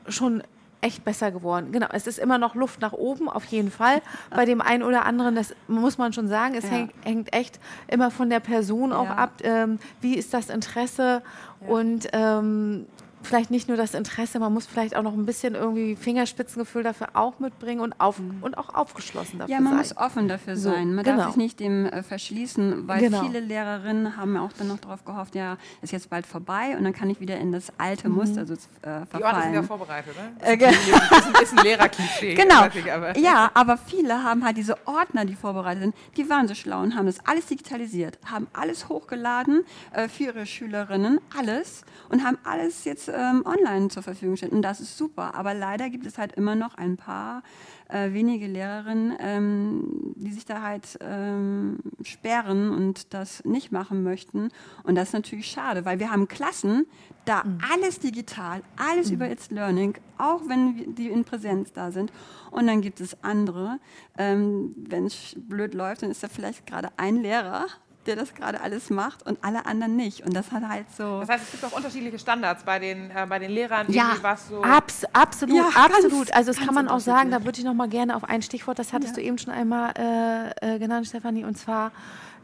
schon 0.08 0.42
echt 0.80 1.04
besser 1.04 1.30
geworden. 1.30 1.72
Genau, 1.72 1.88
es 1.92 2.06
ist 2.06 2.18
immer 2.18 2.38
noch 2.38 2.54
Luft 2.54 2.80
nach 2.80 2.92
oben, 2.92 3.28
auf 3.28 3.44
jeden 3.46 3.70
Fall. 3.70 4.02
Bei 4.30 4.44
dem 4.44 4.60
einen 4.60 4.82
oder 4.82 5.04
anderen, 5.04 5.34
das 5.34 5.54
muss 5.68 5.98
man 5.98 6.12
schon 6.12 6.28
sagen, 6.28 6.54
es 6.54 6.64
ja. 6.64 6.70
hängt, 6.70 6.92
hängt, 7.04 7.32
echt 7.32 7.60
immer 7.88 8.10
von 8.10 8.30
der 8.30 8.40
Person 8.40 8.92
auch 8.92 9.04
ja. 9.04 9.14
ab. 9.16 9.32
Ähm, 9.42 9.78
wie 10.00 10.14
ist 10.14 10.32
das 10.32 10.48
Interesse? 10.48 11.22
Ja. 11.60 11.68
Und 11.68 12.08
ähm, 12.12 12.86
vielleicht 13.22 13.50
nicht 13.50 13.68
nur 13.68 13.76
das 13.76 13.94
Interesse, 13.94 14.38
man 14.38 14.52
muss 14.52 14.66
vielleicht 14.66 14.96
auch 14.96 15.02
noch 15.02 15.12
ein 15.12 15.26
bisschen 15.26 15.54
irgendwie 15.54 15.96
Fingerspitzengefühl 15.96 16.82
dafür 16.82 17.08
auch 17.14 17.38
mitbringen 17.38 17.80
und, 17.80 18.00
auf, 18.00 18.18
mhm. 18.18 18.38
und 18.42 18.56
auch 18.56 18.74
aufgeschlossen 18.74 19.38
dafür 19.38 19.54
sein. 19.54 19.64
Ja, 19.64 19.70
man 19.70 19.72
sein. 19.72 19.78
muss 19.78 19.96
offen 19.96 20.28
dafür 20.28 20.56
so, 20.56 20.70
sein. 20.70 20.94
Man 20.94 21.04
genau. 21.04 21.18
darf 21.18 21.26
sich 21.28 21.36
nicht 21.36 21.60
dem 21.60 21.86
äh, 21.86 22.02
verschließen, 22.02 22.88
weil 22.88 23.00
genau. 23.00 23.22
viele 23.22 23.40
Lehrerinnen 23.40 24.16
haben 24.16 24.36
auch 24.36 24.52
dann 24.52 24.68
noch 24.68 24.78
darauf 24.78 25.04
gehofft, 25.04 25.34
ja, 25.34 25.58
ist 25.82 25.92
jetzt 25.92 26.10
bald 26.10 26.26
vorbei 26.26 26.76
und 26.76 26.84
dann 26.84 26.92
kann 26.92 27.10
ich 27.10 27.20
wieder 27.20 27.36
in 27.38 27.52
das 27.52 27.72
alte 27.78 28.08
mhm. 28.08 28.16
Muster 28.16 28.46
so, 28.46 28.54
äh, 28.54 28.56
verfallen. 28.82 29.08
Die 29.12 29.24
Orte 29.24 29.42
sind 29.42 29.54
ja 29.54 29.62
vorbereitet, 29.62 30.14
ne? 30.16 30.32
Das 30.38 30.48
äh, 30.48 30.70
ist, 30.70 31.26
ein, 31.26 31.42
ist 31.42 31.58
ein 31.58 31.64
Lehrerklischee. 31.64 32.34
Genau. 32.40 32.66
Ich, 32.74 32.90
aber. 32.90 33.18
Ja, 33.18 33.50
aber 33.54 33.76
viele 33.76 34.22
haben 34.22 34.44
halt 34.44 34.56
diese 34.56 34.76
Ordner, 34.86 35.24
die 35.24 35.34
vorbereitet 35.34 35.82
sind, 35.82 35.94
die 36.16 36.28
waren 36.30 36.48
so 36.48 36.54
schlau 36.54 36.80
und 36.80 36.96
haben 36.96 37.06
das 37.06 37.18
alles 37.26 37.46
digitalisiert, 37.46 38.18
haben 38.24 38.46
alles 38.52 38.88
hochgeladen 38.88 39.64
äh, 39.92 40.08
für 40.08 40.24
ihre 40.24 40.46
Schülerinnen, 40.46 41.20
alles 41.36 41.82
und 42.08 42.24
haben 42.24 42.38
alles 42.44 42.84
jetzt 42.84 43.09
ähm, 43.14 43.44
online 43.44 43.88
zur 43.88 44.02
Verfügung 44.02 44.32
gestellt. 44.32 44.52
Und 44.52 44.62
das 44.62 44.80
ist 44.80 44.96
super. 44.96 45.34
Aber 45.34 45.54
leider 45.54 45.90
gibt 45.90 46.06
es 46.06 46.18
halt 46.18 46.32
immer 46.32 46.54
noch 46.54 46.74
ein 46.74 46.96
paar 46.96 47.42
äh, 47.88 48.12
wenige 48.12 48.46
Lehrerinnen, 48.46 49.16
ähm, 49.20 50.14
die 50.16 50.32
sich 50.32 50.44
da 50.44 50.62
halt 50.62 50.98
ähm, 51.00 51.78
sperren 52.02 52.70
und 52.70 53.12
das 53.14 53.44
nicht 53.44 53.72
machen 53.72 54.02
möchten. 54.02 54.48
Und 54.82 54.94
das 54.94 55.08
ist 55.08 55.14
natürlich 55.14 55.46
schade, 55.46 55.84
weil 55.84 55.98
wir 55.98 56.10
haben 56.10 56.28
Klassen, 56.28 56.86
da 57.24 57.44
mhm. 57.44 57.58
alles 57.72 57.98
digital, 57.98 58.62
alles 58.76 59.08
mhm. 59.08 59.14
über 59.16 59.30
It's 59.30 59.50
Learning, 59.50 59.94
auch 60.18 60.42
wenn 60.48 60.94
die 60.94 61.08
in 61.08 61.24
Präsenz 61.24 61.72
da 61.72 61.90
sind. 61.90 62.12
Und 62.50 62.66
dann 62.66 62.80
gibt 62.80 63.00
es 63.00 63.22
andere, 63.22 63.78
ähm, 64.18 64.74
wenn 64.76 65.06
es 65.06 65.34
blöd 65.36 65.74
läuft, 65.74 66.02
dann 66.02 66.10
ist 66.10 66.22
da 66.22 66.28
vielleicht 66.28 66.66
gerade 66.66 66.88
ein 66.96 67.16
Lehrer, 67.16 67.66
der 68.06 68.16
das 68.16 68.34
gerade 68.34 68.60
alles 68.60 68.90
macht 68.90 69.26
und 69.26 69.38
alle 69.42 69.66
anderen 69.66 69.96
nicht. 69.96 70.24
Und 70.24 70.34
das 70.34 70.50
hat 70.52 70.66
halt 70.66 70.86
so. 70.96 71.20
Das 71.20 71.28
heißt, 71.28 71.44
es 71.44 71.50
gibt 71.52 71.64
auch 71.64 71.76
unterschiedliche 71.76 72.18
Standards 72.18 72.64
bei 72.64 72.78
den, 72.78 73.10
äh, 73.10 73.26
bei 73.28 73.38
den 73.38 73.50
Lehrern, 73.50 73.86
ja, 73.90 74.16
was 74.22 74.48
so. 74.48 74.62
Abs 74.62 75.04
absolut, 75.12 75.56
ja, 75.56 75.68
absolut. 75.74 76.26
Ganz, 76.26 76.30
also 76.32 76.52
das 76.52 76.64
kann 76.64 76.74
man 76.74 76.88
auch 76.88 77.00
sagen, 77.00 77.30
da 77.30 77.44
würde 77.44 77.58
ich 77.58 77.64
noch 77.64 77.74
mal 77.74 77.88
gerne 77.88 78.16
auf 78.16 78.24
ein 78.24 78.42
Stichwort, 78.42 78.78
das 78.78 78.92
hattest 78.92 79.16
ja. 79.16 79.22
du 79.22 79.26
eben 79.28 79.38
schon 79.38 79.52
einmal 79.52 79.92
äh, 79.98 80.74
äh, 80.76 80.78
genannt, 80.78 81.06
Stefanie, 81.06 81.44
und 81.44 81.56
zwar 81.58 81.92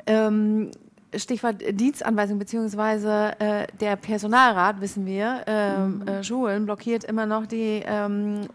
ähm, 0.06 0.70
Stichwort 1.14 1.62
Dienstanweisung 1.70 2.38
beziehungsweise 2.38 3.32
äh, 3.38 3.66
der 3.80 3.96
Personalrat, 3.96 4.80
wissen 4.80 5.06
wir, 5.06 5.42
ähm, 5.46 6.06
äh, 6.06 6.22
Schulen 6.22 6.66
blockiert 6.66 7.04
immer 7.04 7.26
noch 7.26 7.46
die 7.46 7.82
ähm, 7.86 8.48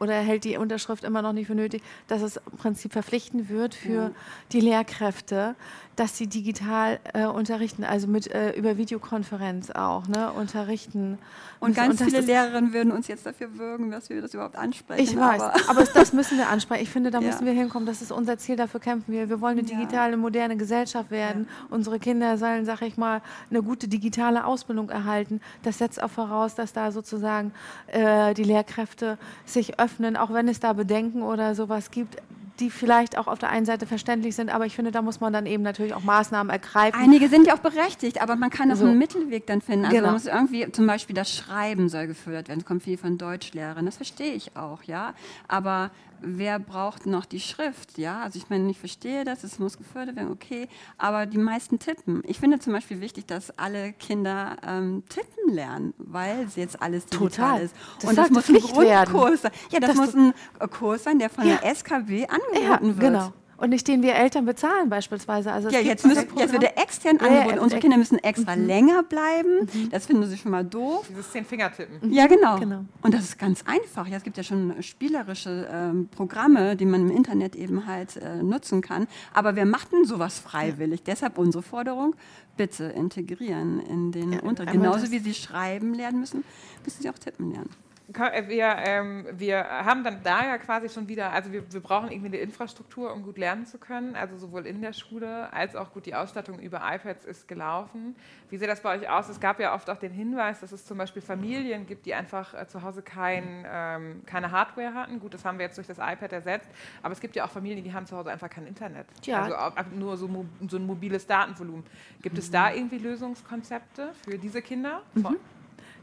oder 0.00 0.14
hält 0.14 0.44
die 0.44 0.56
Unterschrift 0.56 1.04
immer 1.04 1.22
noch 1.22 1.32
nicht 1.32 1.46
für 1.46 1.54
nötig, 1.54 1.82
dass 2.08 2.22
es 2.22 2.38
im 2.50 2.58
Prinzip 2.58 2.92
verpflichtend 2.92 3.48
wird 3.48 3.74
für 3.74 3.92
Ja. 3.92 4.10
die 4.50 4.60
Lehrkräfte, 4.60 5.54
dass 6.00 6.16
sie 6.16 6.26
digital 6.28 6.98
äh, 7.12 7.26
unterrichten, 7.26 7.84
also 7.84 8.06
mit 8.08 8.26
äh, 8.28 8.52
über 8.52 8.78
Videokonferenz 8.78 9.70
auch, 9.70 10.08
ne, 10.08 10.32
unterrichten. 10.32 11.18
Und 11.60 11.76
ganz 11.76 11.98
das 11.98 12.08
viele 12.08 12.22
Lehrerinnen 12.22 12.72
würden 12.72 12.90
uns 12.90 13.06
jetzt 13.06 13.26
dafür 13.26 13.58
würgen, 13.58 13.90
dass 13.90 14.08
wir 14.08 14.22
das 14.22 14.32
überhaupt 14.32 14.56
ansprechen. 14.56 15.02
Ich 15.02 15.14
weiß, 15.14 15.42
aber- 15.42 15.54
aber, 15.68 15.84
das 15.84 16.14
müssen 16.14 16.38
wir 16.38 16.48
ansprechen. 16.48 16.82
Ich 16.84 16.88
finde, 16.88 17.10
da 17.10 17.18
Ja. 17.20 17.26
müssen 17.26 17.44
wir 17.44 17.52
hinkommen. 17.52 17.84
Das 17.86 18.00
ist 18.00 18.12
unser 18.12 18.38
Ziel, 18.38 18.56
dafür 18.56 18.80
kämpfen 18.80 19.12
wir. 19.12 19.28
Wir 19.28 19.42
wollen 19.42 19.58
eine 19.58 19.68
Ja. 19.68 19.76
digitale, 19.76 20.16
moderne 20.16 20.56
Gesellschaft 20.56 21.10
werden. 21.10 21.46
Unsere 21.68 21.98
Kinder 21.98 22.38
sollen, 22.38 22.64
sag 22.64 22.80
ich 22.80 22.96
mal, 22.96 23.20
eine 23.50 23.62
gute 23.62 23.86
digitale 23.86 24.46
Ausbildung 24.46 24.88
erhalten. 24.88 25.42
Das 25.64 25.76
setzt 25.76 26.02
auch 26.02 26.10
voraus, 26.10 26.54
dass 26.54 26.72
da 26.72 26.92
sozusagen 26.92 27.52
äh, 27.88 28.32
die 28.32 28.44
Lehrkräfte 28.44 29.18
sich 29.44 29.78
öffnen, 29.78 30.16
auch 30.16 30.32
wenn 30.32 30.48
es 30.48 30.60
da 30.60 30.72
Bedenken 30.72 31.20
oder 31.20 31.54
sowas 31.54 31.90
gibt, 31.90 32.16
die 32.60 32.70
vielleicht 32.70 33.16
auch 33.18 33.26
auf 33.26 33.38
der 33.38 33.48
einen 33.50 33.66
Seite 33.66 33.86
verständlich 33.86 34.36
sind. 34.36 34.50
Aber 34.54 34.66
ich 34.66 34.76
finde, 34.76 34.90
da 34.92 35.02
muss 35.02 35.20
man 35.20 35.32
dann 35.32 35.46
eben 35.46 35.62
natürlich 35.62 35.94
auch 35.94 36.02
Maßnahmen 36.02 36.50
ergreifen. 36.50 37.00
Einige 37.00 37.28
sind 37.28 37.46
ja 37.46 37.54
auch 37.54 37.58
berechtigt, 37.60 38.20
aber 38.22 38.36
man 38.36 38.50
kann 38.50 38.70
auch 38.70 38.76
So. 38.76 38.86
einen 38.86 38.98
Mittelweg 38.98 39.46
dann 39.46 39.60
finden. 39.60 39.86
Also 39.86 39.96
Genau. 39.96 40.06
man 40.08 40.14
muss 40.14 40.26
irgendwie, 40.26 40.70
zum 40.70 40.86
Beispiel 40.86 41.14
das 41.16 41.34
Schreiben 41.34 41.88
soll 41.88 42.06
gefördert 42.06 42.48
werden. 42.48 42.60
Es 42.60 42.66
kommt 42.66 42.82
viel 42.82 42.98
von 42.98 43.18
Deutschlehrern, 43.18 43.84
das 43.86 43.96
verstehe 43.96 44.32
ich 44.34 44.56
auch, 44.56 44.82
ja. 44.84 45.14
Aber 45.48 45.90
wer 46.22 46.58
braucht 46.58 47.06
noch 47.06 47.24
die 47.24 47.40
Schrift, 47.40 47.98
ja? 47.98 48.22
Also 48.22 48.38
ich 48.38 48.48
meine, 48.50 48.70
ich 48.70 48.78
verstehe 48.78 49.24
das, 49.24 49.44
es 49.44 49.58
muss 49.58 49.76
gefördert 49.78 50.16
werden, 50.16 50.30
okay. 50.32 50.68
Aber 50.98 51.26
die 51.26 51.38
meisten 51.38 51.78
tippen. 51.78 52.22
Ich 52.26 52.38
finde 52.40 52.58
zum 52.58 52.72
Beispiel 52.72 53.00
wichtig, 53.00 53.26
dass 53.26 53.50
alle 53.58 53.92
Kinder 53.92 54.56
ähm, 54.66 55.02
tippen 55.08 55.52
lernen, 55.54 55.94
weil 55.98 56.44
es 56.44 56.56
jetzt 56.56 56.80
alles 56.82 57.06
digital 57.06 57.28
Total. 57.28 57.62
ist. 57.62 57.74
Das 58.00 58.10
Und 58.10 58.16
das 58.16 58.30
muss 58.30 58.48
ein 58.48 58.54
Pflicht 58.56 58.76
werden. 58.76 59.12
Grundkurs 59.12 59.42
sein. 59.42 59.52
Ja, 59.70 59.80
das, 59.80 59.90
Das 59.90 59.98
muss 59.98 60.14
ein 60.14 60.34
Kurs 60.70 61.04
sein, 61.04 61.18
der 61.18 61.30
von 61.30 61.46
Ja. 61.46 61.56
der 61.56 61.70
SKW 61.74 62.26
angeboten 62.26 62.64
ja, 62.64 62.80
wird. 62.82 63.00
genau. 63.00 63.32
Und 63.60 63.68
nicht 63.70 63.86
den 63.86 64.02
wir 64.02 64.14
Eltern 64.14 64.46
bezahlen 64.46 64.88
beispielsweise. 64.88 65.52
Also 65.52 65.68
Ja, 65.68 65.80
jetzt, 65.80 66.06
müssen, 66.06 66.26
jetzt 66.36 66.52
wird 66.52 66.62
er 66.62 66.78
extern 66.82 67.18
Ja, 67.20 67.22
ja, 67.24 67.28
angeboten. 67.28 67.50
wird 67.54 67.62
Unsere 67.62 67.76
ex- 67.76 67.82
Kinder 67.82 67.96
müssen 67.98 68.18
extra 68.18 68.56
Mhm. 68.56 68.66
länger 68.66 69.02
bleiben. 69.02 69.68
Das 69.90 70.06
finden 70.06 70.26
sie 70.26 70.38
schon 70.38 70.50
mal 70.50 70.64
doof. 70.64 71.06
Dieses 71.10 71.30
Zehn-Finger-Tippen. 71.30 72.10
Ja, 72.12 72.26
genau. 72.26 72.58
Genau. 72.58 72.84
Und 73.02 73.12
das 73.14 73.20
ist 73.24 73.38
ganz 73.38 73.62
einfach. 73.66 74.06
Ja, 74.08 74.16
es 74.16 74.22
gibt 74.22 74.38
ja 74.38 74.42
schon 74.42 74.82
spielerische 74.82 75.68
ähm, 75.70 76.08
Programme, 76.10 76.74
die 76.74 76.86
man 76.86 77.02
im 77.10 77.16
Internet 77.16 77.54
eben 77.54 77.86
halt 77.86 78.16
äh, 78.16 78.42
nutzen 78.42 78.80
kann. 78.80 79.06
Aber 79.34 79.54
wer 79.56 79.66
macht 79.66 79.92
denn 79.92 80.06
sowas 80.06 80.38
freiwillig? 80.38 81.02
Deshalb 81.02 81.36
unsere 81.36 81.62
Forderung, 81.62 82.14
bitte 82.56 82.84
integrieren 82.84 83.80
in 83.80 84.10
den 84.10 84.40
Unterricht. 84.40 84.72
Genauso 84.72 85.10
wie 85.10 85.18
sie 85.18 85.34
schreiben 85.34 85.92
lernen 85.94 86.20
müssen, 86.20 86.44
müssen 86.84 87.02
sie 87.02 87.10
auch 87.10 87.18
tippen 87.18 87.52
lernen. 87.52 87.68
Wir, 88.12 88.74
ähm, 88.78 89.26
wir 89.32 89.64
haben 89.64 90.02
dann 90.02 90.22
da 90.24 90.44
ja 90.44 90.58
quasi 90.58 90.88
schon 90.88 91.06
wieder, 91.06 91.30
also 91.30 91.52
wir, 91.52 91.72
wir 91.72 91.80
brauchen 91.80 92.10
irgendwie 92.10 92.26
eine 92.26 92.38
Infrastruktur, 92.38 93.12
um 93.12 93.22
gut 93.22 93.38
lernen 93.38 93.66
zu 93.66 93.78
können, 93.78 94.16
also 94.16 94.36
sowohl 94.36 94.66
in 94.66 94.82
der 94.82 94.92
Schule 94.92 95.52
als 95.52 95.76
auch 95.76 95.92
gut 95.92 96.06
die 96.06 96.16
Ausstattung 96.16 96.58
über 96.58 96.82
iPads 96.84 97.24
ist 97.24 97.46
gelaufen. 97.46 98.16
Wie 98.48 98.56
sieht 98.56 98.68
das 98.68 98.80
bei 98.80 98.98
euch 98.98 99.08
aus? 99.08 99.28
Es 99.28 99.38
gab 99.38 99.60
ja 99.60 99.74
oft 99.74 99.88
auch 99.90 99.96
den 99.96 100.12
Hinweis, 100.12 100.58
dass 100.58 100.72
es 100.72 100.84
zum 100.84 100.98
Beispiel 100.98 101.22
Familien 101.22 101.86
gibt, 101.86 102.04
die 102.04 102.14
einfach 102.14 102.52
äh, 102.52 102.66
zu 102.66 102.82
Hause 102.82 103.02
kein, 103.02 103.64
ähm, 103.70 104.22
keine 104.26 104.50
Hardware 104.50 104.92
hatten. 104.92 105.20
Gut, 105.20 105.32
das 105.34 105.44
haben 105.44 105.58
wir 105.58 105.66
jetzt 105.66 105.78
durch 105.78 105.86
das 105.86 105.98
iPad 105.98 106.32
ersetzt, 106.32 106.68
aber 107.04 107.12
es 107.12 107.20
gibt 107.20 107.36
ja 107.36 107.44
auch 107.44 107.50
Familien, 107.50 107.84
die 107.84 107.92
haben 107.92 108.06
zu 108.06 108.16
Hause 108.16 108.32
einfach 108.32 108.50
kein 108.50 108.66
Internet. 108.66 109.06
Ja. 109.22 109.42
Also 109.42 109.56
auch, 109.56 109.72
nur 109.94 110.16
so, 110.16 110.28
so 110.68 110.76
ein 110.78 110.86
mobiles 110.86 111.28
Datenvolumen. 111.28 111.84
Gibt 112.22 112.38
es 112.38 112.50
da 112.50 112.72
irgendwie 112.72 112.98
Lösungskonzepte 112.98 114.10
für 114.24 114.36
diese 114.36 114.62
Kinder? 114.62 115.02
Von- 115.22 115.36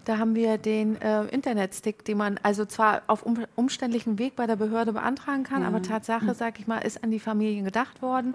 Da 0.06 0.18
haben 0.18 0.36
wir 0.36 0.58
den 0.58 1.00
äh, 1.02 1.26
Internetstick, 1.26 2.06
den 2.06 2.18
man 2.18 2.40
also 2.42 2.66
zwar 2.66 3.02
auf 3.08 3.24
um, 3.24 3.46
umständlichen 3.56 4.20
Weg 4.20 4.36
bei 4.36 4.48
der 4.48 4.56
Behörde 4.56 4.94
beantragen 4.94 5.44
kann, 5.44 5.64
aber 5.64 5.82
Tatsache, 5.82 6.34
sag 6.34 6.60
ich 6.60 6.68
mal, 6.68 6.80
ist 6.80 7.04
an 7.04 7.12
die 7.12 7.20
Familien 7.20 7.66
gedacht 7.66 8.02
worden. 8.02 8.34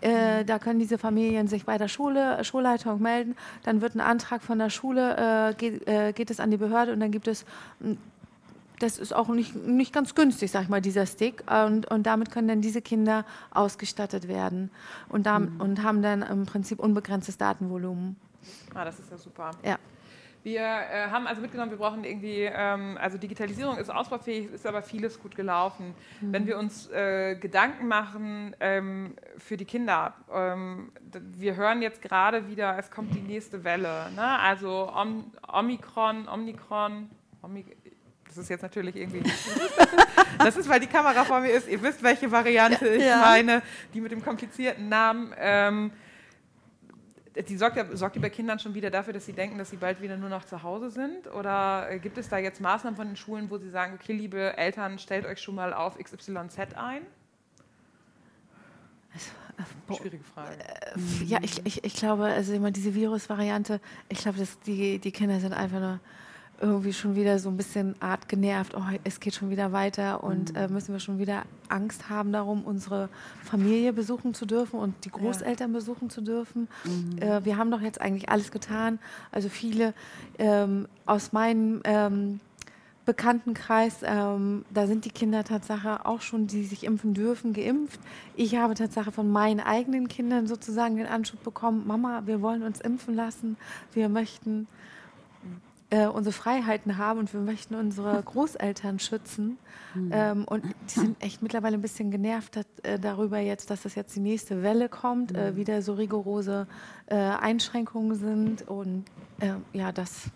Äh, 0.00 0.44
da 0.44 0.58
können 0.58 0.78
diese 0.78 0.96
Familien 0.96 1.46
sich 1.46 1.66
bei 1.66 1.76
der 1.76 1.88
Schule, 1.88 2.42
Schulleitung 2.44 3.02
melden. 3.02 3.36
Dann 3.64 3.80
wird 3.82 3.94
ein 3.94 4.00
Antrag 4.00 4.42
von 4.42 4.58
der 4.58 4.70
Schule, 4.70 5.50
äh, 5.50 5.54
geht, 5.54 5.86
äh, 5.86 6.12
geht 6.12 6.30
es 6.30 6.40
an 6.40 6.50
die 6.50 6.56
Behörde 6.56 6.92
und 6.92 7.00
dann 7.00 7.10
gibt 7.10 7.28
es 7.28 7.44
m, 7.80 7.98
das 8.80 8.98
ist 8.98 9.14
auch 9.14 9.28
nicht, 9.28 9.54
nicht 9.54 9.92
ganz 9.92 10.14
günstig, 10.14 10.50
sag 10.50 10.62
ich 10.62 10.68
mal, 10.68 10.80
dieser 10.80 11.06
Stick. 11.06 11.44
Und, 11.50 11.90
und 11.90 12.04
damit 12.04 12.30
können 12.30 12.48
dann 12.48 12.60
diese 12.62 12.80
Kinder 12.80 13.24
ausgestattet 13.50 14.26
werden 14.26 14.70
und, 15.08 15.26
dam, 15.26 15.56
und 15.58 15.82
haben 15.82 16.02
dann 16.02 16.22
im 16.22 16.46
Prinzip 16.46 16.80
unbegrenztes 16.80 17.36
Datenvolumen. 17.36 18.16
Ah, 18.74 18.84
das 18.84 18.98
ist 18.98 19.10
ja 19.10 19.18
super. 19.18 19.50
Ja. 19.62 19.76
Wir 20.42 20.62
äh, 20.62 21.08
haben 21.10 21.26
also 21.26 21.42
mitgenommen, 21.42 21.70
wir 21.70 21.78
brauchen 21.78 22.02
irgendwie, 22.04 22.48
ähm, 22.50 22.96
also 23.00 23.18
Digitalisierung 23.18 23.76
ist 23.76 23.90
ausbaufähig, 23.90 24.50
ist 24.52 24.66
aber 24.66 24.82
vieles 24.82 25.20
gut 25.20 25.36
gelaufen. 25.36 25.94
Wenn 26.22 26.46
wir 26.46 26.58
uns 26.58 26.88
äh, 26.90 27.36
Gedanken 27.36 27.88
machen 27.88 28.56
ähm, 28.60 29.14
für 29.36 29.56
die 29.58 29.66
Kinder, 29.66 30.14
ähm, 30.32 30.92
wir 31.36 31.56
hören 31.56 31.82
jetzt 31.82 32.00
gerade 32.00 32.48
wieder, 32.48 32.78
es 32.78 32.90
kommt 32.90 33.14
die 33.14 33.20
nächste 33.20 33.64
Welle. 33.64 34.10
Ne? 34.16 34.38
Also 34.38 34.90
Om 34.94 35.30
Omikron, 35.46 36.26
Omikron, 36.26 37.10
Omi 37.42 37.64
das 38.26 38.38
ist 38.38 38.48
jetzt 38.48 38.62
natürlich 38.62 38.94
irgendwie. 38.94 39.22
das 40.38 40.56
ist, 40.56 40.68
weil 40.68 40.78
die 40.78 40.86
Kamera 40.86 41.24
vor 41.24 41.40
mir 41.40 41.50
ist. 41.50 41.68
Ihr 41.68 41.82
wisst, 41.82 42.00
welche 42.00 42.30
Variante 42.30 42.86
ich 42.86 43.02
Ja. 43.04 43.18
meine, 43.18 43.60
die 43.92 44.00
mit 44.00 44.12
dem 44.12 44.24
komplizierten 44.24 44.88
Namen. 44.88 45.34
Die 47.36 47.56
sorgt, 47.56 47.76
ja, 47.76 47.84
sorgt 47.96 48.16
die 48.16 48.20
bei 48.20 48.30
Kindern 48.30 48.58
schon 48.58 48.74
wieder 48.74 48.90
dafür, 48.90 49.12
dass 49.12 49.26
sie 49.26 49.32
denken, 49.32 49.56
dass 49.56 49.70
sie 49.70 49.76
bald 49.76 50.02
wieder 50.02 50.16
nur 50.16 50.28
noch 50.28 50.44
zu 50.44 50.62
Hause 50.62 50.90
sind? 50.90 51.32
Oder 51.32 51.88
äh, 51.90 51.98
gibt 51.98 52.18
es 52.18 52.28
da 52.28 52.38
jetzt 52.38 52.60
Maßnahmen 52.60 52.96
von 52.96 53.06
den 53.06 53.16
Schulen, 53.16 53.50
wo 53.50 53.58
sie 53.58 53.70
sagen, 53.70 53.94
okay, 53.94 54.12
liebe 54.12 54.56
Eltern, 54.56 54.98
stellt 54.98 55.26
euch 55.26 55.40
schon 55.40 55.54
mal 55.54 55.72
auf 55.72 55.96
XYZ 55.96 56.74
ein? 56.74 57.02
Boah. 59.86 59.96
Schwierige 59.96 60.24
Frage. 60.24 60.56
Ja, 61.24 61.38
ich, 61.42 61.64
ich, 61.64 61.84
ich 61.84 61.94
glaube, 61.94 62.24
also 62.24 62.52
immer 62.52 62.70
diese 62.70 62.94
Virusvariante, 62.94 63.80
ich 64.08 64.18
glaube, 64.18 64.38
dass 64.38 64.58
die, 64.60 64.98
die 64.98 65.12
Kinder 65.12 65.40
sind 65.40 65.52
einfach 65.52 65.80
nur 65.80 66.00
irgendwie 66.60 66.92
schon 66.92 67.16
wieder 67.16 67.38
so 67.38 67.48
ein 67.48 67.56
bisschen 67.56 67.94
art 68.00 68.28
genervt. 68.28 68.74
Oh, 68.76 68.82
es 69.04 69.18
geht 69.20 69.34
schon 69.34 69.50
wieder 69.50 69.72
weiter 69.72 70.22
und 70.22 70.56
äh, 70.56 70.68
müssen 70.68 70.92
wir 70.92 71.00
schon 71.00 71.18
wieder 71.18 71.42
Angst 71.68 72.10
haben 72.10 72.32
darum, 72.32 72.64
unsere 72.64 73.08
Familie 73.42 73.92
besuchen 73.92 74.34
zu 74.34 74.46
dürfen 74.46 74.78
und 74.78 74.94
die 75.04 75.10
Großeltern 75.10 75.72
besuchen 75.72 76.10
zu 76.10 76.20
dürfen. 76.20 76.68
Äh, 77.20 77.44
wir 77.44 77.56
haben 77.56 77.70
doch 77.70 77.80
jetzt 77.80 78.00
eigentlich 78.00 78.28
alles 78.28 78.50
getan. 78.50 78.98
Also 79.32 79.48
viele 79.48 79.94
ähm, 80.38 80.86
aus 81.06 81.32
meinem 81.32 81.80
ähm, 81.84 82.40
Bekanntenkreis, 83.06 84.02
ähm, 84.04 84.64
da 84.72 84.86
sind 84.86 85.04
die 85.04 85.10
Kinder 85.10 85.42
Tatsache 85.42 86.04
auch 86.04 86.20
schon, 86.20 86.46
die 86.46 86.64
sich 86.64 86.84
impfen 86.84 87.14
dürfen, 87.14 87.54
geimpft. 87.54 87.98
Ich 88.36 88.56
habe 88.56 88.74
Tatsache 88.74 89.10
von 89.10 89.30
meinen 89.32 89.60
eigenen 89.60 90.06
Kindern 90.08 90.46
sozusagen 90.46 90.96
den 90.96 91.06
Anschub 91.06 91.42
bekommen, 91.42 91.86
Mama, 91.86 92.22
wir 92.26 92.42
wollen 92.42 92.62
uns 92.62 92.80
impfen 92.80 93.14
lassen, 93.14 93.56
wir 93.94 94.08
möchten 94.08 94.68
äh, 95.90 96.06
unsere 96.06 96.32
Freiheiten 96.32 96.98
haben 96.98 97.20
und 97.20 97.32
wir 97.32 97.40
möchten 97.40 97.74
unsere 97.74 98.22
Großeltern 98.24 98.98
schützen. 98.98 99.58
Ähm, 100.12 100.44
und 100.44 100.64
die 100.64 101.00
sind 101.00 101.22
echt 101.22 101.42
mittlerweile 101.42 101.76
ein 101.76 101.82
bisschen 101.82 102.10
genervt 102.10 102.56
äh, 102.82 102.98
darüber 102.98 103.38
jetzt, 103.38 103.70
dass 103.70 103.82
das 103.82 103.96
jetzt 103.96 104.14
die 104.14 104.20
nächste 104.20 104.62
Welle 104.62 104.88
kommt, 104.88 105.36
äh, 105.36 105.56
wieder 105.56 105.82
so 105.82 105.94
rigorose 105.94 106.68
äh, 107.06 107.16
Einschränkungen 107.16 108.14
sind. 108.14 108.68
Und 108.68 109.04
äh, 109.40 109.54
ja, 109.72 109.90
das, 109.90 110.30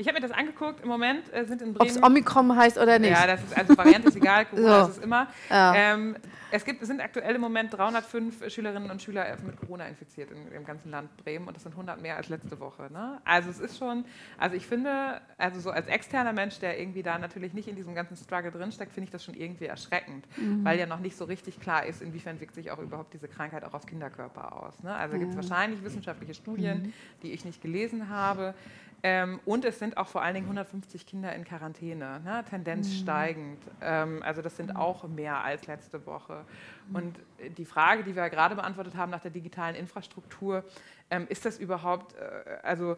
Ich 0.00 0.08
habe 0.08 0.18
mir 0.18 0.26
das 0.26 0.36
angeguckt. 0.36 0.80
Im 0.80 0.88
Moment 0.88 1.30
äh, 1.32 1.44
sind 1.44 1.60
in 1.60 1.76
ob 1.76 1.86
es 1.86 1.94
Bremen. 1.94 2.04
Omikron 2.04 2.56
heißt 2.56 2.78
oder 2.78 2.98
nicht. 2.98 3.10
Ja, 3.10 3.26
das 3.26 3.42
ist 3.42 3.56
also 3.56 3.76
Variante 3.76 4.08
ist 4.08 4.16
egal, 4.16 4.46
Corona 4.50 4.84
So. 4.84 4.90
ist 4.90 4.96
es 4.96 5.04
immer. 5.04 5.28
Ja. 5.50 5.74
Ähm, 5.74 6.16
es, 6.50 6.64
gibt, 6.64 6.80
es 6.80 6.88
sind 6.88 7.02
aktuell 7.02 7.34
im 7.34 7.40
Moment 7.42 7.74
305 7.74 8.50
Schülerinnen 8.50 8.90
und 8.90 9.02
Schüler 9.02 9.26
mit 9.44 9.58
Corona 9.58 9.86
infiziert 9.86 10.30
in, 10.30 10.50
im 10.52 10.64
ganzen 10.64 10.90
Land 10.90 11.14
Bremen 11.18 11.46
und 11.46 11.54
das 11.54 11.64
sind 11.64 11.72
100 11.72 12.00
mehr 12.00 12.16
als 12.16 12.30
letzte 12.30 12.58
Woche. 12.60 12.88
Ne? 12.90 13.20
Also 13.26 13.50
es 13.50 13.60
ist 13.60 13.76
schon, 13.78 14.06
also 14.38 14.56
ich 14.56 14.66
finde, 14.66 15.20
also 15.36 15.60
so 15.60 15.70
als 15.70 15.86
externer 15.86 16.32
Mensch, 16.32 16.58
der 16.60 16.80
irgendwie 16.80 17.02
da 17.02 17.18
natürlich 17.18 17.52
nicht 17.52 17.68
in 17.68 17.76
diesem 17.76 17.94
ganzen 17.94 18.16
Struggle 18.16 18.50
drinsteckt, 18.50 18.92
finde 18.92 19.04
ich 19.04 19.10
das 19.10 19.22
schon 19.22 19.34
irgendwie 19.34 19.66
erschreckend, 19.66 20.26
weil 20.64 20.78
ja 20.78 20.86
noch 20.86 21.00
nicht 21.00 21.16
so 21.16 21.26
richtig 21.26 21.60
klar 21.60 21.84
ist, 21.84 22.00
inwiefern 22.00 22.40
wirkt 22.40 22.54
sich 22.54 22.70
auch 22.70 22.78
überhaupt 22.78 23.12
diese 23.12 23.28
Krankheit 23.28 23.64
auch 23.64 23.74
auf 23.74 23.84
Kinderkörper 23.84 24.62
aus. 24.62 24.82
Ne? 24.82 24.94
Also 24.94 25.18
gibt 25.18 25.32
es 25.32 25.36
wahrscheinlich 25.36 25.84
wissenschaftliche 25.84 26.32
Studien, 26.32 26.94
die 27.22 27.32
ich 27.32 27.44
nicht 27.44 27.60
gelesen 27.60 28.08
habe. 28.08 28.54
Ähm, 29.02 29.40
und 29.46 29.64
es 29.64 29.78
sind 29.78 29.96
auch 29.96 30.08
vor 30.08 30.22
allen 30.22 30.34
Dingen 30.34 30.46
150 30.46 31.06
Kinder 31.06 31.34
in 31.34 31.44
Quarantäne, 31.44 32.20
ne? 32.20 32.44
Tendenz 32.48 32.94
steigend. 32.94 33.58
Ähm, 33.80 34.22
also 34.22 34.42
das 34.42 34.56
sind 34.56 34.76
auch 34.76 35.08
mehr 35.08 35.42
als 35.42 35.66
letzte 35.66 36.04
Woche. 36.06 36.44
Und 36.92 37.18
äh, 37.38 37.50
die 37.50 37.64
Frage, 37.64 38.04
die 38.04 38.14
wir 38.14 38.28
gerade 38.28 38.54
beantwortet 38.54 38.96
haben 38.96 39.10
nach 39.10 39.20
der 39.20 39.30
digitalen 39.30 39.74
Infrastruktur, 39.74 40.64
ähm, 41.10 41.26
ist 41.28 41.44
das 41.44 41.58
überhaupt, 41.58 42.14
äh, 42.14 42.58
also 42.62 42.96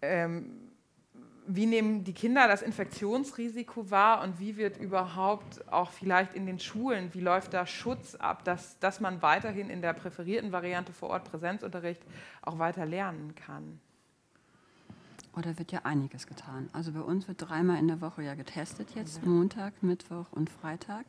ähm, 0.00 0.72
wie 1.46 1.66
nehmen 1.66 2.04
die 2.04 2.14
Kinder 2.14 2.46
das 2.46 2.62
Infektionsrisiko 2.62 3.90
wahr 3.90 4.22
und 4.22 4.38
wie 4.38 4.56
wird 4.56 4.76
überhaupt 4.76 5.70
auch 5.72 5.90
vielleicht 5.90 6.34
in 6.34 6.46
den 6.46 6.60
Schulen, 6.60 7.12
wie 7.14 7.20
läuft 7.20 7.52
da 7.52 7.66
Schutz 7.66 8.14
ab, 8.14 8.44
dass, 8.44 8.78
dass 8.78 9.00
man 9.00 9.22
weiterhin 9.22 9.68
in 9.68 9.82
der 9.82 9.92
präferierten 9.92 10.52
Variante 10.52 10.92
vor 10.92 11.10
Ort 11.10 11.24
Präsenzunterricht 11.30 12.02
auch 12.42 12.58
weiter 12.58 12.86
lernen 12.86 13.34
kann? 13.34 13.80
Oder 15.34 15.58
wird 15.58 15.72
ja 15.72 15.80
einiges 15.84 16.26
getan. 16.26 16.68
Also 16.72 16.92
bei 16.92 17.00
uns 17.00 17.26
wird 17.26 17.40
dreimal 17.40 17.78
in 17.78 17.88
der 17.88 18.00
Woche 18.00 18.22
ja 18.22 18.34
getestet 18.34 18.88
jetzt, 18.94 19.24
Montag, 19.24 19.82
Mittwoch 19.82 20.26
und 20.32 20.50
Freitag. 20.50 21.06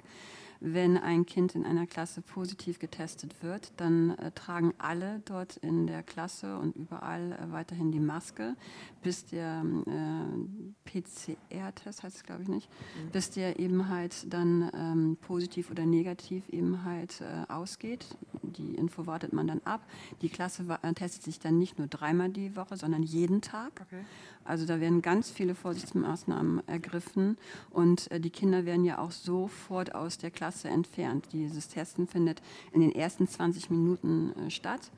Wenn 0.66 0.98
ein 0.98 1.26
Kind 1.26 1.56
in 1.56 1.66
einer 1.66 1.86
Klasse 1.86 2.22
positiv 2.22 2.80
getestet 2.80 3.44
wird, 3.44 3.74
dann 3.76 4.12
äh, 4.12 4.32
tragen 4.32 4.74
alle 4.78 5.22
dort 5.26 5.58
in 5.58 5.88
der 5.88 6.04
Klasse 6.04 6.58
und 6.58 6.78
überall 6.78 7.34
äh, 7.34 7.52
weiterhin 7.52 7.92
die 7.92 8.00
Maske, 8.00 8.56
bis 9.02 9.26
der 9.26 9.66
äh, 9.86 10.90
PCR-Test 10.90 12.04
heißt 12.04 12.16
es, 12.16 12.24
glaube 12.24 12.44
ich 12.44 12.48
nicht, 12.48 12.70
mhm. 12.70 13.10
bis 13.12 13.30
der 13.32 13.60
eben 13.60 13.90
halt 13.90 14.34
dann 14.34 14.72
ähm, 14.74 15.18
positiv 15.20 15.70
oder 15.70 15.86
negativ 15.86 16.48
eben 16.48 16.86
halt 16.86 17.20
äh, 17.20 17.52
ausgeht. 17.52 18.06
Die 18.42 18.76
Info 18.76 19.06
wartet 19.06 19.34
man 19.34 19.48
dann 19.48 19.60
ab. 19.66 19.82
Die 20.22 20.30
Klasse 20.30 20.64
äh, 20.82 20.94
testet 20.94 21.24
sich 21.24 21.40
dann 21.40 21.58
nicht 21.58 21.78
nur 21.78 21.88
dreimal 21.88 22.30
die 22.30 22.56
Woche, 22.56 22.78
sondern 22.78 23.04
jeden 23.04 23.42
Tag. 23.42 23.82
Okay. 23.82 24.06
Also 24.46 24.66
da 24.66 24.80
werden 24.80 25.02
ganz 25.02 25.30
viele 25.30 25.56
Vorsichtsmaßnahmen 25.56 26.68
ergriffen 26.68 27.38
und 27.70 28.10
äh, 28.12 28.20
die 28.20 28.30
Kinder 28.30 28.66
werden 28.66 28.86
ja 28.86 29.00
auch 29.00 29.12
sofort 29.12 29.96
aus 29.96 30.18
der 30.18 30.32
Klasse 30.32 30.70
entfernt. 30.70 31.28
Dieses 31.32 31.68
Testen 31.68 32.08
findet 32.08 32.42
in 32.72 32.82
den 32.82 32.92
ersten 32.92 33.28
20 33.28 33.70
Minuten 33.70 34.34
äh, 34.34 34.50
statt. 34.50 34.92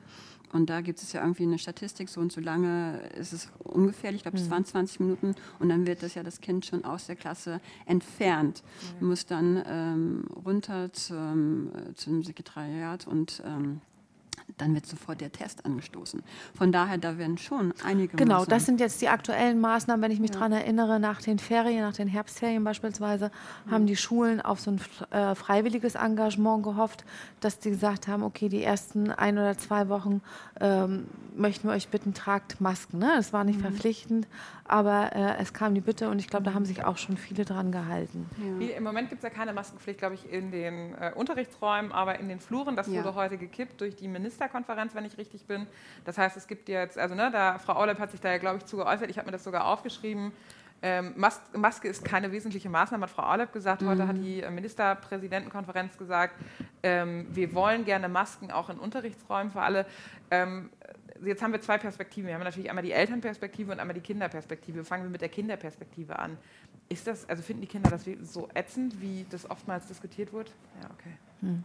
Und 0.52 0.70
da 0.70 0.80
gibt 0.80 1.02
es 1.02 1.12
ja 1.12 1.22
irgendwie 1.22 1.42
eine 1.42 1.58
Statistik, 1.58 2.08
so 2.08 2.20
und 2.20 2.32
so 2.32 2.40
lange 2.40 3.00
ist 3.18 3.32
es 3.32 3.50
ungefährlich, 3.58 4.20
ich 4.20 4.22
glaube, 4.22 4.38
es 4.38 4.46
mhm. 4.46 4.50
waren 4.50 4.64
20 4.64 5.00
Minuten 5.00 5.34
und 5.58 5.68
dann 5.68 5.86
wird 5.86 6.02
das 6.02 6.14
ja 6.14 6.22
das 6.22 6.40
Kind 6.40 6.64
schon 6.64 6.84
aus 6.84 7.06
der 7.06 7.16
Klasse 7.16 7.60
entfernt, 7.84 8.62
mhm. 9.00 9.08
muss 9.08 9.26
dann 9.26 9.62
ähm, 9.66 10.24
runter 10.44 10.92
zum, 10.92 11.70
äh, 11.74 11.94
zum 11.94 12.22
Sekretariat 12.22 13.06
und 13.06 13.42
ähm, 13.44 13.80
dann 14.58 14.74
wird 14.74 14.86
sofort 14.86 15.20
der 15.20 15.32
Test 15.32 15.64
angestoßen. 15.64 16.22
Von 16.54 16.72
daher, 16.72 16.98
da 16.98 17.18
werden 17.18 17.38
schon 17.38 17.74
einige. 17.84 18.16
Genau, 18.16 18.34
Maßnahmen. 18.34 18.50
das 18.50 18.66
sind 18.66 18.80
jetzt 18.80 19.00
die 19.02 19.08
aktuellen 19.08 19.60
Maßnahmen. 19.60 20.02
Wenn 20.02 20.10
ich 20.10 20.20
mich 20.20 20.30
ja. 20.30 20.36
daran 20.36 20.52
erinnere, 20.52 20.98
nach 20.98 21.20
den 21.20 21.38
Ferien, 21.38 21.82
nach 21.82 21.94
den 21.94 22.08
Herbstferien 22.08 22.64
beispielsweise, 22.64 23.30
mhm. 23.66 23.70
haben 23.70 23.86
die 23.86 23.96
Schulen 23.96 24.40
auf 24.40 24.60
so 24.60 24.72
ein 24.72 24.80
äh, 25.10 25.34
freiwilliges 25.34 25.94
Engagement 25.94 26.62
gehofft, 26.62 27.04
dass 27.40 27.58
die 27.58 27.70
gesagt 27.70 28.08
haben: 28.08 28.22
Okay, 28.22 28.48
die 28.48 28.62
ersten 28.62 29.10
ein 29.10 29.36
oder 29.36 29.58
zwei 29.58 29.88
Wochen 29.88 30.22
ähm, 30.60 31.06
möchten 31.36 31.68
wir 31.68 31.74
euch 31.74 31.88
bitten, 31.88 32.14
tragt 32.14 32.60
Masken. 32.60 32.98
Ne? 32.98 33.12
Das 33.16 33.32
war 33.32 33.44
nicht 33.44 33.58
mhm. 33.58 33.64
verpflichtend, 33.64 34.26
aber 34.68 35.14
äh, 35.14 35.36
es 35.40 35.52
kam 35.52 35.74
die 35.74 35.80
Bitte 35.80 36.08
und 36.08 36.18
ich 36.18 36.28
glaube, 36.28 36.44
da 36.44 36.54
haben 36.54 36.64
sich 36.64 36.84
auch 36.84 36.98
schon 36.98 37.16
viele 37.16 37.44
dran 37.44 37.72
gehalten. 37.72 38.28
Ja. 38.38 38.58
Wie, 38.58 38.70
Im 38.70 38.84
Moment 38.84 39.08
gibt 39.08 39.22
es 39.22 39.28
ja 39.28 39.30
keine 39.30 39.52
Maskenpflicht, 39.52 39.98
glaube 39.98 40.14
ich, 40.14 40.30
in 40.32 40.50
den 40.50 40.94
äh, 40.94 41.12
Unterrichtsräumen, 41.14 41.92
aber 41.92 42.18
in 42.18 42.28
den 42.28 42.40
Fluren. 42.40 42.76
Das 42.76 42.86
ja. 42.88 42.94
wurde 42.94 43.14
heute 43.14 43.38
gekippt 43.38 43.80
durch 43.80 43.96
die 43.96 44.08
Ministerkonferenz, 44.08 44.94
wenn 44.94 45.04
ich 45.04 45.18
richtig 45.18 45.46
bin. 45.46 45.66
Das 46.04 46.18
heißt, 46.18 46.36
es 46.36 46.46
gibt 46.46 46.68
jetzt, 46.68 46.98
also 46.98 47.14
ne, 47.14 47.30
da, 47.30 47.58
Frau 47.58 47.74
Aulep 47.74 47.98
hat 47.98 48.10
sich 48.10 48.20
da 48.20 48.30
ja, 48.30 48.38
glaube 48.38 48.58
ich, 48.58 48.66
zu 48.66 48.76
geäußert. 48.76 49.10
Ich 49.10 49.18
habe 49.18 49.26
mir 49.26 49.32
das 49.32 49.44
sogar 49.44 49.66
aufgeschrieben. 49.66 50.32
Ähm, 50.82 51.14
Mas 51.16 51.40
Maske 51.54 51.88
ist 51.88 52.04
keine 52.04 52.30
wesentliche 52.32 52.68
Maßnahme, 52.68 53.04
hat 53.04 53.10
Frau 53.10 53.22
Aulep 53.22 53.52
gesagt. 53.52 53.82
Heute 53.82 54.04
mhm. 54.04 54.08
hat 54.08 54.16
die 54.18 54.42
äh, 54.42 54.50
Ministerpräsidentenkonferenz 54.50 55.96
gesagt, 55.96 56.34
ähm, 56.82 57.26
wir 57.30 57.54
wollen 57.54 57.84
gerne 57.84 58.08
Masken 58.08 58.50
auch 58.50 58.68
in 58.68 58.78
Unterrichtsräumen 58.78 59.50
für 59.50 59.62
alle. 59.62 59.86
Ähm, 60.30 60.70
jetzt 61.24 61.42
haben 61.42 61.52
wir 61.52 61.60
zwei 61.60 61.78
Perspektiven. 61.78 62.26
Wir 62.28 62.34
haben 62.34 62.42
natürlich 62.42 62.68
einmal 62.68 62.84
die 62.84 62.92
Elternperspektive 62.92 63.72
und 63.72 63.80
einmal 63.80 63.94
die 63.94 64.00
Kinderperspektive. 64.00 64.84
Fangen 64.84 65.04
wir 65.04 65.10
mit 65.10 65.20
der 65.20 65.28
Kinderperspektive 65.28 66.18
an. 66.18 66.36
Ist 66.88 67.06
das, 67.06 67.28
also 67.28 67.42
finden 67.42 67.62
die 67.62 67.68
Kinder 67.68 67.90
das 67.90 68.04
so 68.22 68.48
ätzend, 68.54 69.00
wie 69.00 69.26
das 69.30 69.50
oftmals 69.50 69.86
diskutiert 69.86 70.32
wird? 70.32 70.52
Ja, 70.82 70.90
okay. 70.90 71.12
Hm. 71.40 71.64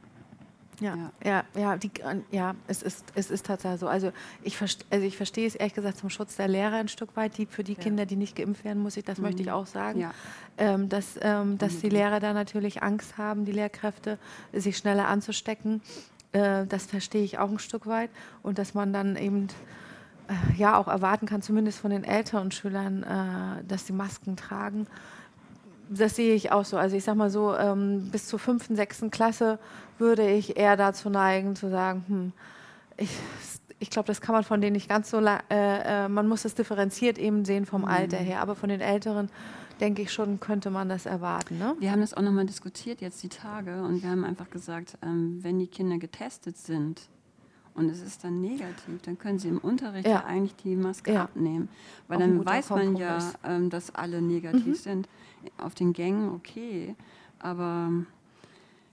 Ja, 0.82 1.12
ja, 1.24 1.44
ja, 1.56 1.78
die, 1.78 1.92
ja, 2.32 2.56
es 2.68 2.82
ist, 2.82 3.06
es 3.14 3.30
ist 3.30 3.46
tatsächlich 3.46 3.82
so. 3.82 3.88
Also 3.88 4.12
ich, 4.42 4.58
also 4.60 5.06
ich 5.06 5.16
verstehe 5.16 5.46
es 5.46 5.54
ehrlich 5.54 5.76
gesagt 5.76 5.98
zum 5.98 6.10
Schutz 6.10 6.38
der 6.38 6.48
Lehrer 6.48 6.78
ein 6.78 6.88
Stück 6.88 7.16
weit. 7.16 7.38
Die, 7.38 7.46
für 7.46 7.64
die 7.64 7.74
ja. 7.74 7.80
Kinder, 7.80 8.08
die 8.08 8.16
nicht 8.16 8.36
geimpft 8.36 8.64
werden, 8.64 8.82
muss 8.82 8.98
ich, 8.98 9.04
das 9.04 9.20
mhm. 9.20 9.26
möchte 9.26 9.42
ich 9.42 9.48
mhm. 9.48 9.54
auch 9.54 9.68
sagen, 9.68 10.00
ja. 10.00 10.12
ähm, 10.58 10.90
dass, 10.90 11.20
ähm, 11.22 11.60
dass 11.60 11.80
die 11.82 11.90
Lehrer 11.90 12.20
da 12.20 12.34
natürlich 12.34 12.82
Angst 12.82 13.20
haben, 13.20 13.46
die 13.46 13.52
Lehrkräfte, 13.52 14.18
sich 14.54 14.76
schneller 14.76 15.08
anzustecken. 15.08 15.82
Äh, 16.32 16.66
das 16.68 16.86
verstehe 16.86 17.24
ich 17.24 17.40
auch 17.40 17.50
ein 17.50 17.60
Stück 17.60 17.88
weit. 17.88 18.10
Und 18.44 18.58
dass 18.58 18.74
man 18.74 18.94
dann 18.94 19.16
eben 19.16 19.48
äh, 20.28 20.58
ja 20.58 20.78
auch 20.78 20.88
erwarten 20.88 21.26
kann, 21.26 21.42
zumindest 21.42 21.80
von 21.80 21.92
den 21.92 22.04
älteren 22.04 22.52
Schülern, 22.52 23.04
äh, 23.04 23.64
dass 23.68 23.88
sie 23.88 23.94
Masken 23.94 24.36
tragen. 24.36 24.88
Das 25.90 26.16
sehe 26.16 26.34
ich 26.34 26.52
auch 26.52 26.64
so. 26.64 26.78
Also 26.78 26.96
ich 26.96 27.04
sage 27.04 27.18
mal 27.18 27.30
so, 27.30 27.56
ähm, 27.56 28.10
bis 28.12 28.28
zur 28.28 28.40
fünften, 28.40 28.76
sechsten 28.76 29.12
Klasse 29.12 29.60
würde 29.98 30.30
ich 30.30 30.58
eher 30.58 30.78
dazu 30.78 31.10
neigen 31.10 31.56
zu 31.56 31.70
sagen, 31.70 32.06
hm, 32.08 32.34
ich, 32.98 33.10
ich 33.80 33.90
glaube, 33.90 34.08
das 34.08 34.22
kann 34.22 34.34
man 34.34 34.44
von 34.44 34.62
denen 34.62 34.74
nicht 34.74 34.88
ganz 34.88 35.10
so, 35.10 35.20
äh, 35.20 35.40
äh, 35.50 36.08
man 36.08 36.28
muss 36.28 36.44
das 36.44 36.56
differenziert 36.56 37.18
eben 37.18 37.44
sehen 37.44 37.66
vom 37.66 37.82
mhm. 37.82 37.88
Alter 37.88 38.18
her, 38.18 38.42
aber 38.42 38.56
von 38.56 38.70
den 38.70 38.80
Älteren 38.80 39.30
denke 39.82 40.04
ich 40.04 40.14
schon, 40.14 40.40
könnte 40.40 40.70
man 40.70 40.88
das 40.88 41.06
erwarten. 41.06 41.58
Ne? 41.58 41.76
Wir 41.80 41.92
haben 41.92 42.02
das 42.02 42.14
auch 42.14 42.22
nochmal 42.22 42.46
diskutiert 42.46 43.02
jetzt 43.02 43.22
die 43.24 43.30
Tage 43.30 43.84
und 43.84 44.04
wir 44.04 44.10
haben 44.10 44.24
einfach 44.24 44.50
gesagt, 44.50 44.98
ähm, 45.02 45.40
wenn 45.42 45.60
die 45.60 45.68
Kinder 45.68 45.98
getestet 45.98 46.58
sind 46.58 47.10
und 47.74 47.90
es 47.90 48.02
ist 48.02 48.24
dann 48.24 48.40
negativ, 48.40 49.02
dann 49.04 49.18
können 49.18 49.40
sie 49.40 49.48
im 49.48 49.58
Unterricht 49.58 50.08
ja. 50.08 50.24
eigentlich 50.24 50.56
die 50.56 50.76
Maske 50.76 51.14
ja. 51.14 51.24
abnehmen. 51.24 51.68
Weil 52.08 52.18
auch 52.18 52.22
dann 52.22 52.46
weiß 52.46 52.70
man 52.70 52.96
ja, 52.96 53.20
ähm, 53.44 53.70
dass 53.70 53.94
alle 53.96 54.22
negativ 54.22 54.66
mhm. 54.66 54.76
sind. 54.76 55.10
Auf 55.58 55.74
den 55.74 55.92
Gängen 55.92 56.30
okay, 56.30 56.96
aber 57.40 57.90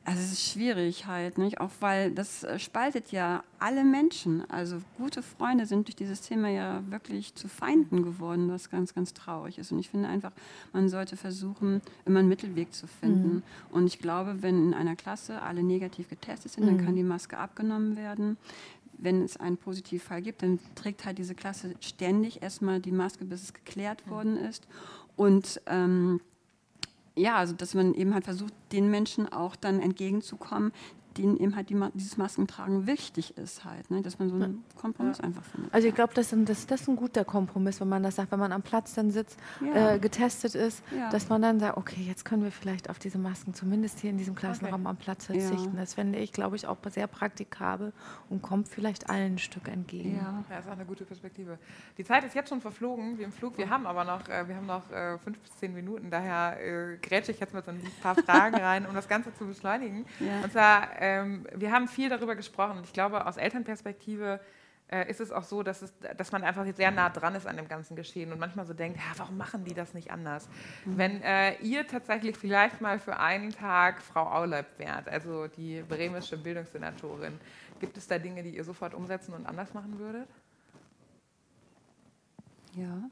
also 0.08 0.22
es 0.22 0.32
ist 0.32 0.52
schwierig 0.52 1.06
halt, 1.06 1.36
nicht? 1.36 1.60
Auch 1.60 1.70
weil 1.80 2.10
das 2.10 2.42
äh, 2.42 2.58
spaltet 2.58 3.12
ja 3.12 3.44
alle 3.58 3.84
Menschen. 3.84 4.42
Also 4.50 4.78
gute 4.96 5.22
Freunde 5.22 5.66
sind 5.66 5.86
durch 5.86 5.96
dieses 5.96 6.22
Thema 6.22 6.48
ja 6.48 6.82
wirklich 6.88 7.34
zu 7.34 7.46
Feinden 7.46 8.02
geworden, 8.02 8.48
was 8.48 8.70
ganz, 8.70 8.94
ganz 8.94 9.12
traurig 9.12 9.58
ist. 9.58 9.70
Und 9.70 9.80
ich 9.80 9.90
finde 9.90 10.08
einfach, 10.08 10.32
man 10.72 10.88
sollte 10.88 11.18
versuchen, 11.18 11.82
immer 12.06 12.20
einen 12.20 12.28
Mittelweg 12.30 12.72
zu 12.72 12.86
finden. 12.86 13.34
Mhm. 13.34 13.42
Und 13.70 13.86
ich 13.86 13.98
glaube, 13.98 14.42
wenn 14.42 14.68
in 14.68 14.74
einer 14.74 14.96
Klasse 14.96 15.42
alle 15.42 15.62
negativ 15.62 16.08
getestet 16.08 16.52
sind, 16.52 16.64
mhm. 16.64 16.78
dann 16.78 16.86
kann 16.86 16.96
die 16.96 17.02
Maske 17.02 17.36
abgenommen 17.36 17.96
werden 17.96 18.38
wenn 19.00 19.22
es 19.22 19.36
einen 19.36 19.56
Positivfall 19.56 20.22
gibt, 20.22 20.42
dann 20.42 20.58
trägt 20.74 21.04
halt 21.04 21.18
diese 21.18 21.36
Klasse 21.36 21.76
ständig 21.78 22.42
erstmal 22.42 22.80
die 22.80 22.90
Maske, 22.90 23.24
bis 23.24 23.44
es 23.44 23.54
geklärt 23.54 24.04
mhm. 24.04 24.10
worden 24.10 24.36
ist. 24.36 24.66
Und 25.14 25.60
ähm, 25.66 26.20
ja, 27.18 27.36
also 27.36 27.54
dass 27.54 27.74
man 27.74 27.94
eben 27.94 28.14
halt 28.14 28.24
versucht, 28.24 28.52
den 28.72 28.90
Menschen 28.90 29.30
auch 29.30 29.56
dann 29.56 29.80
entgegenzukommen, 29.80 30.72
denen 31.18 31.38
eben 31.38 31.56
halt 31.56 31.70
die, 31.70 31.80
dieses 31.94 32.16
Maskentragen 32.16 32.86
wichtig 32.86 33.36
ist 33.36 33.64
halt, 33.64 33.90
ne? 33.90 34.02
dass 34.02 34.18
man 34.18 34.28
so 34.28 34.34
einen 34.34 34.64
Kompromiss 34.76 35.18
ja. 35.18 35.24
einfach 35.24 35.44
findet. 35.44 35.72
Also 35.72 35.88
ich 35.88 35.94
glaube, 35.94 36.14
das, 36.14 36.34
das, 36.36 36.66
das 36.66 36.80
ist 36.82 36.88
ein 36.88 36.96
guter 36.96 37.24
Kompromiss, 37.24 37.80
wenn 37.80 37.88
man 37.88 38.02
das 38.02 38.16
sagt, 38.16 38.32
wenn 38.32 38.38
man 38.38 38.52
am 38.52 38.62
Platz 38.62 38.94
dann 38.94 39.10
sitzt, 39.10 39.38
ja. 39.60 39.94
äh, 39.94 39.98
getestet 39.98 40.54
ist, 40.54 40.82
ja. 40.96 41.10
dass 41.10 41.28
man 41.28 41.42
dann 41.42 41.60
sagt, 41.60 41.76
okay, 41.76 42.02
jetzt 42.02 42.24
können 42.24 42.42
wir 42.42 42.52
vielleicht 42.52 42.90
auf 42.90 42.98
diese 42.98 43.18
Masken 43.18 43.54
zumindest 43.54 44.00
hier 44.00 44.10
in 44.10 44.18
diesem 44.18 44.34
Klassenraum 44.34 44.82
okay. 44.82 44.90
am 44.90 44.96
Platz 44.96 45.26
verzichten. 45.26 45.76
Das 45.76 45.94
fände 45.94 46.18
ich, 46.18 46.32
glaube 46.32 46.56
ich, 46.56 46.66
auch 46.66 46.76
sehr 46.90 47.06
praktikabel 47.06 47.92
und 48.30 48.42
kommt 48.42 48.68
vielleicht 48.68 49.10
allen 49.10 49.28
ein 49.34 49.38
Stück 49.38 49.68
entgegen. 49.68 50.16
Ja. 50.16 50.44
das 50.48 50.60
ist 50.60 50.68
auch 50.68 50.72
eine 50.72 50.84
gute 50.84 51.04
Perspektive. 51.04 51.58
Die 51.96 52.04
Zeit 52.04 52.24
ist 52.24 52.34
jetzt 52.34 52.48
schon 52.48 52.60
verflogen, 52.60 53.18
wie 53.18 53.22
im 53.22 53.32
Flug. 53.32 53.58
Wir 53.58 53.68
haben 53.68 53.86
aber 53.86 54.04
noch, 54.04 54.28
äh, 54.28 54.48
wir 54.48 54.56
haben 54.56 54.66
noch 54.66 54.90
äh, 54.90 55.18
fünf 55.18 55.38
bis 55.38 55.56
zehn 55.56 55.74
Minuten, 55.74 56.10
daher 56.10 56.58
äh, 56.60 56.96
grätsche 56.96 57.32
ich 57.32 57.40
jetzt 57.40 57.54
mit 57.54 57.64
so 57.64 57.70
ein 57.70 57.80
paar 58.02 58.14
Fragen 58.14 58.56
rein, 58.68 58.86
um 58.86 58.94
das 58.94 59.08
Ganze 59.08 59.34
zu 59.34 59.46
beschleunigen. 59.46 60.06
Und 60.42 60.52
zwar 60.52 61.00
ähm, 61.08 61.46
wir 61.54 61.72
haben 61.72 61.88
viel 61.88 62.08
darüber 62.08 62.34
gesprochen 62.36 62.78
und 62.78 62.84
ich 62.84 62.92
glaube, 62.92 63.26
aus 63.26 63.36
Elternperspektive 63.36 64.40
äh, 64.88 65.10
ist 65.10 65.20
es 65.20 65.32
auch 65.32 65.42
so, 65.42 65.62
dass, 65.62 65.82
es, 65.82 65.92
dass 66.16 66.32
man 66.32 66.42
einfach 66.42 66.66
sehr 66.74 66.90
nah 66.90 67.10
dran 67.10 67.34
ist 67.34 67.46
an 67.46 67.56
dem 67.56 67.68
ganzen 67.68 67.96
Geschehen 67.96 68.32
und 68.32 68.38
manchmal 68.38 68.66
so 68.66 68.74
denkt, 68.74 68.98
ja, 68.98 69.18
warum 69.18 69.36
machen 69.36 69.64
die 69.64 69.74
das 69.74 69.94
nicht 69.94 70.10
anders? 70.10 70.48
Mhm. 70.84 70.98
Wenn 70.98 71.22
äh, 71.22 71.56
ihr 71.60 71.86
tatsächlich 71.86 72.36
vielleicht 72.36 72.80
mal 72.80 72.98
für 72.98 73.18
einen 73.18 73.50
Tag 73.50 74.02
Frau 74.02 74.26
Auleib 74.26 74.78
wärt, 74.78 75.08
also 75.08 75.46
die 75.46 75.82
bremische 75.82 76.36
Bildungssenatorin, 76.36 77.38
gibt 77.80 77.96
es 77.96 78.06
da 78.06 78.18
Dinge, 78.18 78.42
die 78.42 78.56
ihr 78.56 78.64
sofort 78.64 78.94
umsetzen 78.94 79.34
und 79.34 79.46
anders 79.46 79.74
machen 79.74 79.98
würdet? 79.98 80.28
Ja. 82.74 83.02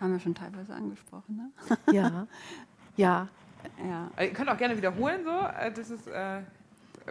Haben 0.00 0.12
wir 0.12 0.20
schon 0.20 0.34
teilweise 0.34 0.74
angesprochen, 0.74 1.36
ne? 1.36 1.92
Ja. 1.92 2.26
Ja, 2.96 3.28
ja. 3.84 4.10
Ihr 4.18 4.32
könnt 4.32 4.48
auch 4.48 4.56
gerne 4.56 4.76
wiederholen 4.76 5.24
so. 5.24 5.30
Äh, 5.30 5.72
das 5.72 5.90
ist, 5.90 6.06
äh 6.08 6.40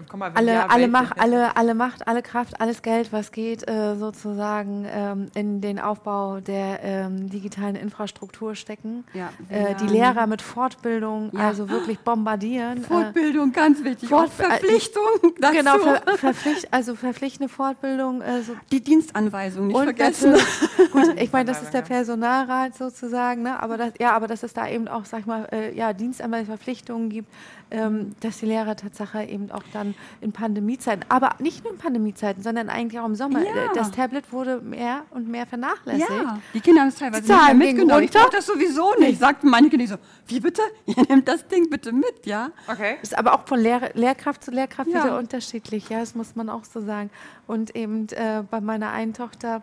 komm 0.09 0.19
mal, 0.19 0.31
alle, 0.35 0.53
ja, 0.53 0.65
alle? 0.67 0.87
Macht, 0.87 1.19
alle, 1.19 1.55
alle 1.57 1.73
Macht, 1.73 2.07
alle 2.07 2.21
Kraft, 2.21 2.61
alles 2.61 2.81
Geld, 2.81 3.11
was 3.11 3.31
geht, 3.31 3.67
äh, 3.69 3.95
sozusagen 3.95 4.85
ähm, 4.89 5.27
in 5.35 5.59
den 5.61 5.79
Aufbau 5.79 6.39
der 6.39 6.83
ähm, 6.83 7.29
digitalen 7.29 7.75
Infrastruktur 7.75 8.53
stecken. 8.55 9.03
Ja, 9.13 9.29
äh, 9.49 9.73
die. 9.75 9.87
Lehrer 9.87 10.27
mit 10.27 10.41
Fortbildung, 10.41 11.31
Ja. 11.33 11.47
also 11.47 11.69
wirklich 11.69 11.99
bombardieren. 11.99 12.77
äh, 12.77 12.81
Fortbildung, 12.81 13.51
ganz 13.53 13.83
wichtig. 13.83 14.09
Fort- 14.09 14.27
Auch 14.27 14.31
Verpflichtung 14.31 15.33
dazu. 15.39 15.55
Genau, 15.57 15.77
ver, 15.79 16.01
verpflicht, 16.17 16.67
also 16.71 16.93
verpflichtende 16.95 17.51
Fortbildung. 17.51 18.21
Äh, 18.21 18.41
so 18.43 18.53
die 18.71 18.81
Dienstanweisung 18.83 19.67
nicht 19.67 19.77
vergessen. 19.79 20.31
natürlich- 20.33 20.91
gut, 20.91 21.19
ich 21.19 21.31
meine, 21.31 21.45
das 21.45 21.63
ist 21.63 21.73
der. 21.73 21.87
Personalrat 21.87 22.75
sozusagen, 22.75 23.43
ne? 23.43 23.61
aber 23.63 23.77
das, 23.77 23.93
ja, 23.99 24.11
aber 24.13 24.27
dass 24.27 24.43
es 24.43 24.51
da 24.53 24.67
eben 24.67 24.87
auch, 24.87 25.05
sag 25.05 25.21
ich 25.21 25.25
mal, 25.25 25.47
äh, 25.51 25.73
ja, 25.73 25.93
Dienstanweisungsverpflichtungen 25.93 27.09
gibt, 27.09 27.29
ähm, 27.71 28.15
dass 28.21 28.37
die 28.39 28.45
Lehrer 28.45 28.75
Tatsache 28.75 29.23
eben 29.23 29.51
auch 29.51 29.63
dann 29.73 29.93
in 30.21 30.31
Pandemiezeiten, 30.31 31.05
aber 31.09 31.35
nicht 31.39 31.63
nur 31.63 31.73
in 31.73 31.79
Pandemiezeiten, 31.79 32.41
sondern 32.43 32.69
eigentlich 32.69 32.99
auch 32.99 33.05
im 33.05 33.15
Sommer. 33.15 33.39
Ja. 33.43 33.49
Äh, 33.49 33.69
Das 33.75 33.91
Tablet 33.91 34.31
wurde 34.31 34.61
mehr 34.61 35.03
und 35.11 35.27
mehr 35.27 35.45
vernachlässigt. 35.45 36.09
Ja, 36.09 36.39
die 36.53 36.59
Kinder 36.61 36.81
haben 36.81 36.87
es 36.89 36.95
teilweise 36.95 37.23
Die 37.23 37.27
nicht 37.29 37.37
mehr 37.37 37.45
Zahlen 37.47 37.57
mitgenommen. 37.57 38.03
Ich 38.03 38.11
brauche 38.11 38.29
das 38.31 38.45
sowieso 38.45 38.93
nicht. 38.99 39.19
Sagten 39.19 39.49
meine 39.49 39.69
Kinder 39.69 39.87
so, 39.87 39.95
wie 40.27 40.39
bitte? 40.39 40.61
Ihr 40.85 40.95
nehmt 41.09 41.27
das 41.27 41.47
Ding 41.47 41.69
bitte 41.69 41.91
mit, 41.91 42.25
ja? 42.25 42.51
Okay. 42.67 42.97
Ist 43.01 43.17
aber 43.17 43.33
auch 43.33 43.47
von 43.47 43.59
Lehr 43.59 43.91
Lehrkraft 43.93 44.43
zu 44.43 44.51
Lehrkraft 44.51 44.89
Ja. 44.89 45.03
wieder 45.03 45.17
unterschiedlich, 45.17 45.89
ja, 45.89 45.99
das 45.99 46.15
muss 46.15 46.35
man 46.35 46.49
auch 46.49 46.63
so 46.63 46.81
sagen. 46.81 47.09
Und 47.47 47.75
eben 47.75 48.07
äh, 48.09 48.43
bei 48.49 48.61
meiner 48.61 48.91
einen 48.91 49.13
Tochter 49.13 49.61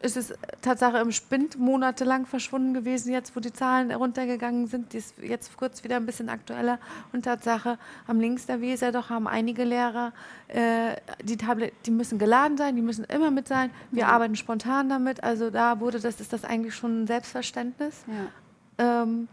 ist 0.00 0.16
es 0.16 0.34
Tatsache 0.62 0.98
im 0.98 1.12
Spind 1.12 1.58
monatelang 1.58 2.26
verschwunden 2.26 2.74
gewesen, 2.74 3.12
jetzt 3.12 3.34
wo 3.34 3.40
die 3.40 3.52
Zahlen 3.52 3.90
runtergegangen 3.90 4.66
sind, 4.66 4.92
die 4.92 4.98
ist 4.98 5.18
jetzt 5.18 5.56
kurz 5.56 5.84
wieder 5.84 5.96
ein 5.96 6.06
bisschen 6.06 6.28
aktueller. 6.28 6.78
Und 7.12 7.24
Tatsache, 7.24 7.78
am 8.06 8.20
links 8.20 8.46
der 8.46 8.60
Weser 8.60 8.92
doch 8.92 9.10
haben 9.10 9.26
einige 9.26 9.64
Lehrer, 9.64 10.12
äh, 10.48 10.96
die 11.22 11.36
Tablet, 11.36 11.72
die 11.86 11.90
müssen 11.90 12.18
geladen 12.18 12.56
sein, 12.56 12.76
die 12.76 12.82
müssen 12.82 13.04
immer 13.04 13.30
mit 13.30 13.48
sein. 13.48 13.70
Wir 13.90 14.08
arbeiten 14.08 14.36
spontan 14.36 14.88
damit, 14.88 15.22
also 15.22 15.50
da 15.50 15.80
wurde 15.80 16.00
das, 16.00 16.20
ist 16.20 16.32
das 16.32 16.44
eigentlich 16.44 16.74
schon 16.74 17.02
ein 17.02 17.06
Selbstverständnis, 17.06 18.04
Ja, 18.06 19.02
ähm, 19.02 19.28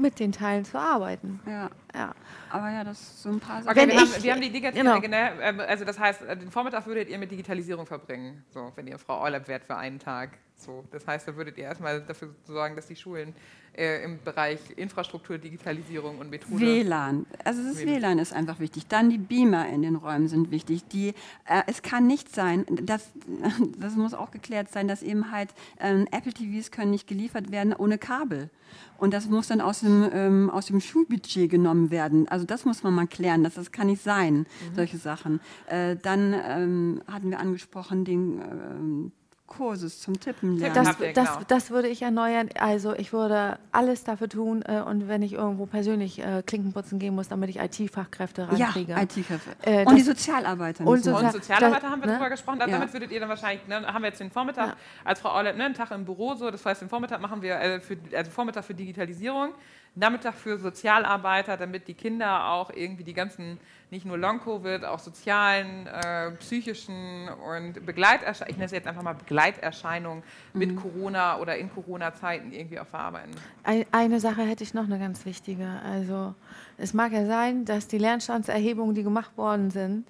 mit 0.00 0.18
den 0.18 0.32
Teilen 0.32 0.64
zu 0.64 0.78
arbeiten. 0.78 1.40
ja. 1.46 1.70
Ja. 1.94 2.14
Aber 2.50 2.70
ja, 2.70 2.84
das 2.84 3.20
so 3.22 3.28
ein 3.30 3.40
paar 3.40 3.62
Sachen. 3.62 3.68
Okay, 3.76 3.80
Wenn 3.88 3.90
wir, 3.90 4.00
haben, 4.00 4.10
ich- 4.16 4.22
wir 4.22 4.32
haben 4.32 4.40
die 4.40 4.50
Digitalisierung, 4.50 5.00
genau. 5.02 5.18
genau. 5.28 5.40
ähm, 5.42 5.60
also 5.60 5.84
das 5.84 5.98
heißt, 5.98 6.22
äh, 6.22 6.36
den 6.36 6.50
Vormittag 6.50 6.86
würdet 6.86 7.08
ihr 7.08 7.18
mit 7.18 7.30
Digitalisierung 7.30 7.84
verbringen, 7.86 8.44
so, 8.50 8.72
wenn 8.76 8.86
ihr 8.86 8.98
Frau 8.98 9.20
Eulerb 9.22 9.48
wärt 9.48 9.64
für 9.64 9.76
einen 9.76 9.98
Tag. 9.98 10.30
So, 10.60 10.84
das 10.90 11.06
heißt, 11.06 11.26
da 11.26 11.36
würdet 11.36 11.56
ihr 11.58 11.64
erstmal 11.64 12.02
dafür 12.02 12.34
sorgen, 12.44 12.76
dass 12.76 12.86
die 12.86 12.96
Schulen 12.96 13.34
äh, 13.76 14.04
im 14.04 14.22
Bereich 14.22 14.58
Infrastruktur, 14.76 15.38
Digitalisierung 15.38 16.18
und 16.18 16.30
Methode... 16.30 16.60
WLAN. 16.60 17.26
Also 17.44 17.62
das 17.62 17.78
WLAN. 17.78 18.02
WLAN 18.02 18.18
ist 18.18 18.32
einfach 18.32 18.60
wichtig. 18.60 18.86
Dann 18.88 19.10
die 19.10 19.18
Beamer 19.18 19.68
in 19.68 19.82
den 19.82 19.96
Räumen 19.96 20.28
sind 20.28 20.50
wichtig. 20.50 20.84
Die, 20.88 21.14
äh, 21.46 21.62
es 21.66 21.82
kann 21.82 22.06
nicht 22.06 22.34
sein, 22.34 22.66
das, 22.82 23.10
das 23.78 23.94
muss 23.94 24.12
auch 24.12 24.30
geklärt 24.30 24.70
sein, 24.70 24.88
dass 24.88 25.02
eben 25.02 25.32
halt 25.32 25.50
ähm, 25.78 26.06
Apple 26.10 26.32
TVs 26.32 26.70
können 26.70 26.90
nicht 26.90 27.06
geliefert 27.06 27.50
werden 27.50 27.72
ohne 27.72 27.98
Kabel. 27.98 28.50
Und 28.98 29.14
das 29.14 29.26
muss 29.26 29.48
dann 29.48 29.60
aus 29.60 29.80
dem, 29.80 30.08
ähm, 30.12 30.50
aus 30.50 30.66
dem 30.66 30.80
Schulbudget 30.80 31.50
genommen 31.50 31.90
werden. 31.90 32.28
Also 32.28 32.44
das 32.44 32.64
muss 32.64 32.82
man 32.82 32.94
mal 32.94 33.06
klären. 33.06 33.42
Das, 33.42 33.54
das 33.54 33.72
kann 33.72 33.86
nicht 33.86 34.02
sein, 34.02 34.46
solche 34.74 34.98
Sachen. 34.98 35.40
Äh, 35.66 35.96
dann 35.96 36.34
ähm, 36.34 37.02
hatten 37.06 37.30
wir 37.30 37.40
angesprochen 37.40 38.04
den 38.04 38.40
ähm, 38.40 39.12
Kurses 39.50 40.00
zum 40.00 40.18
Tippen 40.18 40.56
lernen. 40.58 40.74
Das, 40.74 40.96
das, 40.96 41.28
genau. 41.28 41.40
das 41.48 41.70
würde 41.70 41.88
ich 41.88 42.00
erneuern. 42.02 42.48
Also 42.58 42.94
ich 42.94 43.12
würde 43.12 43.58
alles 43.72 44.04
dafür 44.04 44.28
tun 44.28 44.62
äh, 44.62 44.80
und 44.80 45.08
wenn 45.08 45.20
ich 45.22 45.34
irgendwo 45.34 45.66
persönlich 45.66 46.20
äh, 46.24 46.42
Klinken 46.46 46.72
putzen 46.72 46.98
gehen 46.98 47.14
muss, 47.14 47.28
damit 47.28 47.50
ich 47.50 47.58
IT-Fachkräfte 47.58 48.48
ja, 48.56 48.66
rankriege. 48.66 48.92
IT-Kräfte. 48.92 49.50
Äh, 49.62 49.84
und 49.84 49.96
die 49.96 49.98
das- 49.98 50.06
Sozialarbeiter. 50.06 50.86
und 50.86 50.92
müssen 50.92 51.04
so- 51.04 51.10
wir- 51.20 51.26
Und 51.26 51.32
Sozialarbeiter 51.32 51.80
da- 51.82 51.90
haben 51.90 52.00
wir 52.00 52.06
ne? 52.06 52.12
drüber 52.14 52.30
gesprochen. 52.30 52.58
Da- 52.60 52.66
Ja. 52.66 52.78
Damit 52.78 52.92
würdet 52.92 53.10
ihr 53.10 53.20
dann 53.20 53.28
wahrscheinlich, 53.28 53.66
ne, 53.66 53.84
haben 53.92 54.02
wir 54.02 54.08
jetzt 54.08 54.20
den 54.20 54.30
Vormittag 54.30 54.68
Ja. 54.68 54.76
als 55.04 55.20
Frau 55.20 55.34
Eulerb, 55.34 55.56
ne, 55.56 55.64
einen 55.64 55.74
Tag 55.74 55.90
im 55.90 56.04
Büro 56.04 56.34
so. 56.36 56.50
Das 56.50 56.64
heißt, 56.64 56.80
den 56.82 56.88
Vormittag 56.88 57.20
machen 57.20 57.42
wir, 57.42 57.56
äh, 57.60 57.80
für, 57.80 57.96
also 58.16 58.30
Vormittag 58.30 58.64
für 58.64 58.74
Digitalisierung, 58.74 59.50
Nachmittag 59.94 60.34
für 60.34 60.56
Sozialarbeiter, 60.58 61.56
damit 61.56 61.88
die 61.88 61.94
Kinder 61.94 62.46
auch 62.50 62.70
irgendwie 62.70 63.02
die 63.04 63.12
ganzen, 63.12 63.58
nicht 63.90 64.06
nur 64.06 64.16
Long-Covid, 64.16 64.84
auch 64.84 65.00
sozialen, 65.00 65.86
äh, 65.88 66.30
psychischen 66.38 67.28
und 67.28 67.84
Begleiterscheinungen, 67.84 68.50
ich 68.50 68.56
nenne 68.56 68.66
es 68.66 68.72
jetzt 68.72 68.86
einfach 68.86 69.02
mal 69.02 69.14
Begleiterscheinungen 69.14 70.22
mit 70.54 70.76
Corona 70.76 71.38
oder 71.38 71.56
in 71.56 71.70
Corona-Zeiten 71.72 72.52
irgendwie 72.52 72.78
auch 72.78 72.86
verarbeiten. 72.86 73.32
Ein- 73.64 73.84
Eine 73.90 74.20
Sache 74.20 74.42
hätte 74.42 74.62
ich 74.62 74.74
noch, 74.74 74.84
eine 74.84 74.98
ganz 74.98 75.24
wichtige. 75.26 75.68
Also 75.84 76.34
es 76.78 76.94
mag 76.94 77.12
ja 77.12 77.26
sein, 77.26 77.64
dass 77.64 77.88
die 77.88 77.98
Lernstandserhebungen, 77.98 78.94
die 78.94 79.02
gemacht 79.02 79.36
worden 79.36 79.70
sind, 79.70 80.06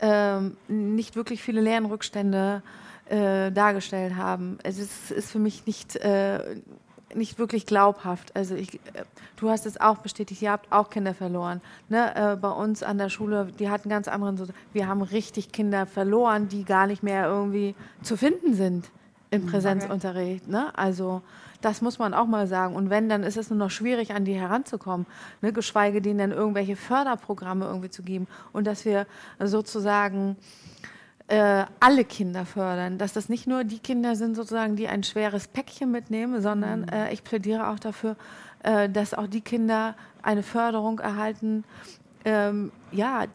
ähm, 0.00 0.56
nicht 0.68 1.16
wirklich 1.16 1.42
viele 1.42 1.60
Lernrückstände 1.60 2.62
äh, 3.08 3.50
dargestellt 3.50 4.16
haben. 4.16 4.58
Also 4.64 4.82
es 4.82 5.10
ist 5.10 5.30
für 5.32 5.38
mich 5.38 5.64
nicht, 5.66 5.96
äh, 5.96 6.56
nicht 7.14 7.38
wirklich 7.38 7.66
glaubhaft. 7.66 8.34
Also 8.34 8.54
ich, 8.54 8.74
äh, 8.74 9.04
du 9.36 9.50
hast 9.50 9.66
es 9.66 9.80
auch 9.80 9.98
bestätigt, 9.98 10.42
ihr 10.42 10.52
habt 10.52 10.72
auch 10.72 10.90
Kinder 10.90 11.14
verloren. 11.14 11.60
Ne? 11.88 12.14
Äh, 12.14 12.36
bei 12.36 12.50
uns 12.50 12.82
an 12.82 12.98
der 12.98 13.08
Schule, 13.08 13.48
die 13.58 13.70
hatten 13.70 13.88
ganz 13.88 14.08
anderen, 14.08 14.52
wir 14.72 14.86
haben 14.86 15.02
richtig 15.02 15.52
Kinder 15.52 15.86
verloren, 15.86 16.48
die 16.48 16.64
gar 16.64 16.86
nicht 16.86 17.02
mehr 17.02 17.26
irgendwie 17.26 17.74
zu 18.02 18.16
finden 18.16 18.54
sind 18.54 18.90
im 19.30 19.46
Präsenzunterricht. 19.46 20.48
Ne? 20.48 20.76
Also 20.76 21.22
das 21.60 21.82
muss 21.82 21.98
man 21.98 22.14
auch 22.14 22.26
mal 22.26 22.46
sagen. 22.46 22.76
Und 22.76 22.88
wenn, 22.88 23.08
dann 23.08 23.22
ist 23.22 23.36
es 23.36 23.50
nur 23.50 23.58
noch 23.58 23.70
schwierig, 23.70 24.12
an 24.14 24.24
die 24.24 24.34
heranzukommen. 24.34 25.06
Ne? 25.42 25.52
Geschweige 25.52 26.00
denen 26.00 26.18
dann 26.18 26.32
irgendwelche 26.32 26.76
Förderprogramme 26.76 27.66
irgendwie 27.66 27.90
zu 27.90 28.02
geben. 28.02 28.26
Und 28.52 28.66
dass 28.66 28.84
wir 28.84 29.06
sozusagen 29.38 30.36
äh, 31.28 31.64
alle 31.80 32.04
Kinder 32.04 32.44
fördern. 32.44 32.98
Dass 32.98 33.12
das 33.12 33.28
nicht 33.28 33.46
nur 33.46 33.64
die 33.64 33.78
Kinder 33.78 34.16
sind, 34.16 34.34
sozusagen, 34.34 34.76
die 34.76 34.88
ein 34.88 35.02
schweres 35.04 35.46
Päckchen 35.46 35.90
mitnehmen, 35.90 36.42
sondern 36.42 36.88
äh, 36.88 37.12
ich 37.12 37.22
plädiere 37.22 37.68
auch 37.68 37.78
dafür, 37.78 38.16
äh, 38.62 38.88
dass 38.88 39.14
auch 39.14 39.26
die 39.26 39.42
Kinder 39.42 39.94
eine 40.22 40.42
Förderung 40.42 40.98
erhalten, 40.98 41.64
ähm, 42.24 42.72
ja, 42.90 43.26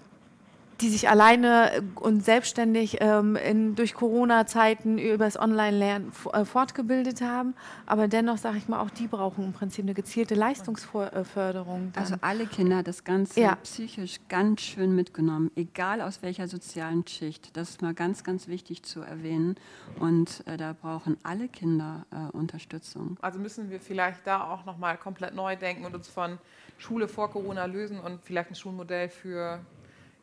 die 0.84 0.90
sich 0.90 1.10
alleine 1.10 1.82
und 1.96 2.26
selbstständig 2.26 2.98
ähm, 3.00 3.38
in, 3.38 3.76
durch 3.76 3.94
Corona-Zeiten 3.94 4.98
über 4.98 5.24
das 5.24 5.40
Online-Lernen 5.40 6.12
äh, 6.34 6.44
fortgebildet 6.44 7.22
haben. 7.22 7.56
Aber 7.86 8.10
dennoch, 8.10 8.38
sage 8.38 8.58
ich 8.58 8.68
mal, 8.68 8.82
auch 8.82 8.90
die 8.90 9.08
brauchen 9.08 9.46
im 9.46 9.54
Prinzip 9.54 9.86
eine 9.86 9.94
gezielte 9.94 10.36
Leistungsförderung. 10.36 11.92
dann. 11.94 12.04
Also 12.04 12.16
alle 12.20 12.46
Kinder 12.48 12.84
das 12.84 13.06
Ganze 13.06 13.40
Ja. 13.40 13.56
psychisch 13.64 14.20
ganz 14.28 14.62
schön 14.62 14.94
mitgenommen, 14.94 15.52
egal 15.56 16.02
aus 16.02 16.22
welcher 16.22 16.50
sozialen 16.50 17.08
Schicht. 17.08 17.56
Das 17.56 17.70
ist 17.70 17.82
mal 17.82 17.94
ganz, 17.94 18.26
ganz 18.26 18.50
wichtig 18.50 18.84
zu 18.84 19.00
erwähnen. 19.02 19.56
Und 20.00 20.44
äh, 20.48 20.58
da 20.58 20.74
brauchen 20.74 21.16
alle 21.24 21.48
Kinder 21.48 22.06
äh, 22.12 22.36
Unterstützung. 22.36 23.18
Also 23.22 23.40
müssen 23.40 23.70
wir 23.70 23.80
vielleicht 23.80 24.28
da 24.28 24.44
auch 24.52 24.66
nochmal 24.66 24.98
komplett 24.98 25.34
neu 25.34 25.56
denken 25.56 25.86
und 25.86 25.96
uns 25.96 26.10
von 26.10 26.38
Schule 26.78 27.08
vor 27.08 27.32
Corona 27.32 27.66
lösen 27.66 28.00
und 28.00 28.22
vielleicht 28.22 28.52
ein 28.52 28.56
Schulmodell 28.56 29.08
für 29.08 29.62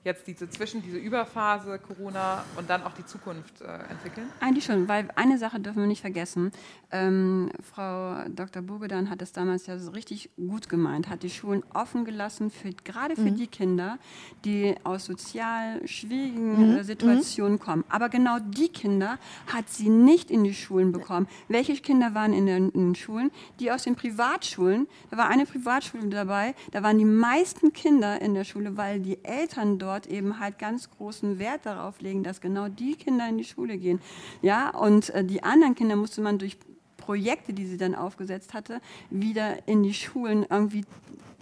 jetzt 0.05 0.27
diese 0.27 0.49
zwischen 0.49 0.83
diese 0.83 0.97
Überphase 0.97 1.79
Corona 1.79 2.45
und 2.57 2.71
dann 2.71 2.83
auch 2.83 2.93
die 2.93 3.05
Zukunft 3.05 3.61
äh, 3.61 3.67
entwickeln? 3.91 4.27
Eigentlich 4.41 4.65
schon, 4.65 4.89
weil 4.89 5.09
eine 5.15 5.37
Sache 5.37 5.61
dürfen 5.61 5.81
wir 5.81 5.87
nicht 5.87 6.01
vergessen. 6.01 6.53
Ähm, 6.91 7.51
Frau 7.63 8.25
Dr. 8.29 8.63
Bogedan 8.63 9.11
hat 9.11 9.21
es 9.21 9.33
damals 9.33 9.67
ja 9.67 9.79
so 9.79 9.91
richtig 9.91 10.31
gut 10.37 10.69
gemeint, 10.69 11.09
hat 11.09 11.23
die 11.23 11.31
Schulen 11.31 11.63
offen 11.75 12.05
gelassen, 12.05 12.51
für, 12.51 12.71
gerade 12.73 13.15
für 13.15 13.31
die 13.31 13.47
Kinder, 13.47 13.99
die 14.45 14.75
aus 14.85 15.05
sozial 15.05 15.87
schwierigen 15.87 16.79
äh, 16.79 16.85
Situationen 16.85 17.59
kommen. 17.59 17.85
Aber 17.89 18.09
genau 18.09 18.39
die 18.39 18.69
Kinder 18.69 19.19
hat 19.53 19.69
sie 19.69 19.91
nicht 19.91 20.31
in 20.31 20.45
die 20.45 20.55
Schulen 20.55 20.93
bekommen. 20.93 21.29
Welche 21.49 21.75
Kinder 21.75 22.15
waren 22.15 22.33
in 22.33 22.47
den, 22.47 22.71
in 22.71 22.89
den 22.89 22.95
Schulen? 22.95 23.31
Die 23.59 23.71
aus 23.71 23.85
den 23.85 23.97
Privatschulen. 23.97 24.87
Da 25.11 25.19
war 25.19 25.29
eine 25.29 25.45
Privatschule 25.45 26.09
dabei, 26.09 26.55
da 26.73 26.83
waren 26.83 26.99
die 26.99 27.05
meisten 27.05 27.73
Kinder 27.73 28.21
in 28.21 28.35
der 28.35 28.45
Schule, 28.45 28.77
weil 28.77 29.01
die 29.01 29.23
Eltern 29.25 29.79
dort 29.79 29.90
eben 30.07 30.39
halt 30.41 30.59
ganz 30.59 30.91
großen 30.91 31.39
Wert 31.39 31.67
darauf 31.67 32.01
legen, 32.01 32.23
dass 32.23 32.41
genau 32.41 32.69
die 32.69 32.95
Kinder 32.97 33.29
in 33.29 33.39
die 33.39 33.45
Schule 33.45 33.79
gehen. 33.79 34.01
Ja, 34.43 34.71
und 34.71 35.11
äh, 35.11 35.25
die 35.25 35.43
anderen 35.43 35.75
Kinder 35.75 35.97
musste 35.97 36.21
man 36.21 36.39
durch 36.39 36.57
Projekte, 36.97 37.53
die 37.53 37.67
sie 37.67 37.77
dann 37.77 37.95
aufgesetzt 37.95 38.55
hatte, 38.55 38.81
wieder 39.11 39.67
in 39.67 39.83
die 39.83 39.95
Schulen 39.95 40.47
irgendwie 40.49 40.85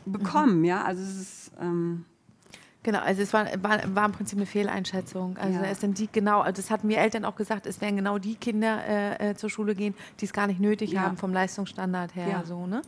bekommen. 0.06 0.64
Ja, 0.64 0.82
also 0.84 1.02
es 1.02 1.16
ist 1.20 1.52
ähm, 1.60 2.04
Genau, 2.84 3.00
also 3.00 3.20
es 3.22 3.32
war, 3.32 3.46
war, 3.62 3.80
war 3.94 4.06
im 4.06 4.12
Prinzip 4.12 4.38
eine 4.38 4.46
Fehleinschätzung. 4.46 5.36
Also 5.36 5.58
Ja. 5.58 5.64
es 5.66 5.80
sind 5.80 5.98
die 5.98 6.08
genau, 6.10 6.44
das 6.50 6.70
hatten 6.70 6.88
wir 6.88 6.98
Eltern 6.98 7.24
auch 7.24 7.34
gesagt, 7.36 7.66
es 7.66 7.80
werden 7.80 7.96
genau 7.96 8.18
die 8.18 8.36
Kinder 8.36 8.82
äh, 8.86 9.30
äh, 9.30 9.34
zur 9.34 9.50
Schule 9.50 9.74
gehen, 9.74 9.94
die 10.20 10.24
es 10.24 10.32
gar 10.32 10.46
nicht 10.46 10.60
nötig 10.60 10.92
Ja. 10.92 11.02
haben 11.02 11.16
vom 11.16 11.32
Leistungsstandard 11.32 12.14
her. 12.14 12.28
Ja. 12.28 12.44
So, 12.46 12.66
ne? 12.66 12.80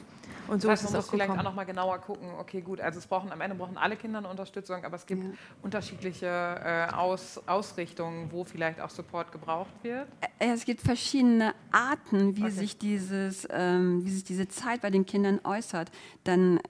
Und 0.49 0.61
so 0.63 0.69
das 0.69 0.81
heißt, 0.81 0.85
ist 0.85 0.91
man 0.93 1.01
es 1.01 1.07
muss 1.07 1.09
auch 1.09 1.11
vielleicht 1.13 1.31
auch 1.39 1.43
nochmal 1.43 1.67
genauer 1.67 1.99
gucken, 1.99 2.29
okay 2.39 2.61
gut, 2.61 2.81
also 2.81 2.99
es 2.99 3.07
brauchen 3.07 3.31
am 3.33 3.41
Ende 3.41 3.57
brauchen 3.57 3.77
alle 3.77 3.97
Kinder 3.97 4.19
eine 4.19 4.29
Unterstützung, 4.29 4.85
aber 4.85 4.97
es 4.97 5.07
gibt 5.07 5.23
Ja. 5.25 5.31
unterschiedliche 5.63 6.27
äh, 6.27 6.93
Aus, 6.93 7.41
Ausrichtungen, 7.47 8.31
wo 8.33 8.45
vielleicht 8.45 8.81
auch 8.81 8.91
Support 8.91 9.33
gebraucht 9.33 9.73
wird. 9.83 10.09
Es 10.39 10.65
gibt 10.65 10.81
verschiedene 10.81 11.55
Arten, 11.71 12.37
wie, 12.37 12.43
Okay. 12.43 12.51
sich 12.51 12.79
dieses, 12.79 13.47
ähm, 13.51 14.05
wie 14.05 14.11
sich 14.11 14.25
diese 14.25 14.49
Zeit 14.49 14.81
bei 14.83 14.91
den 14.91 15.07
Kindern 15.07 15.41
äußert. 15.45 15.91
Dann 16.25 16.61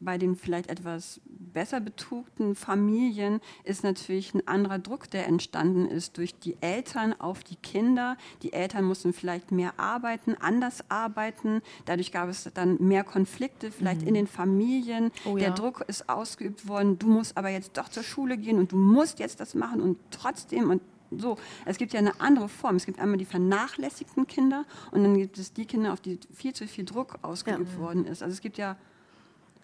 bei 0.00 0.18
den 0.18 0.36
vielleicht 0.36 0.68
etwas 0.68 1.20
besser 1.54 1.80
betugten 1.80 2.54
Familien 2.54 3.40
ist 3.62 3.84
natürlich 3.84 4.34
ein 4.34 4.46
anderer 4.46 4.78
Druck, 4.78 5.10
der 5.10 5.26
entstanden 5.26 5.86
ist 5.86 6.18
durch 6.18 6.38
die 6.38 6.56
Eltern 6.60 7.18
auf 7.18 7.42
die 7.42 7.56
Kinder. 7.56 8.16
Die 8.42 8.52
Eltern 8.52 8.84
mussten 8.84 9.14
vielleicht 9.14 9.52
mehr 9.52 9.72
arbeiten, 9.78 10.34
anders 10.38 10.90
arbeiten. 10.90 11.62
Dadurch 11.86 12.12
gab 12.12 12.28
es 12.28 12.50
dann 12.52 12.76
mehr 12.80 13.04
Konflikte, 13.04 13.70
vielleicht 13.70 14.02
mhm. 14.02 14.08
in 14.08 14.14
den 14.14 14.26
Familien. 14.26 15.10
Oh, 15.24 15.36
der 15.36 15.48
ja. 15.48 15.54
Druck 15.54 15.84
ist 15.86 16.08
ausgeübt 16.08 16.68
worden, 16.68 16.98
du 16.98 17.06
musst 17.06 17.36
aber 17.36 17.48
jetzt 17.48 17.78
doch 17.78 17.88
zur 17.88 18.02
Schule 18.02 18.36
gehen 18.36 18.58
und 18.58 18.72
du 18.72 18.76
musst 18.76 19.18
jetzt 19.18 19.40
das 19.40 19.54
machen 19.54 19.80
und 19.80 19.98
trotzdem 20.10 20.68
und 20.70 20.82
so. 21.10 21.36
Es 21.64 21.78
gibt 21.78 21.92
ja 21.92 22.00
eine 22.00 22.20
andere 22.20 22.48
Form. 22.48 22.76
Es 22.76 22.86
gibt 22.86 22.98
einmal 22.98 23.18
die 23.18 23.24
vernachlässigten 23.24 24.26
Kinder 24.26 24.64
und 24.90 25.04
dann 25.04 25.16
gibt 25.16 25.38
es 25.38 25.52
die 25.52 25.66
Kinder, 25.66 25.92
auf 25.92 26.00
die 26.00 26.18
viel 26.32 26.52
zu 26.52 26.66
viel 26.66 26.84
Druck 26.84 27.18
ausgeübt 27.22 27.72
ja. 27.74 27.78
worden 27.78 28.06
ist. 28.06 28.22
Also 28.22 28.32
es 28.32 28.40
gibt 28.40 28.58
ja 28.58 28.76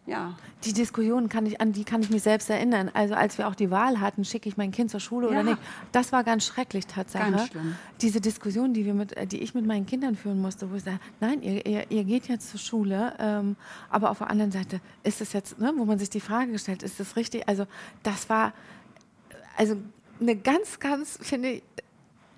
ja. 0.07 0.35
Die 0.65 0.73
Diskussion 0.73 1.29
kann 1.29 1.47
ich, 1.47 1.61
an 1.61 1.73
die 1.73 1.85
kann 1.85 2.03
ich 2.03 2.11
mich 2.11 2.23
selbst 2.23 2.51
erinnern. 2.51 2.91
Also 2.95 3.15
als 3.15 3.39
wir 3.39 3.47
auch 3.49 3.55
die 3.55 3.71
Wahl 3.71 4.01
hatten, 4.01 4.25
schicke 4.25 4.49
ich 4.49 4.57
mein 4.57 4.73
Kind 4.73 4.91
zur 4.91 5.01
Schule 5.01 5.27
ja. 5.27 5.33
oder 5.33 5.43
nicht. 5.43 5.59
Das 5.93 6.11
war 6.11 6.25
ganz 6.25 6.45
schrecklich 6.45 6.87
Tatsache. 6.87 7.31
Ganz 7.31 7.49
schlimm. 7.49 7.77
Diese 8.01 8.21
Diskussion, 8.21 8.73
die, 8.73 8.85
wir 8.85 8.95
mit, 8.95 9.15
die 9.31 9.39
ich 9.39 9.55
mit 9.55 9.67
meinen 9.67 9.87
Kindern 9.87 10.17
führen 10.17 10.41
musste, 10.41 10.71
wo 10.71 10.77
ich 10.77 10.83
sage, 10.83 10.99
nein, 11.21 11.43
ihr, 11.43 11.65
ihr, 11.65 11.91
ihr 11.91 12.05
geht 12.05 12.29
jetzt 12.29 12.51
zur 12.51 12.61
Schule, 12.61 13.15
ähm, 13.19 13.57
aber 13.89 14.11
auf 14.11 14.19
der 14.19 14.31
anderen 14.31 14.53
Seite 14.53 14.81
ist 15.05 15.21
es 15.21 15.33
jetzt, 15.33 15.59
ne, 15.61 15.73
wo 15.77 15.85
man 15.85 15.99
sich 15.99 16.11
die 16.11 16.21
Frage 16.21 16.59
stellt, 16.59 16.83
ist 16.83 16.99
das 16.99 17.17
richtig? 17.17 17.49
Also 17.49 17.67
das 18.03 18.29
war 18.29 18.53
also 19.57 19.77
eine 20.21 20.37
ganz, 20.37 20.81
ganz, 20.81 21.19
finde 21.21 21.51
ich, 21.51 21.63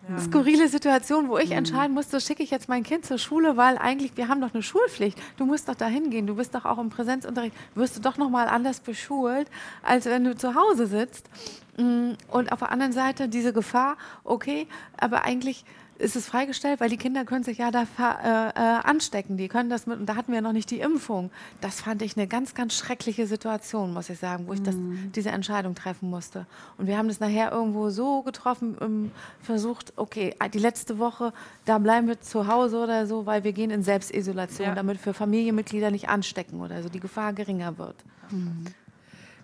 ja. 0.08 0.18
skurrile 0.18 0.68
Situation, 0.68 1.28
wo 1.28 1.38
ich 1.38 1.50
mhm. 1.50 1.58
entscheiden 1.58 1.94
musste, 1.94 2.20
schicke 2.20 2.42
ich 2.42 2.50
jetzt 2.50 2.68
mein 2.68 2.82
Kind 2.82 3.06
zur 3.06 3.18
Schule, 3.18 3.56
weil 3.56 3.78
eigentlich 3.78 4.16
wir 4.16 4.28
haben 4.28 4.40
doch 4.40 4.54
eine 4.54 4.62
Schulpflicht. 4.62 5.18
Du 5.36 5.46
musst 5.46 5.68
doch 5.68 5.74
dahin 5.74 6.10
gehen. 6.10 6.26
Du 6.26 6.36
bist 6.36 6.54
doch 6.54 6.64
auch 6.64 6.78
im 6.78 6.90
Präsenzunterricht. 6.90 7.54
Wirst 7.74 7.96
du 7.96 8.00
doch 8.00 8.16
noch 8.16 8.30
mal 8.30 8.48
anders 8.48 8.80
beschult, 8.80 9.48
als 9.82 10.06
wenn 10.06 10.24
du 10.24 10.36
zu 10.36 10.54
Hause 10.54 10.86
sitzt. 10.86 11.28
Mm, 11.76 12.12
und 12.28 12.52
auf 12.52 12.58
der 12.58 12.70
anderen 12.70 12.92
Seite 12.92 13.28
diese 13.28 13.52
Gefahr, 13.52 13.96
okay, 14.24 14.66
aber 14.98 15.24
eigentlich 15.24 15.64
ist 15.98 16.16
es 16.16 16.26
freigestellt, 16.26 16.80
weil 16.80 16.90
die 16.90 16.96
Kinder 16.96 17.24
können 17.24 17.44
sich 17.44 17.58
ja 17.58 17.70
da 17.70 17.82
äh, 17.82 18.48
äh, 18.48 18.80
anstecken. 18.82 19.36
Die 19.36 19.48
können 19.48 19.70
das 19.70 19.86
mit, 19.86 19.98
und 20.00 20.06
da 20.06 20.16
hatten 20.16 20.32
wir 20.32 20.40
noch 20.40 20.52
nicht 20.52 20.70
die 20.70 20.80
Impfung. 20.80 21.30
Das 21.60 21.80
fand 21.80 22.02
ich 22.02 22.16
eine 22.16 22.26
ganz, 22.26 22.54
ganz 22.54 22.74
schreckliche 22.74 23.26
Situation, 23.26 23.92
muss 23.92 24.10
ich 24.10 24.18
sagen, 24.18 24.46
wo 24.46 24.52
ich 24.52 24.62
das, 24.62 24.74
mhm. 24.74 25.12
diese 25.14 25.30
Entscheidung 25.30 25.74
treffen 25.74 26.10
musste. 26.10 26.46
Und 26.78 26.86
wir 26.86 26.98
haben 26.98 27.08
das 27.08 27.20
nachher 27.20 27.52
irgendwo 27.52 27.90
so 27.90 28.22
getroffen, 28.22 28.76
ähm, 28.80 29.10
versucht, 29.40 29.92
okay, 29.96 30.34
die 30.52 30.58
letzte 30.58 30.98
Woche, 30.98 31.32
da 31.64 31.78
bleiben 31.78 32.08
wir 32.08 32.20
zu 32.20 32.46
Hause 32.46 32.78
oder 32.82 33.06
so, 33.06 33.26
weil 33.26 33.44
wir 33.44 33.52
gehen 33.52 33.70
in 33.70 33.82
Selbstisolation, 33.82 34.68
ja. 34.68 34.74
damit 34.74 34.98
für 34.98 35.14
Familienmitglieder 35.14 35.90
nicht 35.90 36.08
anstecken 36.08 36.60
oder 36.60 36.82
so, 36.82 36.88
die 36.88 37.00
Gefahr 37.00 37.32
geringer 37.32 37.78
wird. 37.78 37.96
Mhm. 38.30 38.66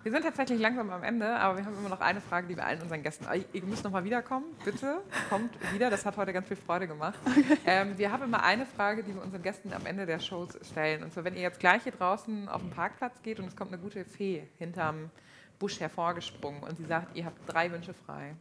Wir 0.01 0.13
sind 0.13 0.23
tatsächlich 0.23 0.59
langsam 0.59 0.89
am 0.91 1.03
Ende, 1.03 1.27
aber 1.27 1.57
wir 1.57 1.65
haben 1.65 1.77
immer 1.77 1.89
noch 1.89 1.99
eine 1.99 2.21
Frage, 2.21 2.47
die 2.47 2.55
wir 2.55 2.65
allen 2.65 2.81
unseren 2.81 3.03
Gästen. 3.03 3.25
Ihr 3.51 3.63
müsst 3.63 3.83
noch 3.83 3.91
mal 3.91 4.05
wiederkommen, 4.05 4.45
bitte. 4.63 5.01
Kommt 5.29 5.51
wieder, 5.73 5.89
das 5.89 6.05
hat 6.05 6.15
heute 6.15 6.31
ganz 6.31 6.47
viel 6.47 6.55
Freude 6.55 6.87
gemacht. 6.87 7.19
Okay. 7.25 7.57
Ähm, 7.65 7.97
wir 7.97 8.11
haben 8.11 8.23
immer 8.23 8.41
eine 8.43 8.65
Frage, 8.65 9.03
die 9.03 9.13
wir 9.13 9.21
unseren 9.21 9.43
Gästen 9.43 9.73
am 9.73 9.85
Ende 9.85 10.05
der 10.05 10.19
Shows 10.19 10.57
stellen. 10.69 11.03
Und 11.03 11.11
zwar, 11.11 11.25
wenn 11.25 11.35
ihr 11.35 11.41
jetzt 11.41 11.59
gleich 11.59 11.83
hier 11.83 11.91
draußen 11.91 12.47
auf 12.47 12.61
den 12.61 12.69
Parkplatz 12.69 13.21
geht 13.23 13.39
und 13.39 13.47
es 13.47 13.55
kommt 13.55 13.73
eine 13.73 13.81
gute 13.81 14.05
Fee 14.05 14.47
hinterm 14.57 15.11
Busch 15.59 15.79
hervorgesprungen 15.81 16.63
und 16.63 16.77
sie 16.77 16.85
sagt, 16.85 17.17
ihr 17.17 17.25
habt 17.25 17.37
drei 17.45 17.69
Wünsche 17.69 17.93
frei. 17.93 18.35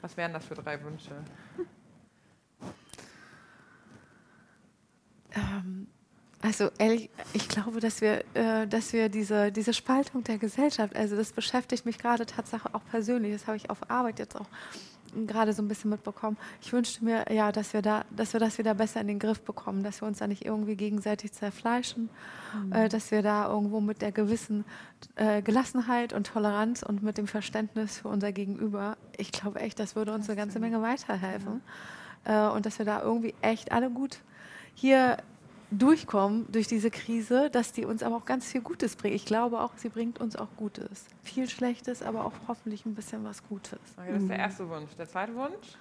Was 0.00 0.16
wären 0.16 0.32
das 0.32 0.46
für 0.46 0.54
drei 0.54 0.82
Wünsche? 0.82 1.12
Ähm, 5.34 5.88
also 6.46 6.70
ehrlich, 6.78 7.10
ich 7.32 7.48
glaube, 7.48 7.80
dass 7.80 8.00
wir, 8.00 8.24
äh, 8.34 8.68
dass 8.68 8.92
wir 8.92 9.08
diese, 9.08 9.50
diese 9.50 9.72
Spaltung 9.72 10.22
der 10.22 10.38
Gesellschaft, 10.38 10.94
also 10.94 11.16
das 11.16 11.32
beschäftigt 11.32 11.84
mich 11.84 11.98
gerade 11.98 12.24
tatsächlich 12.24 12.72
auch 12.72 12.84
persönlich, 12.88 13.32
das 13.32 13.48
habe 13.48 13.56
ich 13.56 13.68
auf 13.68 13.90
Arbeit 13.90 14.20
jetzt 14.20 14.36
auch 14.36 14.46
gerade 15.26 15.52
so 15.52 15.62
ein 15.62 15.68
bisschen 15.68 15.90
mitbekommen. 15.90 16.36
Ich 16.60 16.72
wünschte 16.72 17.04
mir, 17.04 17.24
ja, 17.32 17.50
dass 17.50 17.72
wir 17.72 17.82
da, 17.82 18.04
dass 18.14 18.32
wir 18.32 18.38
das 18.38 18.58
wieder 18.58 18.74
besser 18.74 19.00
in 19.00 19.08
den 19.08 19.18
Griff 19.18 19.40
bekommen, 19.42 19.82
dass 19.82 20.02
wir 20.02 20.06
uns 20.06 20.18
da 20.18 20.28
nicht 20.28 20.44
irgendwie 20.44 20.76
gegenseitig 20.76 21.32
zerfleischen, 21.32 22.10
mhm. 22.54 22.72
äh, 22.72 22.88
dass 22.88 23.10
wir 23.10 23.22
da 23.22 23.48
irgendwo 23.48 23.80
mit 23.80 24.00
der 24.00 24.12
gewissen 24.12 24.64
äh, 25.16 25.42
Gelassenheit 25.42 26.12
und 26.12 26.28
Toleranz 26.28 26.82
und 26.82 27.02
mit 27.02 27.18
dem 27.18 27.26
Verständnis 27.26 27.98
für 27.98 28.08
unser 28.08 28.30
Gegenüber, 28.30 28.96
ich 29.16 29.32
glaube 29.32 29.60
echt, 29.60 29.80
das 29.80 29.96
würde 29.96 30.12
uns 30.12 30.28
eine 30.28 30.36
ganze 30.36 30.60
Menge 30.60 30.80
weiterhelfen. 30.80 31.62
Ja. 32.26 32.50
Äh, 32.50 32.54
und 32.54 32.66
dass 32.66 32.78
wir 32.78 32.86
da 32.86 33.02
irgendwie 33.02 33.34
echt 33.40 33.72
alle 33.72 33.90
gut 33.90 34.20
hier 34.74 35.16
durchkommen 35.70 36.46
durch 36.50 36.68
diese 36.68 36.90
Krise, 36.90 37.50
dass 37.50 37.72
die 37.72 37.84
uns 37.84 38.02
aber 38.02 38.16
auch 38.16 38.24
ganz 38.24 38.46
viel 38.46 38.60
Gutes 38.60 38.96
bringt. 38.96 39.14
Ich 39.14 39.24
glaube 39.24 39.60
auch, 39.60 39.72
sie 39.76 39.88
bringt 39.88 40.20
uns 40.20 40.36
auch 40.36 40.48
Gutes. 40.56 41.06
Viel 41.22 41.48
Schlechtes, 41.48 42.02
aber 42.02 42.24
auch 42.24 42.32
hoffentlich 42.48 42.86
ein 42.86 42.94
bisschen 42.94 43.24
was 43.24 43.46
Gutes. 43.48 43.78
Okay, 43.96 44.12
das 44.12 44.22
ist 44.22 44.28
der 44.28 44.38
erste 44.38 44.68
Wunsch. 44.68 44.90
Der 44.96 45.08
zweite 45.08 45.34
Wunsch? 45.34 45.76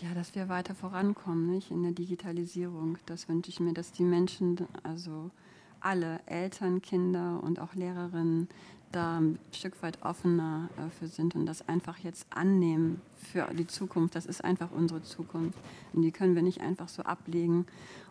Ja, 0.00 0.14
dass 0.14 0.34
wir 0.34 0.48
weiter 0.48 0.74
vorankommen 0.74 1.48
nicht? 1.48 1.70
in 1.70 1.84
der 1.84 1.92
Digitalisierung. 1.92 2.98
Das 3.06 3.28
wünsche 3.28 3.50
ich 3.50 3.60
mir, 3.60 3.72
dass 3.72 3.92
die 3.92 4.02
Menschen, 4.02 4.66
also 4.82 5.30
alle 5.78 6.20
Eltern, 6.26 6.82
Kinder 6.82 7.40
und 7.42 7.60
auch 7.60 7.74
Lehrerinnen, 7.74 8.48
da 8.92 9.18
ein 9.18 9.38
Stück 9.52 9.82
weit 9.82 10.02
offener 10.02 10.68
äh, 10.76 10.90
für 10.90 11.08
sind 11.08 11.34
und 11.34 11.46
das 11.46 11.68
einfach 11.68 11.98
jetzt 11.98 12.26
annehmen 12.30 13.00
für 13.16 13.46
die 13.54 13.66
Zukunft. 13.66 14.14
Das 14.14 14.26
ist 14.26 14.44
einfach 14.44 14.70
unsere 14.70 15.02
Zukunft 15.02 15.58
und 15.92 16.02
die 16.02 16.12
können 16.12 16.34
wir 16.34 16.42
nicht 16.42 16.60
einfach 16.60 16.88
so 16.88 17.02
ablegen 17.02 17.66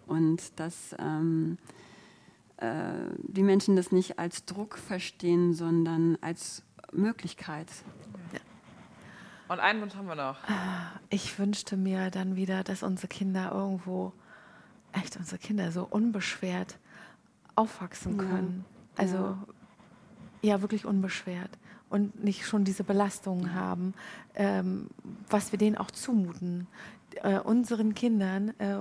und 0.07 0.59
dass 0.59 0.95
ähm, 0.99 1.57
äh, 2.57 2.93
die 3.17 3.43
Menschen 3.43 3.75
das 3.75 3.91
nicht 3.91 4.19
als 4.19 4.45
Druck 4.45 4.77
verstehen, 4.77 5.53
sondern 5.53 6.17
als 6.21 6.63
Möglichkeit. 6.91 7.67
Ja. 8.33 8.39
Und 9.47 9.59
einen 9.59 9.81
Wunsch 9.81 9.95
haben 9.95 10.07
wir 10.07 10.15
noch. 10.15 10.37
Ich 11.09 11.37
wünschte 11.39 11.77
mir 11.77 12.09
dann 12.09 12.35
wieder, 12.35 12.63
dass 12.63 12.83
unsere 12.83 13.07
Kinder 13.07 13.51
irgendwo, 13.53 14.13
echt 14.93 15.17
unsere 15.17 15.37
Kinder 15.37 15.71
so 15.71 15.85
unbeschwert 15.89 16.77
aufwachsen 17.55 18.17
können. 18.17 18.65
Ja. 18.97 19.03
Also 19.03 19.15
ja 19.17 19.37
ja 20.41 20.61
wirklich 20.61 20.85
unbeschwert 20.85 21.51
und 21.89 22.23
nicht 22.23 22.45
schon 22.45 22.63
diese 22.63 22.83
Belastungen 22.83 23.53
haben, 23.53 23.93
ähm, 24.35 24.87
was 25.29 25.51
wir 25.51 25.59
denen 25.59 25.77
auch 25.77 25.91
zumuten. 25.91 26.67
Äh, 27.23 27.39
unseren 27.39 27.93
Kindern 27.93 28.53
äh, 28.59 28.77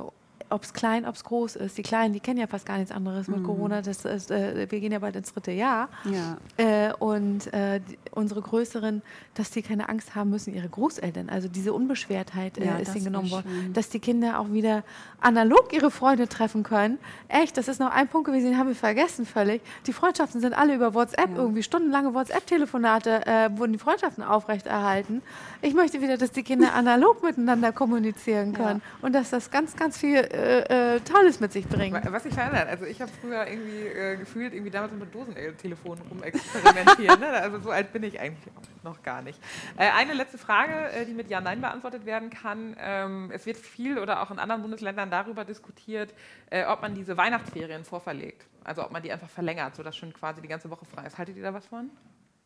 ob 0.50 0.62
es 0.62 0.72
klein, 0.72 1.06
ob 1.06 1.14
es 1.14 1.24
groß 1.24 1.56
ist. 1.56 1.78
Die 1.78 1.82
Kleinen, 1.82 2.12
die 2.12 2.20
kennen 2.20 2.38
ja 2.38 2.46
fast 2.46 2.66
gar 2.66 2.78
nichts 2.78 2.92
anderes 2.92 3.28
mit 3.28 3.40
mhm. 3.40 3.44
Corona. 3.44 3.82
Das 3.82 4.04
ist, 4.04 4.30
äh, 4.30 4.70
wir 4.70 4.80
gehen 4.80 4.92
ja 4.92 4.98
bald 4.98 5.16
ins 5.16 5.32
dritte 5.32 5.52
Jahr. 5.52 5.88
Ja. 6.04 6.36
Äh, 6.56 6.92
und 6.94 7.52
äh, 7.52 7.80
die, 7.80 7.98
unsere 8.12 8.42
Größeren, 8.42 9.02
dass 9.34 9.50
die 9.50 9.62
keine 9.62 9.88
Angst 9.88 10.14
haben 10.14 10.30
müssen, 10.30 10.54
ihre 10.54 10.68
Großeltern. 10.68 11.28
Also 11.30 11.48
diese 11.48 11.72
Unbeschwertheit 11.72 12.58
äh, 12.58 12.66
ja, 12.66 12.76
ist 12.76 12.94
ihnen 12.94 13.06
genommen 13.06 13.30
worden. 13.30 13.72
Dass 13.72 13.88
die 13.88 14.00
Kinder 14.00 14.40
auch 14.40 14.52
wieder 14.52 14.82
analog 15.20 15.72
ihre 15.72 15.90
Freunde 15.90 16.28
treffen 16.28 16.62
können. 16.62 16.98
Echt, 17.28 17.56
das 17.56 17.68
ist 17.68 17.80
noch 17.80 17.90
ein 17.90 18.08
Punkt 18.08 18.26
gewesen, 18.26 18.50
den 18.50 18.58
haben 18.58 18.68
wir 18.68 18.74
vergessen 18.74 19.26
völlig. 19.26 19.62
Die 19.86 19.92
Freundschaften 19.92 20.40
sind 20.40 20.54
alle 20.54 20.74
über 20.74 20.94
WhatsApp 20.94 21.30
ja. 21.30 21.36
irgendwie. 21.36 21.62
Stundenlange 21.62 22.14
WhatsApp-Telefonate 22.14 23.26
äh, 23.26 23.50
wurden 23.56 23.72
die 23.72 23.78
Freundschaften 23.78 24.24
aufrechterhalten. 24.24 25.22
Ich 25.62 25.74
möchte 25.74 26.00
wieder, 26.00 26.16
dass 26.16 26.32
die 26.32 26.42
Kinder 26.42 26.74
analog 26.74 27.22
miteinander 27.22 27.72
kommunizieren 27.72 28.52
können. 28.52 28.82
Und 29.02 29.14
dass 29.14 29.30
das 29.30 29.50
ganz, 29.50 29.76
ganz 29.76 29.98
viel 29.98 30.16
äh, 30.40 30.96
äh, 30.96 31.00
Tolles 31.00 31.40
mit 31.40 31.52
sich 31.52 31.68
bringen. 31.68 32.00
Was 32.10 32.22
sich 32.22 32.34
verändert. 32.34 32.68
Also 32.68 32.84
ich 32.86 33.00
habe 33.00 33.10
früher 33.20 33.46
irgendwie 33.46 33.86
äh, 33.86 34.16
gefühlt, 34.16 34.54
irgendwie 34.54 34.70
damals 34.70 34.92
mit 34.92 35.14
Dosentelefonen 35.14 36.02
rumexperimentieren. 36.08 37.20
ne? 37.20 37.28
Also 37.28 37.60
so 37.60 37.70
alt 37.70 37.92
bin 37.92 38.02
ich 38.02 38.18
eigentlich 38.18 38.52
noch 38.82 39.02
gar 39.02 39.22
nicht. 39.22 39.38
Äh, 39.76 39.90
eine 39.90 40.14
letzte 40.14 40.38
Frage, 40.38 40.90
äh, 40.92 41.04
die 41.04 41.12
mit 41.12 41.30
Ja, 41.30 41.40
Nein 41.40 41.60
beantwortet 41.60 42.06
werden 42.06 42.30
kann. 42.30 42.76
Ähm, 42.80 43.30
es 43.32 43.46
wird 43.46 43.58
viel 43.58 43.98
oder 43.98 44.22
auch 44.22 44.30
in 44.30 44.38
anderen 44.38 44.62
Bundesländern 44.62 45.10
darüber 45.10 45.44
diskutiert, 45.44 46.14
äh, 46.50 46.64
ob 46.64 46.82
man 46.82 46.94
diese 46.94 47.16
Weihnachtsferien 47.16 47.84
vorverlegt. 47.84 48.46
Also 48.64 48.84
ob 48.84 48.92
man 48.92 49.02
die 49.02 49.12
einfach 49.12 49.30
verlängert, 49.30 49.76
sodass 49.76 49.96
schon 49.96 50.12
quasi 50.12 50.40
die 50.40 50.48
ganze 50.48 50.70
Woche 50.70 50.84
frei 50.84 51.06
ist. 51.06 51.18
Haltet 51.18 51.36
ihr 51.36 51.42
da 51.42 51.54
was 51.54 51.66
von? 51.66 51.90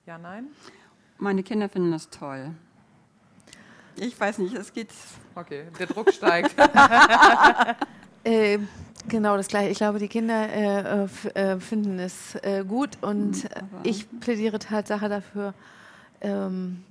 Ja, 0.06 0.18
nein? 0.18 0.48
Meine 1.18 1.42
Kinder 1.42 1.68
finden 1.68 1.92
das 1.92 2.10
toll. 2.10 2.50
Ich 3.96 4.18
weiß 4.18 4.38
nicht, 4.38 4.54
es 4.54 4.72
geht. 4.72 4.90
Okay, 5.34 5.64
der 5.78 5.86
Druck 5.86 6.12
steigt. 6.12 6.54
äh, 8.24 8.58
genau 9.08 9.36
das 9.36 9.48
gleiche. 9.48 9.70
Ich 9.70 9.78
glaube, 9.78 9.98
die 9.98 10.08
Kinder 10.08 10.48
äh, 10.48 11.04
äh, 11.34 11.60
finden 11.60 11.98
es 11.98 12.34
äh, 12.36 12.64
gut 12.66 12.98
und 13.02 13.44
mhm, 13.44 13.50
ich 13.82 14.06
plädiere 14.20 14.58
Tatsache 14.58 15.08
dafür, 15.08 15.54
ähm, 16.20 16.84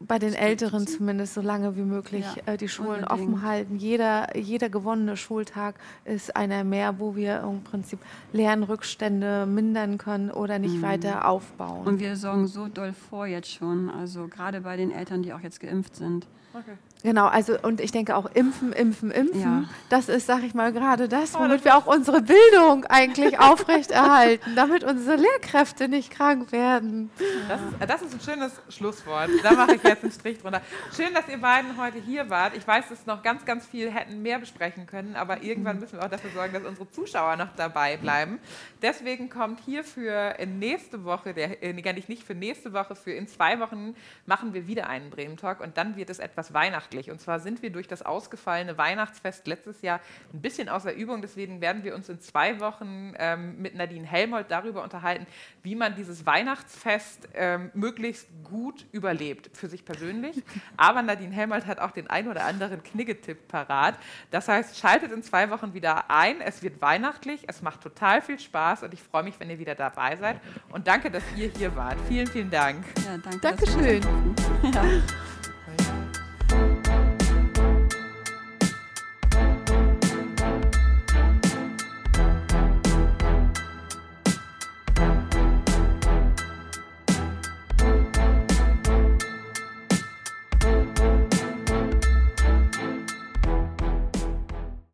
bei 0.00 0.18
den 0.18 0.34
Älteren 0.34 0.86
zumindest 0.86 1.34
so 1.34 1.42
lange 1.42 1.76
wie 1.76 1.82
möglich 1.82 2.24
Ja, 2.46 2.54
äh, 2.54 2.56
die 2.56 2.68
Schulen 2.68 3.04
unbedingt. 3.04 3.10
offen 3.10 3.42
halten. 3.42 3.76
Jeder, 3.76 4.36
jeder 4.36 4.70
gewonnene 4.70 5.16
Schultag 5.16 5.74
ist 6.04 6.34
einer 6.36 6.64
mehr, 6.64 6.98
wo 6.98 7.14
wir 7.16 7.40
im 7.40 7.62
Prinzip 7.62 7.98
Lernrückstände 8.32 9.46
mindern 9.46 9.98
können 9.98 10.30
oder 10.30 10.58
nicht 10.58 10.82
weiter 10.82 11.28
aufbauen. 11.28 11.82
Mhm. 11.82 11.86
Und 11.86 12.00
wir 12.00 12.16
sorgen 12.16 12.46
so 12.46 12.68
doll 12.68 12.92
vor 12.92 13.26
jetzt 13.26 13.52
schon, 13.52 13.90
also 13.90 14.26
gerade 14.28 14.62
bei 14.62 14.76
den 14.76 14.90
Eltern, 14.90 15.22
die 15.22 15.32
auch 15.32 15.40
jetzt 15.40 15.60
geimpft 15.60 15.96
sind. 15.96 16.26
Genau, 17.02 17.26
also 17.26 17.56
und 17.62 17.80
ich 17.80 17.92
denke 17.92 18.14
auch 18.16 18.26
impfen, 18.34 18.72
impfen, 18.72 19.10
impfen. 19.10 19.40
Ja. 19.40 19.64
Das 19.88 20.08
ist, 20.08 20.26
sag 20.26 20.42
ich 20.42 20.52
mal, 20.52 20.72
gerade 20.72 21.08
das, 21.08 21.32
womit 21.34 21.64
wir 21.64 21.76
auch 21.76 21.86
unsere 21.86 22.20
Bildung 22.20 22.84
eigentlich 22.86 23.38
aufrechterhalten, 23.40 24.54
damit 24.54 24.84
unsere 24.84 25.16
Lehrkräfte 25.16 25.88
nicht 25.88 26.10
krank 26.10 26.52
werden. 26.52 27.10
Das, 27.48 27.60
äh, 27.78 27.86
das 27.86 28.02
ist 28.02 28.14
ein 28.14 28.20
schönes 28.20 28.52
Schlusswort. 28.68 29.30
Da 29.42 29.52
mache 29.52 29.76
ich 29.76 29.82
jetzt 29.90 30.04
einen 30.04 30.12
Strich 30.12 30.38
drunter. 30.38 30.62
Schön, 30.96 31.12
dass 31.14 31.28
ihr 31.28 31.38
beiden 31.38 31.76
heute 31.76 31.98
hier 31.98 32.30
wart. 32.30 32.56
Ich 32.56 32.66
weiß, 32.66 32.88
dass 32.88 33.06
noch 33.06 33.22
ganz, 33.22 33.44
ganz 33.44 33.66
viel 33.66 33.90
hätten 33.90 34.22
mehr 34.22 34.38
besprechen 34.38 34.86
können, 34.86 35.16
aber 35.16 35.42
irgendwann 35.42 35.80
müssen 35.80 35.98
wir 35.98 36.04
auch 36.04 36.10
dafür 36.10 36.30
sorgen, 36.30 36.52
dass 36.52 36.64
unsere 36.64 36.88
Zuschauer 36.90 37.36
noch 37.36 37.48
dabei 37.56 37.96
bleiben. 37.96 38.38
Deswegen 38.82 39.28
kommt 39.28 39.60
hier 39.64 39.82
für 39.82 40.36
nächste 40.46 41.04
Woche, 41.04 41.34
der, 41.34 41.62
äh, 41.62 41.72
nicht 41.72 42.22
für 42.22 42.34
nächste 42.34 42.72
Woche, 42.72 42.94
für 42.94 43.12
in 43.12 43.26
zwei 43.26 43.58
Wochen 43.58 43.94
machen 44.26 44.54
wir 44.54 44.66
wieder 44.66 44.88
einen 44.88 45.10
Bremen 45.10 45.36
Talk 45.36 45.60
und 45.60 45.76
dann 45.76 45.96
wird 45.96 46.08
es 46.08 46.20
etwas 46.20 46.54
weihnachtlich. 46.54 47.10
Und 47.10 47.20
zwar 47.20 47.40
sind 47.40 47.62
wir 47.62 47.70
durch 47.70 47.88
das 47.88 48.02
ausgefallene 48.02 48.78
Weihnachtsfest 48.78 49.46
letztes 49.46 49.82
Jahr 49.82 50.00
ein 50.32 50.40
bisschen 50.40 50.68
außer 50.68 50.94
Übung. 50.94 51.20
Deswegen 51.20 51.60
werden 51.60 51.82
wir 51.82 51.94
uns 51.96 52.08
in 52.08 52.20
zwei 52.20 52.60
Wochen 52.60 53.14
ähm, 53.18 53.60
mit 53.60 53.74
Nadine 53.74 54.06
Helmold 54.06 54.50
darüber 54.50 54.84
unterhalten, 54.84 55.26
wie 55.62 55.74
man 55.74 55.96
dieses 55.96 56.26
Weihnachtsfest 56.26 57.28
ähm, 57.34 57.70
möglichst 57.74 58.28
gut 58.44 58.86
überlebt 58.92 59.50
für 59.56 59.68
sich 59.68 59.79
persönlich. 59.84 60.42
Aber 60.76 61.02
Nadine 61.02 61.34
Helmold 61.34 61.66
hat 61.66 61.78
auch 61.78 61.90
den 61.90 62.08
ein 62.08 62.28
oder 62.28 62.44
anderen 62.44 62.82
Kniggetipp 62.82 63.48
parat. 63.48 63.94
Das 64.30 64.48
heißt, 64.48 64.78
schaltet 64.78 65.12
in 65.12 65.22
zwei 65.22 65.50
Wochen 65.50 65.74
wieder 65.74 66.10
ein. 66.10 66.40
Es 66.40 66.62
wird 66.62 66.80
weihnachtlich, 66.80 67.44
es 67.46 67.62
macht 67.62 67.80
total 67.80 68.22
viel 68.22 68.38
Spaß 68.38 68.82
und 68.82 68.94
ich 68.94 69.02
freue 69.02 69.22
mich, 69.22 69.38
wenn 69.40 69.50
ihr 69.50 69.58
wieder 69.58 69.74
dabei 69.74 70.16
seid. 70.16 70.40
Und 70.70 70.86
danke, 70.86 71.10
dass 71.10 71.24
ihr 71.36 71.50
hier 71.56 71.74
wart. 71.76 71.98
Vielen, 72.08 72.26
vielen 72.26 72.50
Dank. 72.50 72.84
Ja, 73.04 73.16
danke. 73.18 73.40
Dankeschön. 73.40 74.00